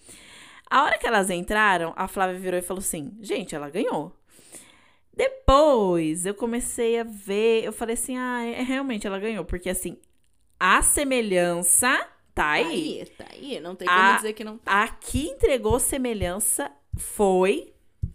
A 0.71 0.84
hora 0.84 0.97
que 0.97 1.05
elas 1.05 1.29
entraram, 1.29 1.93
a 1.97 2.07
Flávia 2.07 2.39
virou 2.39 2.57
e 2.57 2.63
falou 2.63 2.79
assim: 2.79 3.15
gente, 3.21 3.53
ela 3.53 3.69
ganhou. 3.69 4.15
Depois 5.15 6.25
eu 6.25 6.34
comecei 6.34 6.99
a 6.99 7.03
ver, 7.03 7.63
eu 7.65 7.73
falei 7.73 7.93
assim: 7.95 8.17
ah, 8.17 8.43
é, 8.45 8.62
realmente 8.63 9.05
ela 9.05 9.19
ganhou, 9.19 9.43
porque 9.43 9.69
assim, 9.69 9.97
a 10.60 10.81
semelhança 10.81 12.07
tá 12.34 12.51
aí. 12.51 13.05
Tá 13.17 13.25
aí, 13.31 13.60
não 13.60 13.75
tem 13.75 13.88
como 13.88 13.99
A- 13.99 14.15
dizer 14.15 14.34
que 14.34 14.43
não 14.43 14.57
tá. 14.57 14.84
A 14.84 14.88
que 14.88 15.27
entregou 15.27 15.79
semelhança 15.79 16.71
foi 16.97 17.70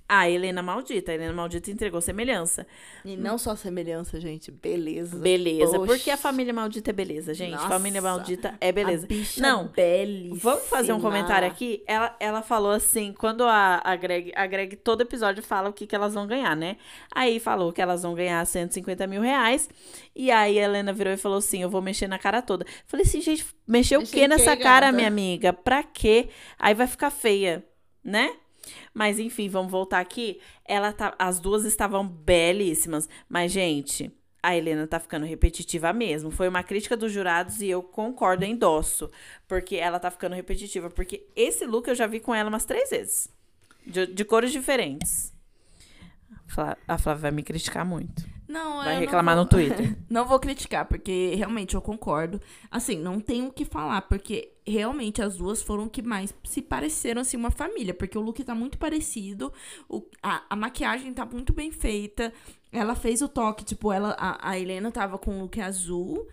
a 0.09 0.31
Helena 0.31 0.63
Maldita. 0.63 1.11
A 1.11 1.15
Helena 1.15 1.33
Maldita 1.33 1.71
entregou 1.71 2.01
semelhança. 2.01 2.67
E 3.05 3.17
não 3.17 3.37
só 3.37 3.57
semelhança, 3.57 4.21
gente. 4.21 4.51
Beleza. 4.51 5.19
Beleza, 5.19 5.79
Poxa. 5.79 5.87
porque 5.87 6.11
a 6.11 6.17
família 6.17 6.53
maldita 6.53 6.91
é 6.91 6.93
beleza, 6.93 7.35
gente. 7.35 7.53
Nossa, 7.53 7.69
família 7.69 8.01
maldita 8.01 8.55
é 8.61 8.71
beleza. 8.71 9.09
Não, 9.39 9.67
belíssima. 9.69 10.39
Vamos 10.41 10.69
fazer 10.69 10.93
um 10.93 11.01
comentário 11.01 11.49
aqui? 11.49 11.83
Ela, 11.87 12.17
ela 12.21 12.43
falou 12.43 12.71
assim, 12.71 13.13
quando 13.13 13.45
a, 13.45 13.81
a 13.83 13.97
Greg, 13.97 14.33
a 14.35 14.47
Greg 14.47 14.77
todo 14.77 15.01
episódio 15.01 15.43
fala 15.43 15.71
o 15.71 15.73
que, 15.73 15.87
que 15.87 15.95
elas 15.97 16.15
vão 16.15 16.27
ganhar, 16.27 16.55
né? 16.55 16.77
Aí 17.13 17.41
falou 17.41 17.73
que 17.73 17.83
elas 17.83 18.03
vão 18.03 18.15
ganhar 18.15 18.45
150 18.47 19.07
mil 19.07 19.21
reais. 19.21 19.69
E 20.15 20.31
aí 20.31 20.59
a 20.59 20.65
Helena 20.65 20.93
virou 20.93 21.13
e 21.13 21.17
falou 21.17 21.39
assim: 21.39 21.63
eu 21.63 21.71
vou 21.71 21.83
mexer 21.83 22.07
na 22.07 22.19
cara 22.19 22.41
toda. 22.41 22.65
Falei 22.87 23.05
assim, 23.05 23.21
gente, 23.21 23.45
mexer 23.67 23.97
o 23.97 24.07
quê 24.07 24.29
nessa 24.29 24.57
cara, 24.57 24.87
gata? 24.87 24.93
minha 24.93 25.09
amiga? 25.09 25.53
Pra 25.53 25.83
quê? 25.83 26.29
Aí 26.59 26.75
vai 26.75 26.87
ficar 26.87 27.11
feia, 27.11 27.65
né? 28.05 28.33
Mas 28.93 29.19
enfim, 29.19 29.49
vamos 29.49 29.71
voltar 29.71 30.01
aqui. 30.01 30.41
Ela 30.65 30.93
tá, 30.93 31.15
as 31.19 31.39
duas 31.41 31.65
estavam 31.65 32.07
belíssimas, 32.07 33.09
mas 33.29 33.53
gente, 33.53 34.13
a 34.43 34.57
Helena 34.57 34.87
tá 34.87 35.01
ficando 35.01 35.27
repetitiva 35.27 35.93
mesmo. 35.93 36.31
Foi 36.31 36.49
uma 36.49 36.63
crítica 36.63 36.97
dos 36.97 37.13
jurados 37.13 37.61
e 37.61 37.69
eu 37.69 37.83
concordo, 37.83 38.45
endosso, 38.45 39.11
porque 39.49 39.77
ela 39.77 39.99
tá 39.99 40.11
ficando 40.11 40.35
repetitiva, 40.35 40.89
porque 40.89 41.27
esse 41.35 41.67
look 41.67 41.89
eu 41.89 41.95
já 41.95 42.07
vi 42.07 42.21
com 42.21 42.35
ela 42.35 42.49
umas 42.49 42.65
três 42.65 42.91
vezes, 42.91 43.29
de, 43.85 44.07
de 44.07 44.25
cores 44.25 44.53
diferentes. 44.53 45.35
A 46.87 46.97
Flávia 46.97 47.23
vai 47.23 47.31
me 47.33 47.43
criticar 47.43 47.85
muito. 47.85 48.36
Não, 48.49 48.77
Vai 48.77 48.91
eu 48.91 48.95
não 48.95 49.01
reclamar 49.01 49.35
vou- 49.35 49.45
no 49.45 49.51
Twitter. 49.51 49.97
Não 50.09 50.25
vou 50.25 50.39
criticar, 50.39 50.85
porque 50.87 51.35
realmente 51.35 51.75
eu 51.75 51.81
concordo. 51.83 52.41
Assim, 52.71 52.97
não 52.97 53.19
tenho 53.21 53.47
o 53.49 53.53
que 53.53 53.65
falar, 53.65 54.03
porque 54.03 54.53
realmente 54.67 55.21
as 55.21 55.37
duas 55.37 55.63
foram 55.63 55.89
que 55.89 56.01
mais 56.01 56.33
se 56.45 56.63
pareceram, 56.63 57.23
assim, 57.23 57.37
uma 57.37 57.51
família. 57.51 57.93
Porque 57.93 58.17
o 58.17 58.21
look 58.21 58.43
tá 58.45 58.55
muito 58.55 58.79
parecido, 58.79 59.53
o- 59.89 60.03
a, 60.23 60.45
a 60.49 60.55
maquiagem 60.57 61.13
tá 61.13 61.25
muito 61.27 61.53
bem 61.53 61.73
feita. 61.73 62.33
Ela 62.73 62.95
fez 62.95 63.21
o 63.21 63.29
toque, 63.29 63.65
tipo, 63.65 63.91
ela, 63.93 64.11
a, 64.19 64.51
a 64.51 64.59
Helena 64.59 64.93
tava 64.93 65.19
com 65.19 65.39
o 65.39 65.43
look 65.43 65.61
azul 65.61 66.27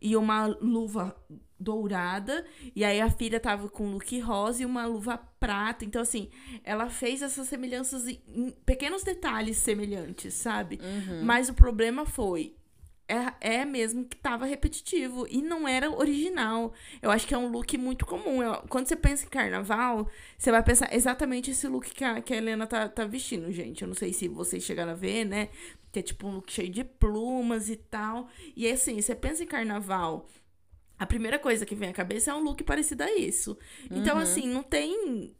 e 0.00 0.16
uma 0.16 0.46
luva 0.46 1.16
dourada. 1.58 2.44
E 2.74 2.84
aí 2.84 3.00
a 3.00 3.10
filha 3.10 3.40
tava 3.40 3.68
com 3.68 3.92
look 3.92 4.18
rosa 4.20 4.62
e 4.62 4.66
uma 4.66 4.86
luva 4.86 5.16
prata. 5.40 5.84
Então, 5.84 6.02
assim, 6.02 6.28
ela 6.64 6.88
fez 6.90 7.22
essas 7.22 7.48
semelhanças 7.48 8.06
em, 8.06 8.20
em 8.28 8.50
pequenos 8.64 9.02
detalhes 9.02 9.56
semelhantes, 9.58 10.34
sabe? 10.34 10.78
Mas 11.24 11.48
o 11.48 11.54
problema 11.54 12.04
foi. 12.04 12.55
É, 13.08 13.58
é 13.60 13.64
mesmo 13.64 14.04
que 14.04 14.16
tava 14.16 14.46
repetitivo 14.46 15.28
e 15.30 15.40
não 15.40 15.68
era 15.68 15.88
original. 15.90 16.72
Eu 17.00 17.08
acho 17.10 17.24
que 17.26 17.32
é 17.34 17.38
um 17.38 17.48
look 17.48 17.78
muito 17.78 18.04
comum. 18.04 18.42
Eu- 18.42 18.62
quando 18.68 18.88
você 18.88 18.96
pensa 18.96 19.24
em 19.24 19.28
carnaval, 19.28 20.10
você 20.36 20.50
vai 20.50 20.60
pensar 20.62 20.92
exatamente 20.92 21.52
esse 21.52 21.68
look 21.68 21.88
que 21.94 22.02
a, 22.02 22.20
que 22.20 22.34
a 22.34 22.36
Helena 22.36 22.66
tá, 22.66 22.88
tá 22.88 23.04
vestindo, 23.04 23.50
gente. 23.52 23.82
Eu 23.82 23.88
não 23.88 23.94
sei 23.94 24.12
se 24.12 24.26
vocês 24.26 24.64
chegaram 24.64 24.90
a 24.90 24.96
ver, 24.96 25.24
né? 25.24 25.50
Que 25.92 26.00
é 26.00 26.02
tipo 26.02 26.26
um 26.26 26.34
look 26.34 26.50
cheio 26.52 26.68
de 26.68 26.82
plumas 26.82 27.70
e 27.70 27.76
tal. 27.76 28.28
E 28.56 28.68
assim, 28.68 29.00
você 29.00 29.14
pensa 29.14 29.44
em 29.44 29.46
carnaval, 29.46 30.28
a 30.98 31.06
primeira 31.06 31.38
coisa 31.38 31.64
que 31.64 31.76
vem 31.76 31.90
à 31.90 31.92
cabeça 31.92 32.32
é 32.32 32.34
um 32.34 32.42
look 32.42 32.64
parecido 32.64 33.04
a 33.04 33.12
isso. 33.16 33.56
Então, 33.88 34.18
assim, 34.18 34.48
não 34.48 34.64
tem. 34.64 35.32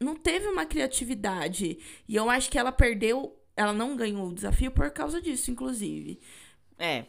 Não 0.00 0.16
teve 0.16 0.46
uma 0.48 0.64
criatividade. 0.64 1.78
E 2.08 2.16
eu 2.16 2.30
acho 2.30 2.50
que 2.50 2.58
ela 2.58 2.72
perdeu. 2.72 3.38
Ela 3.54 3.74
não 3.74 3.94
ganhou 3.96 4.28
o 4.28 4.34
desafio 4.34 4.70
por 4.70 4.90
causa 4.90 5.20
disso, 5.20 5.50
inclusive. 5.50 6.18
É. 6.82 7.06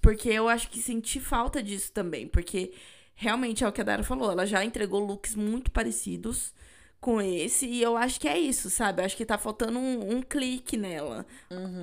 Porque 0.00 0.28
eu 0.28 0.48
acho 0.48 0.70
que 0.70 0.80
senti 0.80 1.18
falta 1.18 1.60
disso 1.60 1.90
também. 1.92 2.28
Porque 2.28 2.72
realmente 3.16 3.64
é 3.64 3.68
o 3.68 3.72
que 3.72 3.80
a 3.80 3.84
Dara 3.84 4.04
falou. 4.04 4.30
Ela 4.30 4.46
já 4.46 4.64
entregou 4.64 5.04
looks 5.04 5.34
muito 5.34 5.70
parecidos 5.70 6.54
com 7.00 7.20
esse. 7.20 7.66
E 7.66 7.82
eu 7.82 7.96
acho 7.96 8.20
que 8.20 8.28
é 8.28 8.38
isso, 8.38 8.70
sabe? 8.70 9.02
Eu 9.02 9.06
acho 9.06 9.16
que 9.16 9.26
tá 9.26 9.36
faltando 9.36 9.80
um, 9.80 10.18
um 10.18 10.22
clique 10.22 10.76
nela. 10.76 11.26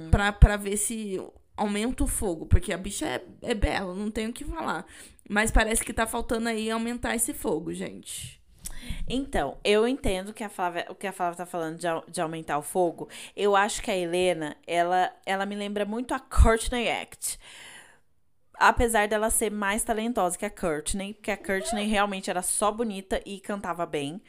Pra, 0.10 0.32
pra 0.32 0.56
ver 0.56 0.78
se 0.78 1.22
aumenta 1.58 2.06
o 2.06 2.08
fogo. 2.08 2.46
Porque 2.46 2.72
a 2.72 2.78
bicha 2.78 3.06
é, 3.06 3.26
é 3.42 3.54
bela, 3.54 3.94
não 3.94 4.10
tenho 4.10 4.30
o 4.30 4.34
que 4.34 4.46
falar. 4.46 4.86
Mas 5.30 5.52
parece 5.52 5.84
que 5.84 5.94
tá 5.94 6.08
faltando 6.08 6.48
aí 6.48 6.72
aumentar 6.72 7.16
esse 7.16 7.34
fogo, 7.34 7.74
gente. 7.74 8.42
Então, 9.08 9.58
eu 9.64 9.88
entendo 9.88 10.34
que 10.34 10.44
a 10.44 10.50
Flávia, 10.50 10.86
o 10.90 10.96
que 10.96 11.08
a 11.08 11.12
Flávia 11.12 11.38
tá 11.38 11.46
falando 11.46 11.78
de, 11.78 11.88
de 12.12 12.22
aumentar 12.22 12.58
o 12.58 12.62
fogo. 12.62 13.10
Eu 13.36 13.56
acho 13.56 13.82
que 13.82 13.92
a 13.92 13.98
Helena, 13.98 14.56
ela, 14.66 15.12
ela 15.26 15.46
me 15.46 15.56
lembra 15.56 15.86
muito 15.86 16.14
a 16.14 16.20
Courtney 16.20 16.90
Act. 16.90 17.40
Apesar 18.56 19.08
dela 19.08 19.30
ser 19.30 19.52
mais 19.52 19.84
talentosa 19.84 20.38
que 20.38 20.46
a 20.46 20.50
Courtney, 20.50 21.14
porque 21.14 21.32
a 21.32 21.38
Courtney 21.38 21.88
realmente 21.88 22.30
era 22.30 22.42
só 22.42 22.72
bonita 22.72 23.22
e 23.26 23.40
cantava 23.40 23.86
bem. 23.86 24.22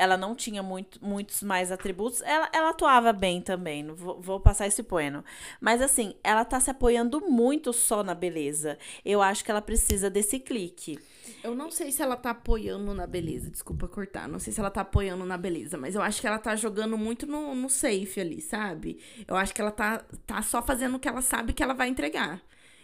Ela 0.00 0.16
não 0.16 0.34
tinha 0.34 0.62
muito, 0.62 0.98
muitos 1.04 1.42
mais 1.42 1.70
atributos. 1.70 2.22
Ela, 2.22 2.48
ela 2.54 2.70
atuava 2.70 3.12
bem 3.12 3.42
também, 3.42 3.86
vou, 3.88 4.18
vou 4.18 4.40
passar 4.40 4.66
esse 4.66 4.82
pano. 4.82 5.22
Mas 5.60 5.82
assim, 5.82 6.14
ela 6.24 6.42
tá 6.42 6.58
se 6.58 6.70
apoiando 6.70 7.20
muito 7.20 7.70
só 7.70 8.02
na 8.02 8.14
beleza. 8.14 8.78
Eu 9.04 9.20
acho 9.20 9.44
que 9.44 9.50
ela 9.50 9.60
precisa 9.60 10.08
desse 10.08 10.38
clique. 10.38 10.98
Eu 11.44 11.54
não 11.54 11.70
sei 11.70 11.92
se 11.92 12.02
ela 12.02 12.16
tá 12.16 12.30
apoiando 12.30 12.94
na 12.94 13.06
beleza, 13.06 13.50
desculpa 13.50 13.86
cortar. 13.86 14.26
Não 14.26 14.38
sei 14.38 14.52
se 14.52 14.60
ela 14.60 14.70
tá 14.70 14.80
apoiando 14.80 15.24
na 15.26 15.36
beleza, 15.36 15.76
mas 15.76 15.94
eu 15.94 16.00
acho 16.00 16.20
que 16.20 16.26
ela 16.26 16.38
tá 16.38 16.56
jogando 16.56 16.96
muito 16.96 17.26
no, 17.26 17.54
no 17.54 17.68
safe 17.68 18.20
ali, 18.20 18.40
sabe? 18.40 18.98
Eu 19.28 19.36
acho 19.36 19.54
que 19.54 19.60
ela 19.60 19.70
tá, 19.70 20.02
tá 20.26 20.40
só 20.40 20.62
fazendo 20.62 20.96
o 20.96 20.98
que 20.98 21.08
ela 21.08 21.20
sabe 21.20 21.52
que 21.52 21.62
ela 21.62 21.74
vai 21.74 21.88
entregar. 21.88 22.40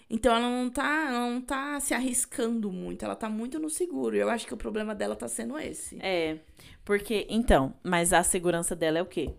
Então 0.08 0.34
ela 0.36 0.48
não 0.48 0.70
tá, 0.70 1.10
não 1.10 1.40
tá 1.40 1.80
se 1.80 1.92
arriscando 1.92 2.70
muito, 2.70 3.04
ela 3.04 3.16
tá 3.16 3.28
muito 3.28 3.58
no 3.58 3.68
seguro. 3.68 4.16
Eu 4.16 4.30
acho 4.30 4.46
que 4.46 4.54
o 4.54 4.56
problema 4.56 4.94
dela 4.94 5.16
tá 5.16 5.26
sendo 5.26 5.58
esse. 5.58 5.98
É, 6.00 6.38
porque, 6.84 7.26
então, 7.28 7.74
mas 7.82 8.12
a 8.12 8.22
segurança 8.22 8.76
dela 8.76 8.98
é 8.98 9.02
o 9.02 9.06
quê? 9.06 9.34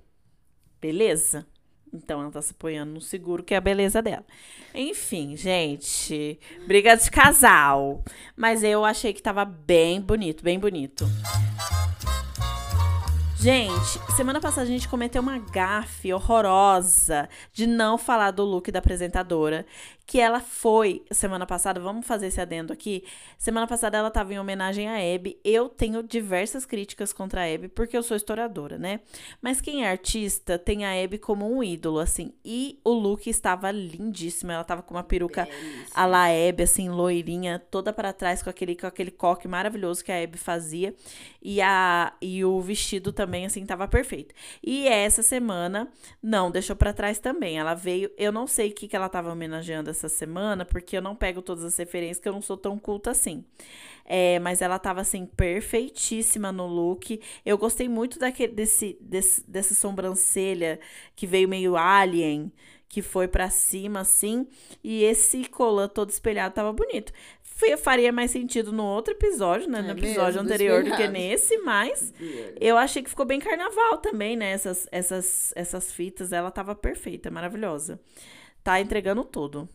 Beleza. 0.81 1.47
Então 1.93 2.21
ela 2.21 2.31
tá 2.31 2.41
se 2.41 2.51
apoiando 2.51 2.93
no 2.93 3.01
seguro, 3.01 3.43
que 3.43 3.53
é 3.53 3.57
a 3.57 3.61
beleza 3.61 4.01
dela. 4.01 4.25
Enfim, 4.75 5.37
gente, 5.37 6.37
briga 6.67 6.95
de 6.97 7.09
casal. 7.09 8.03
Mas 8.35 8.61
eu 8.61 8.83
achei 8.83 9.13
que 9.13 9.21
tava 9.21 9.45
bem 9.45 10.01
bonito, 10.01 10.43
bem 10.43 10.59
bonito. 10.59 11.05
Gente, 13.39 13.99
semana 14.15 14.41
passada 14.41 14.63
a 14.63 14.69
gente 14.69 14.89
cometeu 14.89 15.21
uma 15.21 15.37
gafe 15.37 16.11
horrorosa 16.11 17.29
de 17.53 17.67
não 17.67 17.97
falar 17.97 18.31
do 18.31 18.43
look 18.43 18.71
da 18.71 18.79
apresentadora. 18.79 19.65
Que 20.07 20.21
ela 20.21 20.39
foi, 20.39 21.03
semana 21.11 21.45
passada, 21.45 21.81
vamos 21.81 22.07
fazer 22.07 22.27
esse 22.27 22.39
adendo 22.39 22.71
aqui. 22.71 23.03
Semana 23.37 23.67
passada 23.67 23.97
ela 23.97 24.09
tava 24.09 24.33
em 24.33 24.39
homenagem 24.39 24.87
à 24.87 24.97
Hebe. 24.97 25.37
Eu 25.43 25.67
tenho 25.67 26.01
diversas 26.01 26.65
críticas 26.65 27.11
contra 27.11 27.41
a 27.41 27.45
Hebe, 27.45 27.67
porque 27.67 27.97
eu 27.97 28.01
sou 28.01 28.15
historiadora, 28.15 28.77
né? 28.77 29.01
Mas 29.41 29.59
quem 29.59 29.83
é 29.83 29.91
artista 29.91 30.57
tem 30.57 30.85
a 30.85 30.95
Hebe 30.95 31.17
como 31.17 31.53
um 31.53 31.61
ídolo, 31.61 31.99
assim. 31.99 32.31
E 32.45 32.79
o 32.85 32.93
look 32.93 33.29
estava 33.29 33.69
lindíssimo. 33.69 34.49
Ela 34.49 34.63
tava 34.63 34.81
com 34.81 34.93
uma 34.93 35.03
peruca 35.03 35.45
a 35.93 36.05
la 36.05 36.29
Hebe, 36.29 36.63
assim, 36.63 36.87
loirinha, 36.87 37.59
toda 37.69 37.91
para 37.91 38.13
trás, 38.13 38.41
com 38.41 38.49
aquele, 38.49 38.77
com 38.77 38.87
aquele 38.87 39.11
coque 39.11 39.45
maravilhoso 39.45 40.05
que 40.05 40.11
a 40.13 40.15
Hebe 40.15 40.37
fazia. 40.37 40.95
E, 41.41 41.61
a, 41.61 42.13
e 42.21 42.45
o 42.45 42.61
vestido 42.61 43.11
também, 43.11 43.45
assim, 43.45 43.65
tava 43.65 43.85
perfeito. 43.89 44.33
E 44.63 44.87
essa 44.87 45.21
semana, 45.21 45.89
não, 46.23 46.49
deixou 46.49 46.77
pra 46.77 46.93
trás 46.93 47.19
também. 47.19 47.59
Ela 47.59 47.73
veio, 47.73 48.09
eu 48.17 48.31
não 48.31 48.47
sei 48.47 48.69
o 48.69 48.73
que, 48.73 48.87
que 48.87 48.95
ela 48.95 49.09
tava 49.09 49.33
homenageando 49.33 49.96
essa 49.97 50.09
semana, 50.09 50.63
porque 50.63 50.97
eu 50.97 51.01
não 51.01 51.15
pego 51.15 51.41
todas 51.41 51.63
as 51.63 51.75
referências, 51.77 52.19
que 52.19 52.29
eu 52.29 52.33
não 52.33 52.41
sou 52.41 52.57
tão 52.57 52.77
culta 52.77 53.11
assim. 53.11 53.43
É, 54.05 54.39
mas 54.39 54.61
ela 54.61 54.79
tava, 54.79 55.01
assim, 55.01 55.25
perfeitíssima 55.25 56.51
no 56.51 56.65
look. 56.65 57.19
Eu 57.45 57.57
gostei 57.57 57.89
muito 57.89 58.17
daquele, 58.17 58.53
desse, 58.53 58.97
desse, 59.01 59.43
dessa 59.49 59.75
sobrancelha 59.75 60.79
que 61.15 61.27
veio 61.27 61.49
meio 61.49 61.75
alien, 61.75 62.51
que 62.87 63.01
foi 63.01 63.27
pra 63.27 63.49
cima, 63.49 63.99
assim. 63.99 64.47
E 64.81 65.03
esse 65.03 65.45
colã 65.49 65.87
todo 65.87 66.09
espelhado 66.09 66.55
tava 66.55 66.71
bonito. 66.71 67.11
Faria 67.79 68.11
mais 68.11 68.31
sentido 68.31 68.71
no 68.71 68.83
outro 68.83 69.13
episódio, 69.13 69.67
né? 69.69 69.79
É 69.79 69.81
no 69.81 69.91
episódio 69.91 70.41
mesmo, 70.41 70.41
anterior 70.41 70.83
do 70.83 70.95
que 70.95 71.07
nesse, 71.07 71.57
mas 71.59 72.13
eu 72.61 72.77
achei 72.77 73.01
que 73.01 73.09
ficou 73.09 73.25
bem 73.25 73.39
carnaval 73.39 73.97
também, 73.97 74.35
né? 74.37 74.51
Essas, 74.51 74.87
essas, 74.91 75.53
essas 75.55 75.91
fitas, 75.91 76.31
ela 76.31 76.51
tava 76.51 76.75
perfeita, 76.75 77.31
maravilhosa. 77.31 77.99
Tá 78.63 78.79
entregando 78.79 79.23
tudo. 79.23 79.67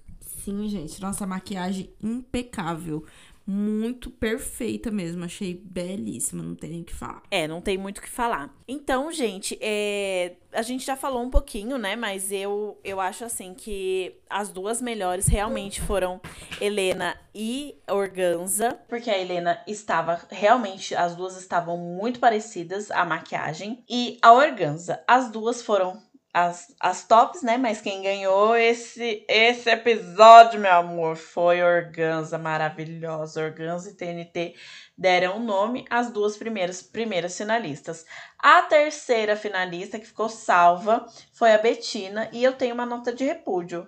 Sim, 0.45 0.69
gente. 0.69 1.01
Nossa, 1.01 1.25
maquiagem 1.25 1.91
impecável. 2.03 3.05
Muito 3.47 4.11
perfeita 4.11 4.91
mesmo. 4.91 5.25
Achei 5.25 5.55
belíssima, 5.55 6.43
não 6.43 6.55
tem 6.55 6.71
nem 6.71 6.81
o 6.83 6.85
que 6.85 6.95
falar. 6.95 7.23
É, 7.31 7.47
não 7.47 7.61
tem 7.61 7.79
muito 7.79 7.99
o 7.99 8.03
que 8.03 8.09
falar. 8.09 8.53
Então, 8.67 9.11
gente, 9.13 9.57
é, 9.61 10.35
a 10.53 10.63
gente 10.63 10.85
já 10.85 10.97
falou 10.97 11.23
um 11.23 11.31
pouquinho, 11.31 11.79
né? 11.79 11.95
Mas 11.95 12.33
eu, 12.33 12.79
eu 12.83 13.01
acho 13.01 13.25
assim 13.25 13.55
que 13.55 14.17
as 14.29 14.49
duas 14.49 14.81
melhores 14.83 15.27
realmente 15.27 15.81
foram 15.81 16.21
Helena 16.61 17.17
e 17.35 17.77
Organza. 17.89 18.79
Porque 18.89 19.11
a 19.11 19.19
Helena 19.19 19.61
estava 19.67 20.21
realmente, 20.31 20.95
as 20.95 21.15
duas 21.15 21.37
estavam 21.37 21.77
muito 21.77 22.19
parecidas, 22.19 22.91
a 22.91 23.05
maquiagem. 23.05 23.85
E 23.89 24.19
a 24.23 24.33
Organza, 24.33 25.03
as 25.07 25.31
duas 25.31 25.63
foram 25.63 26.01
as, 26.33 26.75
as 26.81 27.07
tops, 27.07 27.43
né? 27.43 27.59
Mas 27.59 27.81
quem 27.81 28.03
ganhou 28.03 28.57
esse, 28.57 29.25
esse 29.29 29.69
episódio, 29.69 30.59
meu 30.59 30.73
amor, 30.73 31.17
foi 31.17 31.63
Organza, 31.63 32.39
maravilhosa. 32.39 33.45
Organza 33.45 33.91
e 33.91 33.95
TNT 33.95 34.55
deram 34.97 35.41
nome 35.41 35.85
às 35.91 36.11
duas 36.11 36.37
primeiras, 36.37 36.83
primeiras 36.83 37.37
finalistas. 37.37 38.07
A 38.39 38.63
terceira 38.63 39.37
finalista 39.37 39.99
que 39.99 40.07
ficou 40.07 40.29
salva 40.29 41.07
foi 41.33 41.53
a 41.53 41.59
Betina 41.59 42.31
e 42.33 42.43
eu 42.43 42.55
tenho 42.55 42.75
uma 42.75 42.87
nota 42.87 43.13
de 43.13 43.25
repúdio. 43.25 43.87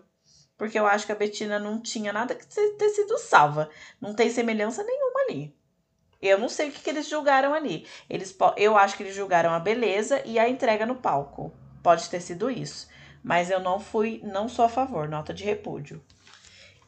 Porque 0.57 0.79
eu 0.79 0.87
acho 0.87 1.07
que 1.07 1.13
a 1.13 1.17
Betina 1.17 1.59
não 1.59 1.81
tinha 1.81 2.13
nada 2.13 2.35
que 2.35 2.47
ter 2.47 2.89
sido 2.91 3.19
salva. 3.19 3.71
Não 4.01 4.15
tem 4.15 4.31
semelhança 4.31 4.85
nenhuma 4.85 5.21
ali. 5.23 5.57
Eu 6.23 6.39
não 6.39 6.49
sei 6.49 6.69
o 6.69 6.73
que, 6.73 6.81
que 6.81 6.91
eles 6.91 7.09
julgaram 7.09 7.53
ali. 7.53 7.87
Eles, 8.09 8.37
eu 8.57 8.79
acho 8.79 8.97
que 8.97 9.03
eles 9.03 9.15
julgaram 9.15 9.51
a 9.51 9.59
beleza 9.59 10.23
e 10.25 10.39
a 10.39 10.49
entrega 10.49 10.87
no 10.87 10.95
palco. 10.95 11.53
Pode 11.85 12.09
ter 12.09 12.23
sido 12.23 12.51
isso. 12.51 12.89
Mas 13.23 13.51
eu 13.51 13.61
não 13.61 13.79
fui, 13.79 14.23
não 14.25 14.49
sou 14.49 14.65
a 14.65 14.71
favor, 14.71 15.07
nota 15.07 15.35
de 15.35 15.45
repúdio. 15.45 16.03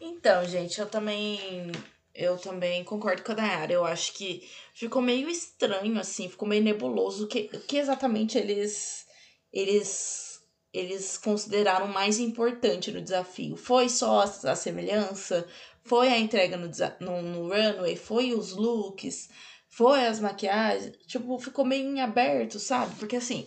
Então, 0.00 0.42
gente, 0.46 0.80
eu 0.80 0.86
também. 0.86 1.70
Eu 2.14 2.38
também 2.38 2.82
concordo 2.82 3.22
com 3.22 3.32
a 3.32 3.34
Dayara. 3.34 3.70
Eu 3.70 3.84
acho 3.84 4.14
que 4.14 4.48
ficou 4.72 5.02
meio 5.02 5.28
estranho, 5.28 6.00
assim, 6.00 6.30
ficou 6.30 6.48
meio 6.48 6.62
nebuloso 6.62 7.24
o 7.24 7.28
que, 7.28 7.42
que 7.42 7.76
exatamente 7.76 8.38
eles. 8.38 9.06
Eles. 9.52 10.40
Eles 10.72 11.16
consideraram 11.18 11.88
mais 11.88 12.18
importante 12.18 12.90
no 12.90 13.00
desafio. 13.00 13.56
Foi 13.56 13.88
só 13.88 14.22
a, 14.22 14.56
semelhança? 14.56 15.46
Foi 15.84 16.08
a 16.08 16.18
entrega 16.18 16.56
no, 16.56 16.70
no, 17.00 17.22
no 17.22 17.48
runway? 17.48 17.96
Foi 17.96 18.34
os 18.34 18.52
looks? 18.52 19.30
Foi 19.68 20.06
as 20.06 20.20
maquiagens? 20.20 20.94
Tipo, 21.06 21.38
ficou 21.38 21.64
meio 21.64 21.86
em 21.86 22.00
aberto, 22.00 22.58
sabe? 22.58 22.94
Porque 22.96 23.16
assim, 23.16 23.46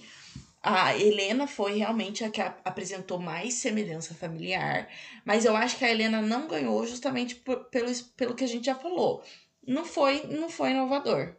a 0.62 0.95
Helena 0.97 1.47
foi 1.47 1.78
realmente 1.78 2.24
a 2.24 2.30
que 2.30 2.41
apresentou 2.41 3.20
mais 3.20 3.55
semelhança 3.55 4.14
familiar. 4.14 4.89
Mas 5.26 5.45
eu 5.45 5.55
acho 5.55 5.78
que 5.78 5.86
a 5.86 5.89
Helena 5.91 6.22
não 6.22 6.47
ganhou 6.47 6.86
justamente 6.86 7.36
por- 7.36 7.66
pelo, 7.70 7.91
pelo 8.18 8.36
que 8.36 8.43
a 8.43 8.47
gente 8.47 8.66
já 8.66 8.76
falou. 8.76 9.24
Não 9.66 9.86
foi, 9.86 10.24
não 10.28 10.49
foi 10.49 10.72
inovador. 10.72 11.36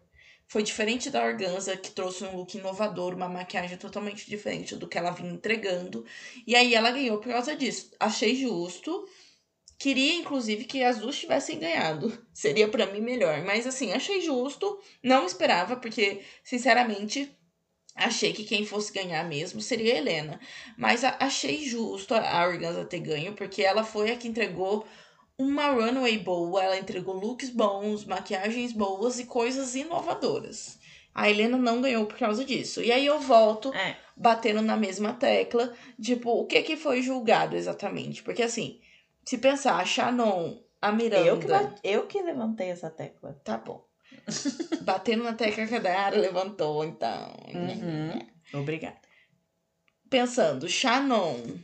Foi 0.47 0.63
diferente 0.63 1.11
da 1.11 1.23
Organza, 1.25 1.77
que 1.77 1.91
trouxe 1.93 2.25
um 2.25 2.37
look 2.37 2.55
inovador, 2.57 3.15
uma 3.15 3.29
maquiagem 3.29 3.77
totalmente 3.79 4.29
diferente 4.29 4.75
do 4.75 4.89
que 4.89 4.99
ela 4.99 5.13
vinha 5.13 5.31
entregando. 5.33 6.05
E 6.47 6.57
aí 6.57 6.75
ela 6.75 6.91
ganhou 6.91 7.19
por 7.19 7.31
causa 7.31 7.55
disso. 7.55 7.91
Achei 8.01 8.35
justo. 8.35 9.07
Queria, 9.79 10.15
inclusive, 10.15 10.65
que 10.65 10.83
as 10.83 10.99
duas 10.99 11.19
tivessem 11.19 11.59
ganhado. 11.59 12.27
Seria 12.35 12.69
pra 12.69 12.87
mim 12.87 13.01
melhor. 13.01 13.43
Mas, 13.45 13.67
assim, 13.67 13.93
achei 13.93 14.21
justo. 14.21 14.79
Não 15.03 15.25
esperava, 15.25 15.77
porque, 15.77 16.23
sinceramente, 16.45 17.35
achei 17.95 18.33
que 18.33 18.45
quem 18.45 18.65
fosse 18.65 18.93
ganhar 18.93 19.25
mesmo 19.25 19.61
seria 19.61 19.95
a 19.95 19.97
Helena. 19.99 20.41
Mas 20.77 21.03
achei 21.05 21.65
justo 21.65 22.15
a 22.15 22.47
Organza 22.47 22.85
ter 22.85 23.01
ganho, 23.01 23.35
porque 23.35 23.63
ela 23.63 23.85
foi 23.85 24.11
a 24.11 24.17
que 24.17 24.29
entregou 24.29 24.87
uma 25.39 25.69
runway 25.71 26.19
boa. 26.19 26.63
Ela 26.63 26.79
entregou 26.79 27.15
looks 27.15 27.51
bons, 27.51 28.05
maquiagens 28.05 28.73
boas 28.73 29.19
e 29.19 29.25
coisas 29.27 29.75
inovadoras. 29.75 30.79
A 31.15 31.29
Helena 31.29 31.59
não 31.59 31.81
ganhou 31.81 32.07
por 32.07 32.17
causa 32.17 32.45
disso. 32.45 32.83
E 32.83 32.93
aí 32.93 33.05
eu 33.05 33.19
volto 33.19 33.75
É. 33.75 33.97
batendo 34.17 34.63
na 34.63 34.77
mesma 34.77 35.13
tecla, 35.13 35.73
tipo, 36.01 36.31
o 36.31 36.47
que 36.47 36.63
que 36.63 36.77
foi 36.77 37.03
julgado 37.03 37.57
exatamente? 37.57 38.23
Porque 38.23 38.43
assim, 38.43 38.81
se 39.25 39.37
pensar, 39.39 39.81
a 39.81 39.85
Shannon, 39.85 40.63
a 40.81 40.93
Miranda, 40.93 41.27
Eu 41.27 41.39
que, 41.39 41.47
eu 41.83 42.07
que 42.07 42.23
levantei 42.23 42.71
essa 42.71 42.89
tecla. 42.89 43.39
tá 43.45 43.59
bom. 43.59 43.85
Batendo 44.83 45.25
na 45.25 45.35
tecla 45.35 45.67
que 45.67 45.75
a 45.75 45.81
Dayara 45.81 46.19
levantou, 46.19 46.85
então. 46.85 47.35
Uhum. 47.55 48.61
Obrigada. 48.61 48.99
Pensando, 50.09 50.69
Shannon, 50.69 51.59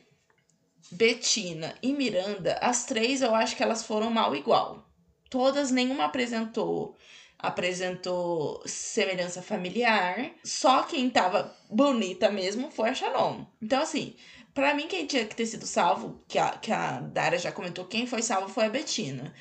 Betina 0.93 1.75
e 1.83 1.93
Miranda, 1.93 2.59
as 2.61 2.85
três 2.85 3.23
eu 3.23 3.35
acho 3.35 3.57
que 3.57 3.63
elas 3.63 3.85
foram 3.85 4.11
mal 4.11 4.35
igual. 4.37 4.89
Todas, 5.29 5.71
nenhuma 5.71 6.05
apresentou 6.05 6.97
apresentou 7.39 8.63
semelhança 8.67 9.43
familiar. 9.43 10.31
Só 10.43 10.83
quem 10.85 11.11
tava 11.11 11.55
bonita 11.71 12.31
mesmo 12.31 12.71
foi 12.71 12.91
a 12.91 12.95
Shannon. 12.95 13.45
Então, 13.61 13.83
assim, 13.83 14.17
pra 14.55 14.75
mim, 14.75 14.87
quem 14.87 15.07
tinha 15.07 15.25
que 15.25 15.37
ter 15.37 15.47
sido 15.47 15.67
salvo, 15.67 16.23
que 16.27 16.39
a, 16.39 16.51
que 16.53 16.73
a 16.73 17.01
Dara 17.01 17.39
já 17.39 17.53
comentou, 17.53 17.85
quem 17.85 18.07
foi 18.07 18.23
salvo 18.23 18.49
foi 18.49 18.65
a 18.65 18.71
Betina. 18.71 19.35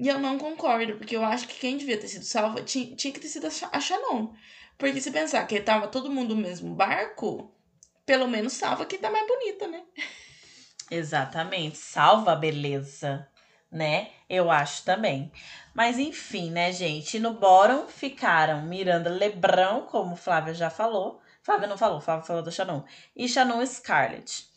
E 0.00 0.08
eu 0.08 0.18
não 0.18 0.38
concordo, 0.38 0.96
porque 0.96 1.14
eu 1.14 1.22
acho 1.22 1.46
que 1.46 1.58
quem 1.60 1.76
devia 1.76 2.00
ter 2.00 2.08
sido 2.08 2.24
salvo 2.24 2.62
tinha, 2.62 2.96
tinha 2.96 3.12
que 3.12 3.20
ter 3.20 3.28
sido 3.28 3.46
a 3.46 3.80
Shannon. 3.80 4.32
Porque 4.78 4.98
se 4.98 5.10
pensar 5.10 5.46
que 5.46 5.60
tava 5.60 5.88
todo 5.88 6.10
mundo 6.10 6.34
no 6.34 6.40
mesmo 6.40 6.74
barco, 6.74 7.54
pelo 8.06 8.26
menos 8.26 8.54
salva 8.54 8.86
quem 8.86 8.98
tá 8.98 9.10
mais 9.10 9.26
bonita, 9.28 9.68
né? 9.68 9.82
Exatamente. 10.90 11.76
Salva 11.76 12.32
a 12.32 12.36
beleza, 12.36 13.28
né? 13.70 14.08
Eu 14.26 14.50
acho 14.50 14.86
também. 14.86 15.30
Mas 15.74 15.98
enfim, 15.98 16.50
né, 16.50 16.72
gente? 16.72 17.18
No 17.18 17.34
bórum 17.34 17.86
ficaram 17.86 18.62
Miranda 18.62 19.10
Lebrão, 19.10 19.82
como 19.82 20.16
Flávia 20.16 20.54
já 20.54 20.70
falou. 20.70 21.20
Flávia 21.42 21.68
não 21.68 21.76
falou, 21.76 22.00
Flávia 22.00 22.24
falou 22.24 22.42
da 22.42 22.50
Shannon. 22.50 22.84
E 23.14 23.28
Shannon 23.28 23.64
Scarlett. 23.66 24.49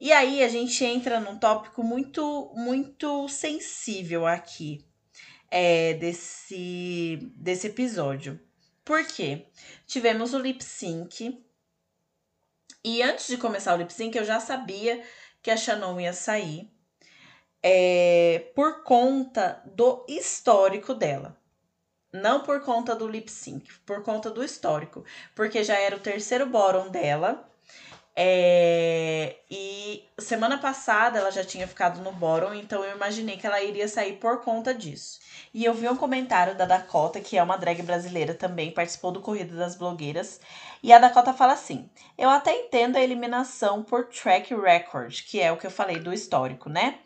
E 0.00 0.12
aí 0.12 0.42
a 0.42 0.48
gente 0.48 0.84
entra 0.84 1.18
num 1.18 1.38
tópico 1.38 1.82
muito, 1.82 2.52
muito 2.54 3.28
sensível 3.28 4.26
aqui 4.26 4.84
é, 5.50 5.94
desse, 5.94 7.18
desse 7.34 7.66
episódio. 7.66 8.40
Por 8.84 9.04
quê? 9.06 9.46
Tivemos 9.86 10.34
o 10.34 10.38
lip 10.38 10.62
sync. 10.62 11.44
E 12.84 13.02
antes 13.02 13.26
de 13.26 13.36
começar 13.36 13.74
o 13.74 13.76
lip 13.76 13.92
sync, 13.92 14.16
eu 14.16 14.24
já 14.24 14.38
sabia 14.40 15.02
que 15.42 15.50
a 15.50 15.56
Shannon 15.56 16.00
ia 16.00 16.12
sair 16.12 16.70
é, 17.62 18.50
por 18.54 18.82
conta 18.84 19.62
do 19.66 20.06
histórico 20.08 20.94
dela. 20.94 21.36
Não 22.12 22.42
por 22.42 22.62
conta 22.62 22.94
do 22.94 23.06
lip 23.06 23.30
sync, 23.30 23.68
por 23.80 24.02
conta 24.02 24.30
do 24.30 24.42
histórico. 24.42 25.04
Porque 25.34 25.62
já 25.62 25.76
era 25.76 25.96
o 25.96 26.00
terceiro 26.00 26.46
bórum 26.46 26.88
dela. 26.88 27.50
É, 28.20 29.36
e 29.48 30.04
semana 30.18 30.58
passada 30.58 31.20
ela 31.20 31.30
já 31.30 31.44
tinha 31.44 31.68
ficado 31.68 32.00
no 32.02 32.10
bórum, 32.10 32.52
então 32.52 32.82
eu 32.82 32.96
imaginei 32.96 33.36
que 33.36 33.46
ela 33.46 33.62
iria 33.62 33.86
sair 33.86 34.14
por 34.14 34.40
conta 34.40 34.74
disso. 34.74 35.20
E 35.54 35.64
eu 35.64 35.72
vi 35.72 35.88
um 35.88 35.94
comentário 35.94 36.56
da 36.56 36.64
Dakota, 36.64 37.20
que 37.20 37.38
é 37.38 37.42
uma 37.44 37.56
drag 37.56 37.80
brasileira 37.82 38.34
também, 38.34 38.72
participou 38.72 39.12
do 39.12 39.20
Corrida 39.20 39.54
das 39.54 39.76
Blogueiras. 39.76 40.40
E 40.82 40.92
a 40.92 40.98
Dakota 40.98 41.32
fala 41.32 41.52
assim: 41.52 41.88
Eu 42.18 42.28
até 42.28 42.52
entendo 42.60 42.96
a 42.96 43.00
eliminação 43.00 43.84
por 43.84 44.08
track 44.08 44.52
record, 44.52 45.22
que 45.22 45.40
é 45.40 45.52
o 45.52 45.56
que 45.56 45.68
eu 45.68 45.70
falei 45.70 46.00
do 46.00 46.12
histórico, 46.12 46.68
né? 46.68 46.98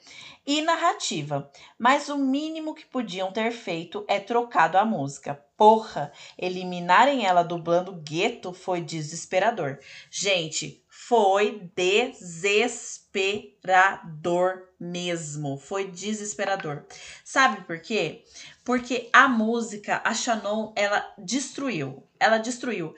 E 0.46 0.62
narrativa. 0.62 1.50
Mas 1.78 2.08
o 2.08 2.16
mínimo 2.16 2.74
que 2.74 2.86
podiam 2.86 3.30
ter 3.30 3.52
feito 3.52 4.02
é 4.08 4.18
trocado 4.18 4.78
a 4.78 4.84
música. 4.84 5.38
Porra, 5.58 6.10
eliminarem 6.38 7.26
ela 7.26 7.44
dublando 7.44 7.92
Gueto 7.92 8.52
foi 8.54 8.80
desesperador. 8.80 9.78
Gente, 10.10 10.81
foi 11.12 11.70
desesperador 11.76 14.68
mesmo. 14.80 15.58
Foi 15.58 15.90
desesperador. 15.90 16.86
Sabe 17.22 17.66
por 17.66 17.78
quê? 17.80 18.24
Porque 18.64 19.10
a 19.12 19.28
música, 19.28 20.00
a 20.06 20.14
Shannon, 20.14 20.72
ela 20.74 21.06
destruiu. 21.18 22.02
Ela 22.18 22.38
destruiu. 22.38 22.94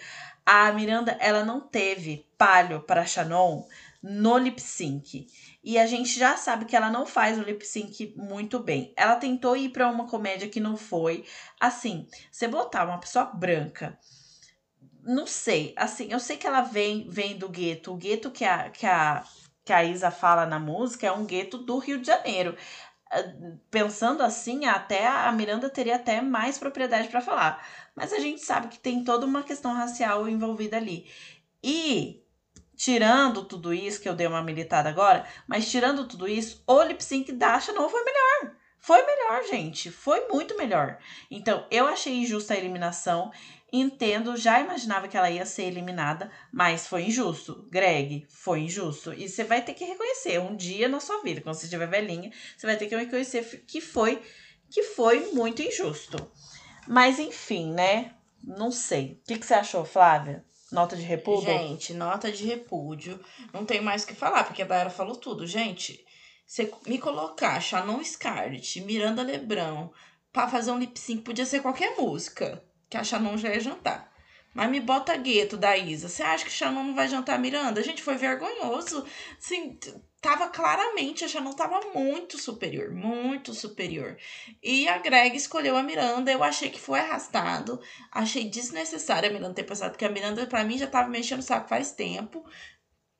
A 0.46 0.70
Miranda, 0.70 1.16
ela 1.18 1.44
não 1.44 1.60
teve 1.60 2.24
palho 2.38 2.82
para 2.82 3.04
Shannon 3.04 3.66
no 4.00 4.38
lip 4.38 4.62
sync. 4.62 5.26
E 5.64 5.76
a 5.76 5.84
gente 5.84 6.16
já 6.16 6.36
sabe 6.36 6.66
que 6.66 6.76
ela 6.76 6.90
não 6.90 7.06
faz 7.06 7.36
o 7.36 7.42
lip 7.42 7.66
sync 7.66 8.14
muito 8.16 8.60
bem. 8.60 8.92
Ela 8.96 9.16
tentou 9.16 9.56
ir 9.56 9.70
para 9.70 9.90
uma 9.90 10.06
comédia 10.06 10.48
que 10.48 10.60
não 10.60 10.76
foi. 10.76 11.24
Assim, 11.58 12.06
você 12.30 12.46
botar 12.46 12.84
uma 12.84 13.00
pessoa 13.00 13.24
branca, 13.24 13.98
não 15.05 15.26
sei. 15.26 15.74
Assim, 15.76 16.09
eu 16.11 16.20
sei 16.20 16.36
que 16.36 16.46
ela 16.46 16.62
vem 16.62 17.09
vem 17.09 17.36
do 17.36 17.48
gueto. 17.48 17.92
O 17.92 17.96
gueto 17.96 18.30
que 18.30 18.44
a, 18.44 18.70
que 18.70 18.86
a, 18.86 19.24
que 19.64 19.72
a 19.72 19.84
Isa 19.84 20.11
fala 20.11 20.46
na 20.46 20.59
música 20.59 21.07
é 21.07 21.12
um 21.12 21.24
gueto 21.26 21.59
do 21.59 21.78
Rio 21.78 21.98
de 22.00 22.07
Janeiro. 22.07 22.57
Ah, 23.11 23.22
Pensando 23.70 24.22
assim, 24.22 24.66
até 24.66 25.07
a 25.07 25.30
Miranda 25.32 25.68
teria 25.70 25.96
até 25.96 26.20
mais 26.20 26.59
propriedade 26.59 27.09
para 27.09 27.20
falar. 27.20 27.64
Mas 27.94 28.12
a 28.12 28.18
gente 28.18 28.40
sabe 28.40 28.68
que 28.68 28.78
tem 28.78 29.05
toda 29.05 29.26
uma 29.26 29.42
questão 29.42 29.72
racial 29.74 30.28
envolvida 30.28 30.76
ali. 30.76 31.07
E 31.62 32.22
tirando 32.76 33.44
tudo 33.44 33.72
isso, 33.72 34.00
que 34.00 34.09
eu 34.09 34.14
dei 34.14 34.26
uma 34.26 34.42
militada 34.42 34.88
agora, 34.88 35.26
mas 35.46 35.70
tirando 35.70 36.07
tudo 36.09 36.28
isso, 36.28 36.62
o 36.66 36.82
lip 36.82 37.02
sync 37.02 37.32
da 37.32 37.59
Shannon 37.61 37.88
foi 37.88 38.05
melhor. 38.05 38.57
Foi 38.78 39.02
melhor, 39.07 39.42
gente. 39.44 39.90
Foi 39.90 40.28
muito 40.28 40.55
melhor. 40.59 40.98
Então, 41.30 41.66
eu 41.70 41.86
achei 41.86 42.12
injusta 42.16 42.52
a 42.52 42.57
eliminação. 42.59 43.32
Entendo, 43.77 44.37
já 44.37 44.61
imaginava 44.61 45.09
que 45.09 45.16
ela 45.16 45.29
ia 45.29 45.45
ser 45.45 45.64
eliminada, 45.64 46.31
mas 46.53 46.87
foi 46.87 47.07
injusto. 47.07 47.66
Greg, 47.68 48.25
foi 48.31 48.61
injusto. 48.61 49.12
E 49.12 49.29
você 49.29 49.43
vai 49.43 49.62
ter 49.62 49.75
que 49.75 49.85
reconhecer 49.85 50.39
um 50.41 50.55
dia 50.55 50.87
na 50.87 51.01
sua 51.01 51.20
vida, 51.22 51.41
quando 51.41 51.57
você 51.57 51.64
estiver 51.64 51.89
velhinha, 51.89 52.31
você 52.57 52.68
vai 52.68 52.77
ter 52.77 52.87
que 52.87 52.95
reconhecer 52.95 53.64
que 53.66 53.81
foi 53.81 54.22
que 54.70 54.85
foi 54.85 55.33
muito 55.33 55.61
injusto. 55.61 56.16
Mas 56.87 57.18
enfim, 57.18 57.72
né? 57.72 58.14
Não 58.45 58.70
sei. 58.70 59.20
O 59.20 59.27
que, 59.27 59.41
que 59.41 59.45
você 59.45 59.55
achou, 59.55 59.85
Flávia? 59.85 60.45
Nota 60.70 60.95
de 60.95 61.03
repúdio? 61.03 61.47
Gente, 61.47 61.95
nota 61.95 62.31
de 62.31 62.45
repúdio. 62.45 63.18
Não 63.53 63.64
tem 63.64 63.81
mais 63.81 64.05
o 64.05 64.07
que 64.07 64.14
falar, 64.14 64.45
porque 64.45 64.62
a 64.62 64.66
Dayara 64.66 64.89
falou 64.89 65.16
tudo. 65.16 65.49
Gente, 65.49 66.07
você 66.47 66.72
me 66.87 66.99
colocar 66.99 67.61
Shannon 67.61 68.05
Scarlett, 68.05 68.81
Miranda 68.83 69.25
Lebrão, 69.25 69.93
pra 70.33 70.47
fazer 70.47 70.70
um 70.70 70.79
lip 70.79 70.97
sync, 70.97 71.22
podia 71.22 71.45
ser 71.45 71.61
qualquer 71.61 71.97
música, 71.97 72.62
que 72.95 72.99
a 72.99 73.03
Shannon 73.03 73.36
já 73.36 73.53
ia 73.53 73.59
jantar. 73.59 74.12
Mas 74.55 74.70
me 74.70 74.78
bota 74.78 75.16
gueto 75.16 75.57
da 75.57 75.76
Isa. 75.76 76.09
Você 76.09 76.22
acha 76.22 76.45
que 76.45 76.51
Shannon 76.51 76.84
não 76.84 76.95
vai 76.95 77.09
jantar 77.09 77.34
a 77.34 77.38
Miranda? 77.38 77.82
Gente, 77.82 78.05
foi 78.05 78.14
vergonhoso. 78.14 79.05
Assim, 79.36 79.76
tava 80.20 80.49
claramente, 80.49 81.24
a 81.24 81.28
Shannon 81.28 81.55
tava 81.55 81.80
muito 81.92 82.38
superior, 82.38 82.92
muito 82.92 83.53
superior. 83.53 84.16
E 84.62 84.86
a 84.86 84.99
Greg 84.99 85.36
escolheu 85.36 85.76
a 85.76 85.82
Miranda. 85.82 86.30
Eu 86.30 86.45
achei 86.45 86.70
que 86.70 86.80
foi 86.80 87.01
arrastado. 87.01 87.80
Achei 88.12 88.49
desnecessário 88.49 89.28
a 89.28 89.32
Miranda 89.32 89.55
ter 89.55 89.64
passado, 89.64 89.90
porque 89.90 90.05
a 90.05 90.09
Miranda, 90.09 90.47
pra 90.47 90.62
mim, 90.62 90.78
já 90.78 90.86
tava 90.86 91.09
mexendo 91.09 91.40
o 91.40 91.42
saco 91.42 91.68
faz 91.68 91.90
tempo. 91.90 92.49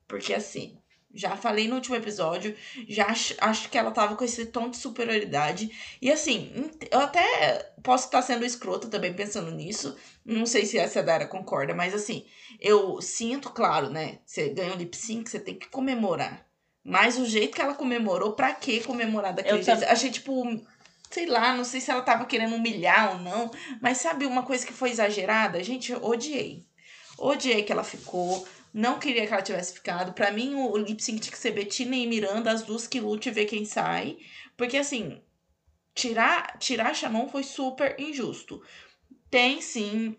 Porque 0.07 0.33
assim, 0.33 0.79
já 1.15 1.37
falei 1.37 1.69
no 1.69 1.77
último 1.77 1.95
episódio, 1.97 2.57
já 2.89 3.07
acho, 3.07 3.35
acho 3.41 3.69
que 3.71 3.79
ela 3.79 3.91
tava 3.93 4.17
com 4.17 4.25
esse 4.25 4.47
tom 4.47 4.69
de 4.69 4.77
superioridade. 4.77 5.71
E 6.03 6.11
assim, 6.11 6.71
eu 6.91 7.01
até 7.01 7.73
posso 7.83 8.07
estar 8.07 8.21
sendo 8.23 8.45
escrota 8.45 8.89
também 8.89 9.15
pensando 9.15 9.51
nisso. 9.51 9.97
Não 10.25 10.45
sei 10.45 10.67
se 10.67 10.77
essa 10.79 11.03
Dara 11.03 11.27
concorda, 11.27 11.75
mas 11.75 11.95
assim, 11.95 12.25
eu 12.61 13.01
sinto, 13.01 13.51
claro, 13.51 13.89
né? 13.91 14.19
Você 14.27 14.49
ganha 14.49 14.75
o 14.75 14.77
lip 14.77 14.97
sync, 14.97 15.31
você 15.31 15.39
tem 15.39 15.55
que 15.55 15.69
comemorar. 15.69 16.45
Mas 16.83 17.17
o 17.19 17.25
jeito 17.25 17.55
que 17.55 17.63
ela 17.63 17.75
comemorou, 17.75 18.33
pra 18.33 18.53
que 18.53 18.81
comemorar 18.81 19.33
daquele 19.33 19.59
Eu 19.59 19.63
jeito? 19.63 19.81
tam- 19.81 19.89
Achei 19.91 20.11
tipo. 20.11 20.61
Sei 21.11 21.27
lá, 21.27 21.55
não 21.55 21.65
sei 21.65 21.81
se 21.81 21.91
ela 21.93 22.03
tava 22.03 22.25
querendo 22.25 22.57
humilhar 22.57 23.13
ou 23.13 23.19
não. 23.21 23.51
Mas 23.81 23.99
sabe 23.99 24.27
uma 24.27 24.43
coisa 24.43 24.67
que 24.67 24.73
foi 24.73 24.91
exagerada? 24.91 25.63
Gente, 25.63 25.93
eu 25.93 26.05
odiei. 26.05 26.67
Odiei 27.17 27.63
que 27.63 27.71
ela 27.73 27.85
ficou. 27.85 28.47
Não 28.75 28.99
queria 28.99 29.25
que 29.27 29.33
ela 29.33 29.41
tivesse 29.41 29.73
ficado. 29.75 30.13
Pra 30.13 30.33
mim, 30.33 30.55
o, 30.57 30.73
o 30.73 30.77
lip 30.77 31.01
sync 31.01 31.21
tinha 31.21 31.33
que 31.33 31.39
ser 31.39 31.53
Bettina 31.53 31.95
e 31.95 32.09
Miranda, 32.09 32.51
as 32.51 32.63
duas 32.63 32.89
que 32.89 33.01
lute 33.01 33.29
e 33.29 33.33
ver 33.33 33.47
quem 33.47 33.65
sai. 33.65 34.19
Porque, 34.57 34.77
assim, 34.77 35.23
tirar, 35.95 36.59
tirar 36.59 36.91
a 36.91 36.95
Shannon 36.95 37.29
foi 37.29 37.45
super 37.45 37.95
injusto. 38.01 38.61
Tem, 39.31 39.61
sim, 39.61 40.17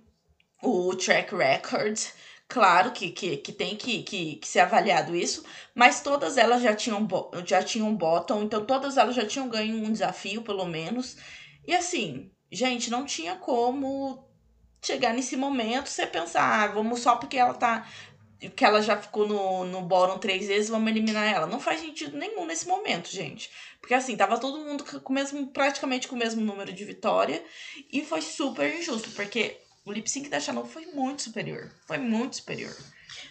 o 0.64 0.96
track 0.96 1.36
record. 1.36 2.00
Claro 2.48 2.92
que, 2.92 3.12
que, 3.12 3.38
que 3.38 3.52
tem 3.52 3.76
que, 3.76 4.04
que, 4.04 4.36
que 4.38 4.48
ser 4.48 4.60
avaliado 4.60 5.16
isso, 5.16 5.44
mas 5.74 6.02
todas 6.02 6.38
elas 6.38 6.62
já 6.62 6.76
tinham, 6.76 7.08
já 7.46 7.64
tinham 7.64 7.94
bottom, 7.96 8.44
então 8.44 8.64
todas 8.66 8.98
elas 8.98 9.16
já 9.16 9.26
tinham 9.26 9.50
ganho 9.50 9.84
um 9.84 9.92
desafio, 9.92 10.44
pelo 10.44 10.66
menos. 10.66 11.18
E 11.68 11.74
assim, 11.74 12.32
gente, 12.52 12.92
não 12.92 13.04
tinha 13.04 13.36
como 13.36 14.24
chegar 14.82 15.14
nesse 15.14 15.36
momento 15.36 15.90
você 15.90 16.06
pensar, 16.06 16.64
ah, 16.64 16.68
vamos 16.68 17.02
só 17.02 17.16
porque 17.16 17.38
ela 17.38 17.54
tá. 17.56 17.88
Que 18.56 18.66
ela 18.66 18.82
já 18.82 18.98
ficou 18.98 19.28
no, 19.28 19.66
no 19.66 19.82
bottom 19.82 20.18
três 20.18 20.48
vezes, 20.48 20.70
vamos 20.70 20.90
eliminar 20.92 21.26
ela. 21.34 21.48
Não 21.48 21.60
faz 21.60 21.80
sentido 21.82 22.18
nenhum 22.18 22.46
nesse 22.46 22.68
momento, 22.68 23.10
gente. 23.10 23.50
Porque 23.80 23.94
assim, 23.94 24.16
tava 24.18 24.38
todo 24.40 24.60
mundo 24.64 24.84
com 25.02 25.14
mesmo, 25.14 25.48
praticamente 25.48 26.08
com 26.08 26.16
o 26.16 26.20
mesmo 26.20 26.42
número 26.42 26.74
de 26.74 26.84
vitória. 26.86 27.44
E 27.92 28.04
foi 28.04 28.22
super 28.22 28.74
injusto, 28.78 29.10
porque 29.12 29.58
o 29.86 29.92
lip 29.92 30.10
sync 30.10 30.28
da 30.30 30.40
Chanel 30.40 30.66
foi 30.66 30.86
muito 30.88 31.22
superior. 31.24 31.72
Foi 31.88 31.98
muito 31.98 32.36
superior. 32.38 32.76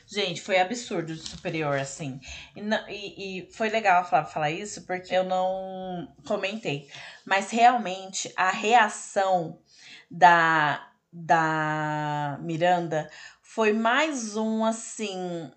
Gente, 0.06 0.40
foi 0.40 0.58
absurdo 0.58 1.14
de 1.14 1.20
superior, 1.28 1.78
assim. 1.78 2.20
E, 2.56 2.62
não- 2.62 2.88
e- 2.88 3.40
e 3.48 3.52
foi 3.52 3.68
legal 3.68 4.00
a 4.00 4.04
Flávia 4.04 4.30
falar 4.30 4.50
isso, 4.50 4.86
porque 4.86 5.14
eu 5.14 5.24
não 5.24 6.14
comentei. 6.26 6.88
Mas 7.26 7.50
realmente 7.50 8.32
a 8.36 8.50
reação 8.50 9.58
da, 10.10 10.88
da 11.12 12.38
Miranda 12.42 13.10
foi 13.54 13.72
mais 13.72 14.36
um 14.36 14.64
assim. 14.64 15.48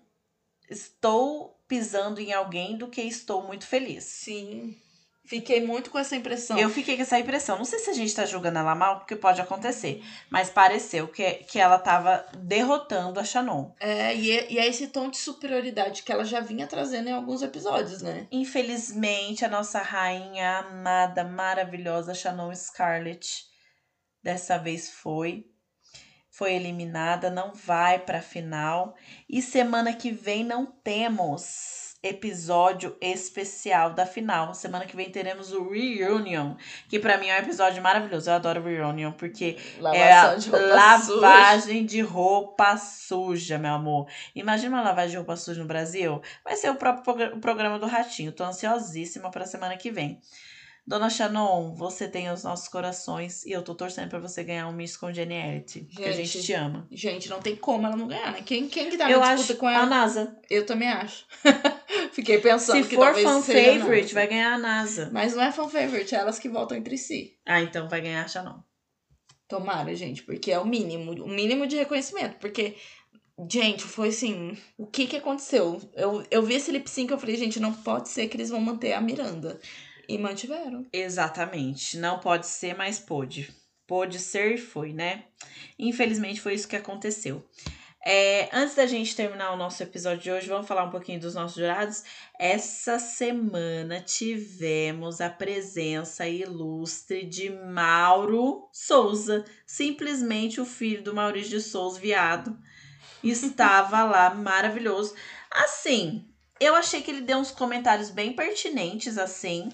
Estou 0.70 1.60
pisando 1.66 2.20
em 2.20 2.32
alguém 2.32 2.76
do 2.76 2.86
que 2.86 3.02
estou 3.02 3.42
muito 3.42 3.66
feliz. 3.66 4.04
Sim. 4.04 4.76
Fiquei 5.24 5.60
muito 5.66 5.90
com 5.90 5.98
essa 5.98 6.14
impressão. 6.14 6.56
Eu 6.56 6.70
fiquei 6.70 6.94
com 6.94 7.02
essa 7.02 7.18
impressão. 7.18 7.58
Não 7.58 7.64
sei 7.64 7.80
se 7.80 7.90
a 7.90 7.92
gente 7.92 8.14
tá 8.14 8.24
julgando 8.24 8.60
ela 8.60 8.76
mal, 8.76 9.00
porque 9.00 9.16
pode 9.16 9.40
acontecer. 9.40 10.00
Mas 10.30 10.48
pareceu 10.48 11.08
que, 11.08 11.28
que 11.48 11.58
ela 11.58 11.76
tava 11.76 12.24
derrotando 12.38 13.18
a 13.18 13.24
Shannon. 13.24 13.74
É, 13.80 14.14
e 14.14 14.30
é, 14.30 14.52
e 14.52 14.58
é 14.60 14.66
esse 14.68 14.86
tom 14.86 15.10
de 15.10 15.16
superioridade 15.16 16.04
que 16.04 16.12
ela 16.12 16.24
já 16.24 16.38
vinha 16.38 16.68
trazendo 16.68 17.08
em 17.08 17.12
alguns 17.12 17.42
episódios, 17.42 18.00
né? 18.00 18.28
Infelizmente, 18.30 19.44
a 19.44 19.48
nossa 19.48 19.80
rainha 19.80 20.58
amada, 20.58 21.24
maravilhosa, 21.24 22.14
Shannon 22.14 22.54
Scarlett, 22.54 23.44
dessa 24.22 24.56
vez 24.56 24.88
foi. 24.88 25.44
Foi 26.38 26.54
eliminada, 26.54 27.30
não 27.30 27.52
vai 27.52 27.98
pra 27.98 28.20
final. 28.20 28.94
E 29.28 29.42
semana 29.42 29.92
que 29.92 30.12
vem 30.12 30.44
não 30.44 30.66
temos 30.66 31.98
episódio 32.00 32.96
especial 33.00 33.92
da 33.92 34.06
final. 34.06 34.54
Semana 34.54 34.86
que 34.86 34.94
vem 34.94 35.10
teremos 35.10 35.52
o 35.52 35.68
Reunion, 35.68 36.54
que 36.88 37.00
pra 37.00 37.18
mim 37.18 37.26
é 37.26 37.34
um 37.34 37.42
episódio 37.42 37.82
maravilhoso. 37.82 38.30
Eu 38.30 38.34
adoro 38.34 38.62
Reunion, 38.62 39.10
porque 39.10 39.58
é 39.92 40.12
a 40.12 40.26
Lavação 40.26 40.38
de 40.38 40.50
roupa 40.50 40.74
lavagem 40.74 41.84
de 41.84 42.00
roupa 42.02 42.76
suja, 42.76 43.58
meu 43.58 43.72
amor. 43.72 44.08
Imagina 44.32 44.76
uma 44.76 44.84
lavagem 44.84 45.10
de 45.10 45.16
roupa 45.16 45.34
suja 45.34 45.60
no 45.60 45.66
Brasil. 45.66 46.22
Vai 46.44 46.54
ser 46.54 46.70
o 46.70 46.76
próprio 46.76 47.40
programa 47.40 47.80
do 47.80 47.86
Ratinho. 47.86 48.30
Tô 48.30 48.44
ansiosíssima 48.44 49.28
pra 49.28 49.44
semana 49.44 49.76
que 49.76 49.90
vem. 49.90 50.20
Dona 50.88 51.10
Shannon, 51.10 51.74
você 51.74 52.08
tem 52.08 52.30
os 52.30 52.44
nossos 52.44 52.66
corações 52.66 53.44
e 53.44 53.52
eu 53.52 53.62
tô 53.62 53.74
torcendo 53.74 54.08
pra 54.08 54.18
você 54.18 54.42
ganhar 54.42 54.66
um 54.68 54.72
Miss 54.72 54.96
Congeniality. 54.96 55.80
Porque 55.80 56.08
a 56.08 56.12
gente 56.12 56.28
Gente, 56.28 56.46
te 56.46 56.52
ama. 56.54 56.88
Gente, 56.90 57.28
não 57.28 57.40
tem 57.40 57.54
como 57.54 57.86
ela 57.86 57.94
não 57.94 58.08
ganhar, 58.08 58.32
né? 58.32 58.40
Quem, 58.40 58.66
quem 58.68 58.88
que 58.88 58.96
tá 58.96 59.10
eu 59.10 59.20
na 59.20 59.34
disputa 59.34 59.58
com 59.58 59.66
a 59.66 59.74
ela? 59.74 59.84
NASA. 59.84 60.34
Eu 60.48 60.64
também 60.64 60.88
acho. 60.88 61.26
Fiquei 62.12 62.38
pensando 62.38 62.82
Se 62.82 62.88
que 62.88 62.94
for 62.94 63.14
fan 63.14 63.38
a 63.38 63.42
favorite, 63.42 64.14
vai 64.14 64.26
ganhar 64.26 64.54
a 64.54 64.58
NASA. 64.58 65.10
Mas 65.12 65.34
não 65.34 65.42
é 65.42 65.52
fan 65.52 65.68
favorite, 65.68 66.14
é 66.14 66.18
elas 66.18 66.38
que 66.38 66.48
voltam 66.48 66.78
entre 66.78 66.96
si. 66.96 67.36
Ah, 67.46 67.60
então 67.60 67.86
vai 67.86 68.00
ganhar 68.00 68.24
a 68.24 68.28
Shannon. 68.28 68.58
Tomara, 69.46 69.94
gente, 69.94 70.22
porque 70.22 70.50
é 70.50 70.58
o 70.58 70.64
mínimo, 70.64 71.12
o 71.22 71.28
mínimo 71.28 71.66
de 71.66 71.76
reconhecimento. 71.76 72.38
Porque, 72.38 72.76
gente, 73.50 73.84
foi 73.84 74.08
assim, 74.08 74.56
o 74.78 74.86
que 74.86 75.06
que 75.06 75.16
aconteceu? 75.18 75.82
Eu, 75.92 76.24
eu 76.30 76.42
vi 76.42 76.54
esse 76.54 76.72
lip 76.72 76.88
sync 76.88 77.12
e 77.12 77.14
eu 77.14 77.18
falei, 77.18 77.36
gente, 77.36 77.60
não 77.60 77.74
pode 77.74 78.08
ser 78.08 78.26
que 78.28 78.38
eles 78.38 78.48
vão 78.48 78.60
manter 78.60 78.94
a 78.94 79.02
Miranda. 79.02 79.60
E 80.08 80.16
mantiveram. 80.16 80.86
Exatamente. 80.92 81.98
Não 81.98 82.18
pode 82.18 82.46
ser, 82.46 82.74
mas 82.74 82.98
pôde. 82.98 83.52
Pôde 83.86 84.18
ser 84.18 84.54
e 84.54 84.58
foi, 84.58 84.92
né? 84.92 85.24
Infelizmente 85.78 86.40
foi 86.40 86.54
isso 86.54 86.68
que 86.68 86.76
aconteceu. 86.76 87.44
É, 88.06 88.48
antes 88.52 88.74
da 88.74 88.86
gente 88.86 89.14
terminar 89.14 89.52
o 89.52 89.56
nosso 89.56 89.82
episódio 89.82 90.22
de 90.22 90.30
hoje, 90.30 90.48
vamos 90.48 90.66
falar 90.66 90.84
um 90.84 90.90
pouquinho 90.90 91.20
dos 91.20 91.34
nossos 91.34 91.56
jurados. 91.56 92.04
Essa 92.38 92.98
semana 92.98 94.00
tivemos 94.00 95.20
a 95.20 95.28
presença 95.28 96.26
ilustre 96.26 97.26
de 97.26 97.50
Mauro 97.50 98.68
Souza, 98.72 99.44
simplesmente 99.66 100.60
o 100.60 100.64
filho 100.64 101.02
do 101.02 101.14
Maurício 101.14 101.50
de 101.50 101.60
Souza, 101.60 102.00
viado. 102.00 102.56
Estava 103.22 104.04
lá, 104.04 104.32
maravilhoso. 104.34 105.14
Assim, 105.50 106.27
eu 106.60 106.74
achei 106.74 107.00
que 107.00 107.10
ele 107.10 107.20
deu 107.20 107.38
uns 107.38 107.50
comentários 107.50 108.10
bem 108.10 108.32
pertinentes, 108.32 109.16
assim, 109.16 109.68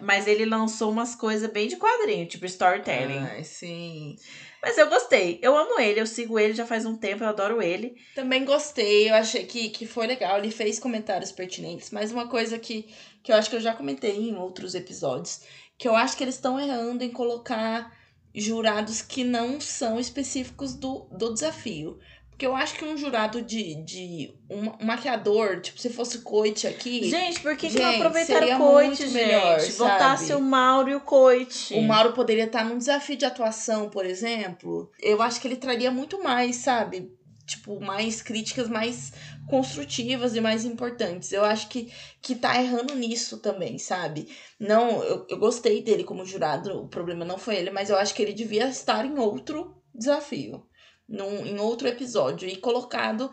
mas 0.00 0.26
ele 0.26 0.44
lançou 0.44 0.90
umas 0.90 1.14
coisas 1.14 1.50
bem 1.50 1.68
de 1.68 1.76
quadrinho, 1.76 2.26
tipo 2.26 2.46
storytelling. 2.46 3.18
Ai, 3.18 3.44
sim. 3.44 4.16
Mas 4.62 4.76
eu 4.76 4.88
gostei, 4.88 5.38
eu 5.42 5.56
amo 5.56 5.78
ele, 5.80 6.00
eu 6.00 6.06
sigo 6.06 6.38
ele 6.38 6.52
já 6.52 6.66
faz 6.66 6.84
um 6.84 6.96
tempo, 6.96 7.22
eu 7.22 7.28
adoro 7.28 7.62
ele. 7.62 7.96
Também 8.14 8.44
gostei, 8.44 9.08
eu 9.08 9.14
achei 9.14 9.44
que, 9.46 9.68
que 9.70 9.86
foi 9.86 10.06
legal. 10.06 10.38
Ele 10.38 10.50
fez 10.50 10.78
comentários 10.78 11.30
pertinentes, 11.30 11.90
mas 11.90 12.12
uma 12.12 12.28
coisa 12.28 12.58
que, 12.58 12.88
que 13.22 13.30
eu 13.30 13.36
acho 13.36 13.50
que 13.50 13.56
eu 13.56 13.60
já 13.60 13.74
comentei 13.74 14.16
em 14.16 14.36
outros 14.36 14.74
episódios, 14.74 15.42
que 15.76 15.86
eu 15.86 15.94
acho 15.94 16.16
que 16.16 16.24
eles 16.24 16.34
estão 16.34 16.58
errando 16.58 17.04
em 17.04 17.10
colocar 17.10 17.96
jurados 18.34 19.00
que 19.02 19.24
não 19.24 19.60
são 19.60 19.98
específicos 19.98 20.74
do, 20.74 21.08
do 21.10 21.32
desafio. 21.32 21.98
Porque 22.38 22.46
eu 22.46 22.54
acho 22.54 22.74
que 22.74 22.84
um 22.84 22.96
jurado 22.96 23.42
de, 23.42 23.74
de 23.82 24.32
um, 24.48 24.68
um 24.80 24.86
maquiador, 24.86 25.60
tipo, 25.60 25.80
se 25.80 25.90
fosse 25.90 26.20
coach 26.20 26.68
aqui. 26.68 27.10
Gente, 27.10 27.40
por 27.40 27.56
que, 27.56 27.68
que 27.68 27.80
não 27.80 27.90
Gente, 27.90 27.96
aproveitaram 27.96 28.76
o 28.76 28.94
gente? 28.94 29.08
melhor, 29.08 29.58
Botasse 29.76 30.26
sabe? 30.28 30.40
o 30.40 30.44
Mauro 30.44 30.88
e 30.88 30.94
o 30.94 31.00
Coit. 31.00 31.74
O 31.74 31.82
Mauro 31.82 32.12
poderia 32.12 32.44
estar 32.44 32.64
num 32.64 32.78
desafio 32.78 33.16
de 33.16 33.24
atuação, 33.24 33.90
por 33.90 34.06
exemplo. 34.06 34.88
Eu 35.02 35.20
acho 35.20 35.40
que 35.40 35.48
ele 35.48 35.56
traria 35.56 35.90
muito 35.90 36.22
mais, 36.22 36.54
sabe? 36.54 37.12
Tipo, 37.44 37.80
mais 37.80 38.22
críticas 38.22 38.68
mais 38.68 39.12
construtivas 39.48 40.36
e 40.36 40.40
mais 40.40 40.64
importantes. 40.64 41.32
Eu 41.32 41.44
acho 41.44 41.68
que, 41.68 41.92
que 42.22 42.36
tá 42.36 42.62
errando 42.62 42.94
nisso 42.94 43.38
também, 43.38 43.78
sabe? 43.78 44.28
Não, 44.60 45.02
eu, 45.02 45.26
eu 45.28 45.38
gostei 45.38 45.82
dele 45.82 46.04
como 46.04 46.24
jurado, 46.24 46.82
o 46.82 46.86
problema 46.86 47.24
não 47.24 47.36
foi 47.36 47.56
ele, 47.56 47.72
mas 47.72 47.90
eu 47.90 47.96
acho 47.96 48.14
que 48.14 48.22
ele 48.22 48.32
devia 48.32 48.68
estar 48.68 49.04
em 49.04 49.18
outro 49.18 49.74
desafio, 49.92 50.64
num, 51.08 51.46
em 51.46 51.58
outro 51.58 51.88
episódio, 51.88 52.48
e 52.48 52.56
colocado 52.56 53.30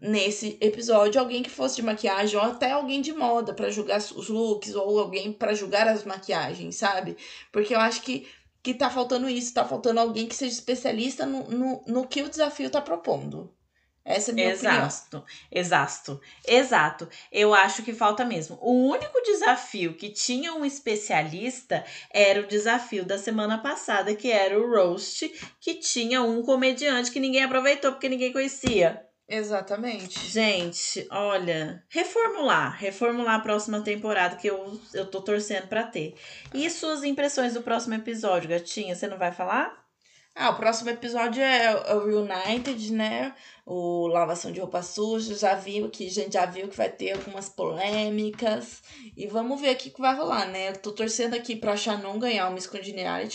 nesse 0.00 0.56
episódio 0.60 1.20
alguém 1.20 1.42
que 1.42 1.50
fosse 1.50 1.76
de 1.76 1.82
maquiagem 1.82 2.38
ou 2.38 2.44
até 2.44 2.70
alguém 2.70 3.00
de 3.00 3.12
moda 3.12 3.52
pra 3.52 3.70
julgar 3.70 3.98
os 3.98 4.28
looks 4.28 4.74
ou 4.74 4.98
alguém 4.98 5.32
pra 5.32 5.54
julgar 5.54 5.88
as 5.88 6.04
maquiagens, 6.04 6.76
sabe? 6.76 7.16
Porque 7.52 7.74
eu 7.74 7.80
acho 7.80 8.02
que, 8.02 8.26
que 8.62 8.74
tá 8.74 8.88
faltando 8.90 9.28
isso, 9.28 9.54
tá 9.54 9.64
faltando 9.64 10.00
alguém 10.00 10.26
que 10.26 10.36
seja 10.36 10.54
especialista 10.54 11.26
no, 11.26 11.44
no, 11.50 11.84
no 11.86 12.06
que 12.06 12.22
o 12.22 12.28
desafio 12.28 12.70
tá 12.70 12.80
propondo. 12.80 13.52
Essa 14.04 14.30
é 14.30 14.32
a 14.32 14.34
minha 14.34 14.54
opinião. 14.54 14.86
Exato, 14.86 15.24
exato, 15.50 16.20
exato. 16.46 17.08
Eu 17.30 17.52
acho 17.52 17.82
que 17.82 17.92
falta 17.92 18.24
mesmo. 18.24 18.58
O 18.62 18.88
único 18.88 19.20
desafio 19.22 19.94
que 19.94 20.08
tinha 20.08 20.54
um 20.54 20.64
especialista 20.64 21.84
era 22.10 22.40
o 22.40 22.46
desafio 22.46 23.04
da 23.04 23.18
semana 23.18 23.58
passada, 23.58 24.14
que 24.14 24.30
era 24.30 24.58
o 24.58 24.70
roast, 24.70 25.30
que 25.60 25.74
tinha 25.74 26.22
um 26.22 26.42
comediante 26.42 27.10
que 27.10 27.20
ninguém 27.20 27.42
aproveitou 27.42 27.92
porque 27.92 28.08
ninguém 28.08 28.32
conhecia. 28.32 29.04
Exatamente. 29.28 30.26
Gente, 30.26 31.06
olha, 31.10 31.84
reformular, 31.90 32.78
reformular 32.78 33.34
a 33.34 33.40
próxima 33.40 33.82
temporada 33.82 34.36
que 34.36 34.46
eu, 34.46 34.80
eu 34.94 35.04
tô 35.04 35.20
torcendo 35.20 35.68
pra 35.68 35.82
ter. 35.82 36.14
E 36.54 36.70
suas 36.70 37.04
impressões 37.04 37.52
do 37.52 37.60
próximo 37.60 37.94
episódio, 37.94 38.48
gatinha, 38.48 38.96
você 38.96 39.06
não 39.06 39.18
vai 39.18 39.30
falar? 39.30 39.87
Ah, 40.40 40.50
o 40.50 40.54
próximo 40.56 40.88
episódio 40.88 41.42
é 41.42 41.96
o 41.96 42.06
Reunited, 42.06 42.92
né? 42.92 43.34
O 43.66 44.06
Lavação 44.06 44.52
de 44.52 44.60
Roupa 44.60 44.84
Suja. 44.84 45.34
Já 45.34 45.56
viu 45.56 45.90
que 45.90 46.08
gente 46.08 46.34
já 46.34 46.46
viu 46.46 46.68
que 46.68 46.76
vai 46.76 46.88
ter 46.88 47.10
algumas 47.10 47.48
polêmicas. 47.48 48.80
E 49.16 49.26
vamos 49.26 49.60
ver 49.60 49.74
o 49.74 49.76
que 49.76 49.92
vai 50.00 50.14
rolar, 50.14 50.46
né? 50.46 50.68
Eu 50.68 50.76
tô 50.76 50.92
torcendo 50.92 51.34
aqui 51.34 51.56
pra 51.56 51.76
Shannon 51.76 52.20
ganhar 52.20 52.48
o 52.48 52.52
Miss 52.52 52.68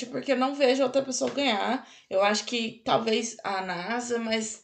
porque 0.10 0.32
eu 0.32 0.38
não 0.38 0.56
vejo 0.56 0.82
outra 0.82 1.02
pessoa 1.02 1.30
ganhar. 1.30 1.86
Eu 2.10 2.24
acho 2.24 2.46
que 2.46 2.82
talvez 2.86 3.36
a 3.44 3.62
NASA, 3.62 4.18
mas 4.18 4.64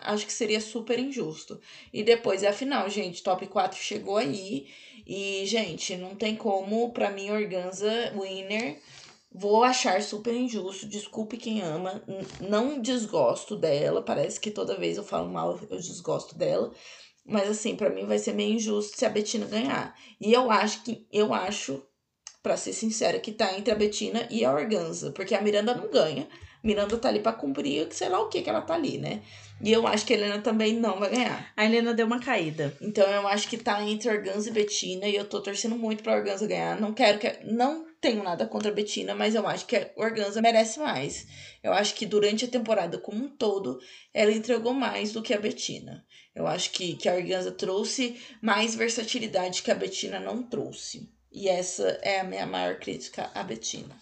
acho 0.00 0.26
que 0.26 0.32
seria 0.32 0.60
super 0.60 0.98
injusto. 0.98 1.60
E 1.92 2.02
depois 2.02 2.42
é 2.42 2.48
a 2.48 2.52
final, 2.52 2.90
gente. 2.90 3.22
Top 3.22 3.46
4 3.46 3.78
chegou 3.78 4.16
aí. 4.16 4.66
E, 5.06 5.46
gente, 5.46 5.96
não 5.96 6.16
tem 6.16 6.34
como, 6.34 6.92
pra 6.92 7.10
mim, 7.10 7.30
Organza 7.30 8.12
winner. 8.16 8.80
Vou 9.38 9.62
achar 9.62 10.02
super 10.02 10.34
injusto. 10.34 10.86
Desculpe 10.86 11.36
quem 11.36 11.60
ama. 11.60 12.02
Não 12.40 12.80
desgosto 12.80 13.54
dela. 13.54 14.00
Parece 14.00 14.40
que 14.40 14.50
toda 14.50 14.78
vez 14.78 14.96
eu 14.96 15.04
falo 15.04 15.30
mal, 15.30 15.60
eu 15.68 15.76
desgosto 15.76 16.36
dela. 16.38 16.72
Mas 17.26 17.50
assim, 17.50 17.76
pra 17.76 17.90
mim 17.90 18.06
vai 18.06 18.18
ser 18.18 18.32
meio 18.32 18.54
injusto 18.54 18.96
se 18.96 19.04
a 19.04 19.10
Betina 19.10 19.44
ganhar. 19.46 19.94
E 20.18 20.32
eu 20.32 20.50
acho 20.50 20.82
que 20.84 21.06
eu 21.12 21.34
acho, 21.34 21.82
pra 22.42 22.56
ser 22.56 22.72
sincera, 22.72 23.18
que 23.18 23.32
tá 23.32 23.58
entre 23.58 23.72
a 23.72 23.76
Betina 23.76 24.26
e 24.30 24.44
a 24.44 24.52
Organza, 24.52 25.10
porque 25.10 25.34
a 25.34 25.40
Miranda 25.42 25.74
não 25.74 25.90
ganha. 25.90 26.26
Miranda 26.64 26.96
tá 26.96 27.08
ali 27.08 27.20
pra 27.20 27.32
cumprir, 27.32 27.88
sei 27.92 28.08
lá 28.08 28.20
o 28.20 28.28
que 28.28 28.42
que 28.42 28.48
ela 28.48 28.62
tá 28.62 28.74
ali, 28.74 28.96
né? 28.96 29.22
E 29.62 29.72
eu 29.72 29.86
acho 29.86 30.06
que 30.06 30.14
a 30.14 30.16
Helena 30.16 30.38
também 30.40 30.74
não 30.74 30.98
vai 30.98 31.10
ganhar. 31.10 31.52
A 31.56 31.64
Helena 31.64 31.92
deu 31.92 32.06
uma 32.06 32.20
caída. 32.20 32.76
Então 32.80 33.06
eu 33.06 33.26
acho 33.28 33.48
que 33.48 33.56
tá 33.56 33.82
entre 33.82 34.08
Organza 34.08 34.48
e 34.48 34.52
Betina 34.52 35.06
e 35.06 35.14
eu 35.14 35.28
tô 35.28 35.40
torcendo 35.40 35.76
muito 35.76 36.02
pra 36.02 36.16
Organza 36.16 36.46
ganhar. 36.46 36.80
Não 36.80 36.92
quero 36.92 37.18
que. 37.18 37.28
Não 37.44 37.85
tenho 38.00 38.22
nada 38.22 38.46
contra 38.46 38.70
a 38.70 38.74
Betina, 38.74 39.14
mas 39.14 39.34
eu 39.34 39.46
acho 39.46 39.66
que 39.66 39.76
a 39.76 39.90
Organza 39.96 40.40
merece 40.40 40.78
mais. 40.78 41.26
Eu 41.62 41.72
acho 41.72 41.94
que 41.94 42.06
durante 42.06 42.44
a 42.44 42.48
temporada 42.48 42.98
como 42.98 43.24
um 43.24 43.28
todo, 43.28 43.78
ela 44.12 44.32
entregou 44.32 44.72
mais 44.72 45.12
do 45.12 45.22
que 45.22 45.34
a 45.34 45.40
Betina. 45.40 46.04
Eu 46.34 46.46
acho 46.46 46.70
que, 46.70 46.96
que 46.96 47.08
a 47.08 47.14
Organza 47.14 47.50
trouxe 47.50 48.20
mais 48.42 48.74
versatilidade 48.74 49.62
que 49.62 49.70
a 49.70 49.74
Betina 49.74 50.20
não 50.20 50.42
trouxe. 50.42 51.10
E 51.32 51.48
essa 51.48 51.98
é 52.02 52.20
a 52.20 52.24
minha 52.24 52.46
maior 52.46 52.78
crítica 52.78 53.30
à 53.34 53.42
Betina. 53.42 53.94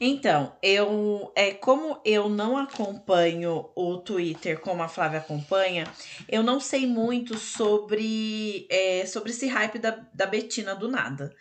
Então, 0.00 0.56
eu 0.62 1.32
é 1.34 1.52
como 1.52 2.00
eu 2.04 2.28
não 2.28 2.56
acompanho 2.56 3.68
o 3.74 3.98
Twitter 3.98 4.60
como 4.60 4.80
a 4.80 4.88
Flávia 4.88 5.18
acompanha, 5.18 5.92
eu 6.28 6.40
não 6.40 6.60
sei 6.60 6.86
muito 6.86 7.36
sobre, 7.36 8.68
é, 8.70 9.04
sobre 9.06 9.30
esse 9.32 9.48
hype 9.48 9.78
da, 9.78 10.06
da 10.14 10.26
Betina 10.26 10.74
do 10.74 10.88
nada. 10.88 11.34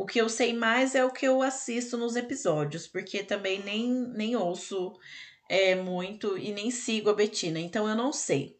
O 0.00 0.06
que 0.06 0.18
eu 0.18 0.30
sei 0.30 0.54
mais 0.54 0.94
é 0.94 1.04
o 1.04 1.12
que 1.12 1.28
eu 1.28 1.42
assisto 1.42 1.98
nos 1.98 2.16
episódios, 2.16 2.86
porque 2.86 3.22
também 3.22 3.62
nem, 3.62 3.86
nem 4.14 4.34
ouço 4.34 4.98
é, 5.46 5.74
muito 5.74 6.38
e 6.38 6.54
nem 6.54 6.70
sigo 6.70 7.10
a 7.10 7.12
Betina, 7.12 7.60
então 7.60 7.86
eu 7.86 7.94
não 7.94 8.10
sei. 8.10 8.56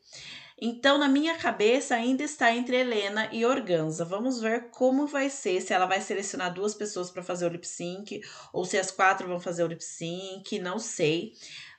Então, 0.61 0.99
na 0.99 1.09
minha 1.09 1.39
cabeça, 1.39 1.95
ainda 1.95 2.23
está 2.23 2.55
entre 2.55 2.77
Helena 2.77 3.31
e 3.33 3.47
Organza. 3.47 4.05
Vamos 4.05 4.43
ver 4.43 4.69
como 4.69 5.07
vai 5.07 5.31
ser, 5.31 5.63
se 5.63 5.73
ela 5.73 5.87
vai 5.87 6.03
selecionar 6.03 6.53
duas 6.53 6.75
pessoas 6.75 7.11
para 7.11 7.23
fazer 7.23 7.47
o 7.47 7.49
lip 7.49 7.67
sync, 7.67 8.21
ou 8.53 8.67
se 8.67 8.77
as 8.77 8.91
quatro 8.91 9.27
vão 9.27 9.41
fazer 9.41 9.65
o 9.65 9.67
lip 9.67 9.83
sync, 9.83 10.59
não 10.59 10.79
sei. 10.79 11.33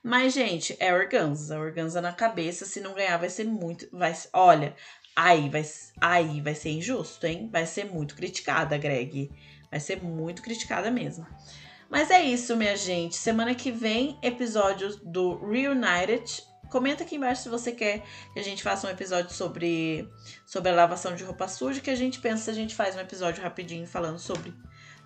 Mas, 0.03 0.33
gente, 0.33 0.75
é 0.79 0.91
Organza. 0.91 1.59
Organza 1.59 2.01
na 2.01 2.11
cabeça, 2.11 2.65
se 2.65 2.81
não 2.81 2.95
ganhar, 2.95 3.17
vai 3.17 3.29
ser 3.29 3.43
muito. 3.43 3.87
Vai, 3.91 4.11
olha, 4.33 4.75
aí 5.15 5.49
vai, 5.49 5.65
aí 5.99 6.41
vai 6.41 6.55
ser 6.55 6.69
injusto, 6.69 7.25
hein? 7.25 7.49
Vai 7.51 7.65
ser 7.65 7.85
muito 7.85 8.15
criticada, 8.15 8.77
Greg. 8.77 9.31
Vai 9.69 9.79
ser 9.79 10.01
muito 10.01 10.41
criticada 10.41 10.91
mesmo. 10.91 11.25
Mas 11.89 12.09
é 12.09 12.23
isso, 12.23 12.55
minha 12.55 12.75
gente. 12.75 13.15
Semana 13.15 13.53
que 13.53 13.71
vem, 13.71 14.17
episódios 14.21 14.95
do 14.97 15.37
Reunited 15.45 16.43
Comenta 16.71 17.03
aqui 17.03 17.17
embaixo 17.17 17.43
se 17.43 17.49
você 17.49 17.73
quer 17.73 18.01
que 18.33 18.39
a 18.39 18.43
gente 18.43 18.63
faça 18.63 18.87
um 18.87 18.89
episódio 18.89 19.33
sobre, 19.33 20.09
sobre 20.45 20.71
a 20.71 20.73
lavação 20.73 21.13
de 21.13 21.21
roupa 21.21 21.45
suja, 21.45 21.81
que 21.81 21.89
a 21.89 21.95
gente 21.95 22.19
pensa 22.19 22.45
se 22.45 22.49
a 22.49 22.53
gente 22.53 22.73
faz 22.73 22.95
um 22.95 22.99
episódio 23.01 23.43
rapidinho 23.43 23.85
falando 23.85 24.17
sobre. 24.17 24.53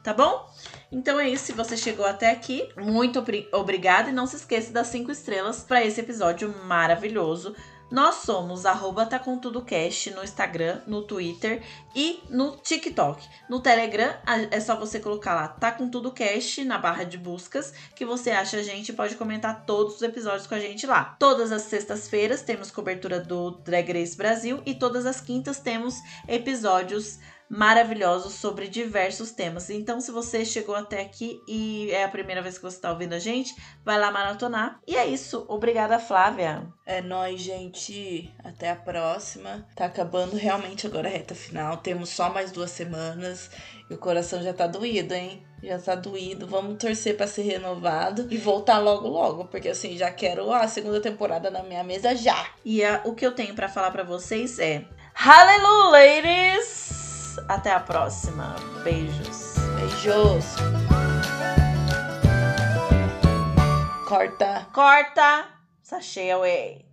Tá 0.04 0.14
bom? 0.14 0.48
Então 0.92 1.20
é 1.20 1.28
isso. 1.28 1.46
Se 1.46 1.54
você 1.54 1.76
chegou 1.76 2.06
até 2.06 2.30
aqui, 2.30 2.70
muito 2.78 3.20
obrigada. 3.52 4.12
E 4.12 4.14
não 4.14 4.28
se 4.28 4.36
esqueça 4.36 4.72
das 4.72 4.86
cinco 4.88 5.10
estrelas 5.10 5.64
para 5.64 5.84
esse 5.84 6.00
episódio 6.00 6.54
maravilhoso. 6.66 7.56
Nós 7.92 8.16
somos 8.16 8.66
arroba 8.66 9.06
tá 9.06 9.20
com 9.20 9.38
tudo 9.38 9.64
no 10.14 10.24
Instagram, 10.24 10.82
no 10.88 11.04
Twitter 11.04 11.62
e 11.96 12.20
no 12.30 12.58
TikTok. 12.58 13.24
No 13.50 13.60
Telegram 13.60 14.14
é 14.50 14.60
só 14.60 14.76
você 14.76 15.00
colocar 15.00 15.36
lá 15.36 15.48
tá 15.48 15.72
com 15.72 15.90
tudo 15.90 16.12
cast 16.12 16.64
na 16.66 16.78
barra 16.78 17.04
de 17.04 17.18
buscas 17.18 17.74
que 17.96 18.06
você 18.06 18.32
acha 18.32 18.58
a 18.58 18.64
gente 18.64 18.92
pode 18.92 19.16
comentar 19.16 19.66
todos 19.66 19.96
os 19.96 20.02
episódios 20.02 20.48
com 20.48 20.56
a 20.56 20.60
gente 20.60 20.88
lá. 20.88 21.16
Todas 21.20 21.52
as 21.52 21.64
sextas-feiras 21.64 22.42
temos 22.42 22.72
cobertura 22.72 23.20
do 23.20 23.52
Drag 23.52 23.92
Race 23.92 24.18
Brasil 24.18 24.62
e 24.66 24.74
todas 24.74 25.06
as 25.06 25.22
quintas 25.22 25.60
temos 25.60 25.96
episódios 26.28 27.20
maravilhosos 27.50 28.34
sobre 28.34 28.68
diversos 28.68 29.32
temas. 29.32 29.70
Então, 29.70 30.00
se 30.02 30.12
você 30.12 30.44
chegou 30.44 30.76
até 30.76 31.02
aqui 31.02 31.42
e 31.48 31.90
é 31.92 32.04
a 32.04 32.10
primeira 32.10 32.42
vez 32.42 32.58
que 32.58 32.64
você 32.64 32.76
está 32.76 32.92
ouvindo 32.92 33.14
a 33.14 33.20
gente, 33.20 33.56
vai 33.84 34.00
lá 34.00 34.12
maratonar. 34.12 34.80
E 34.88 34.96
é 34.96 35.06
isso. 35.06 35.46
Obrigada, 35.48 36.00
Flávia. 36.00 36.68
É 36.86 37.02
nóis, 37.02 37.42
gente. 37.42 38.34
Até 38.44 38.70
a 38.70 38.76
próxima. 38.76 39.66
Tá 39.76 39.86
acabando 39.86 40.36
realmente 40.36 40.88
agora 40.88 41.08
a 41.08 41.12
reta 41.12 41.36
final. 41.36 41.78
Temos 41.78 42.10
só 42.10 42.30
mais 42.30 42.52
duas 42.52 42.72
semanas. 42.72 43.50
E 43.90 43.94
o 43.94 43.98
coração 43.98 44.42
já 44.42 44.54
tá 44.54 44.66
doído, 44.66 45.14
hein? 45.14 45.46
Já 45.64 45.80
tá 45.80 45.96
doído. 45.96 46.48
Vamos 46.48 46.78
torcer 46.78 47.16
para 47.16 47.28
ser 47.28 47.44
renovado 47.44 48.28
e 48.32 48.38
voltar 48.38 48.80
logo, 48.80 49.08
logo. 49.08 49.46
Porque 49.46 49.70
assim, 49.70 49.98
já 49.98 50.12
quero 50.12 50.52
a 50.52 50.68
segunda 50.68 51.00
temporada 51.00 51.52
na 51.52 51.64
minha 51.64 51.84
mesa 51.84 52.16
já. 52.16 52.48
E 52.64 52.84
a, 52.84 53.02
o 53.06 53.14
que 53.14 53.26
eu 53.26 53.32
tenho 53.32 53.54
para 53.54 53.70
falar 53.70 53.92
para 53.92 54.04
vocês 54.04 54.58
é. 54.60 54.86
Hallelujah, 55.14 55.92
ladies! 55.92 56.95
Até 57.48 57.72
a 57.72 57.80
próxima. 57.80 58.56
Beijos. 58.84 59.56
Beijos. 59.80 60.46
Corta. 64.08 64.68
Corta. 64.74 65.46
Sachê 65.84 66.32
away. 66.32 66.86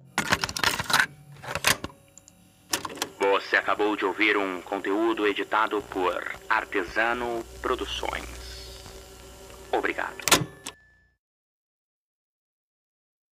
Você 3.19 3.57
acabou 3.57 3.97
de 3.97 4.05
ouvir 4.05 4.37
um 4.37 4.61
conteúdo 4.61 5.27
editado 5.27 5.81
por 5.83 6.23
Artesano 6.49 7.45
Produções. 7.61 8.83
Obrigado. 9.71 10.52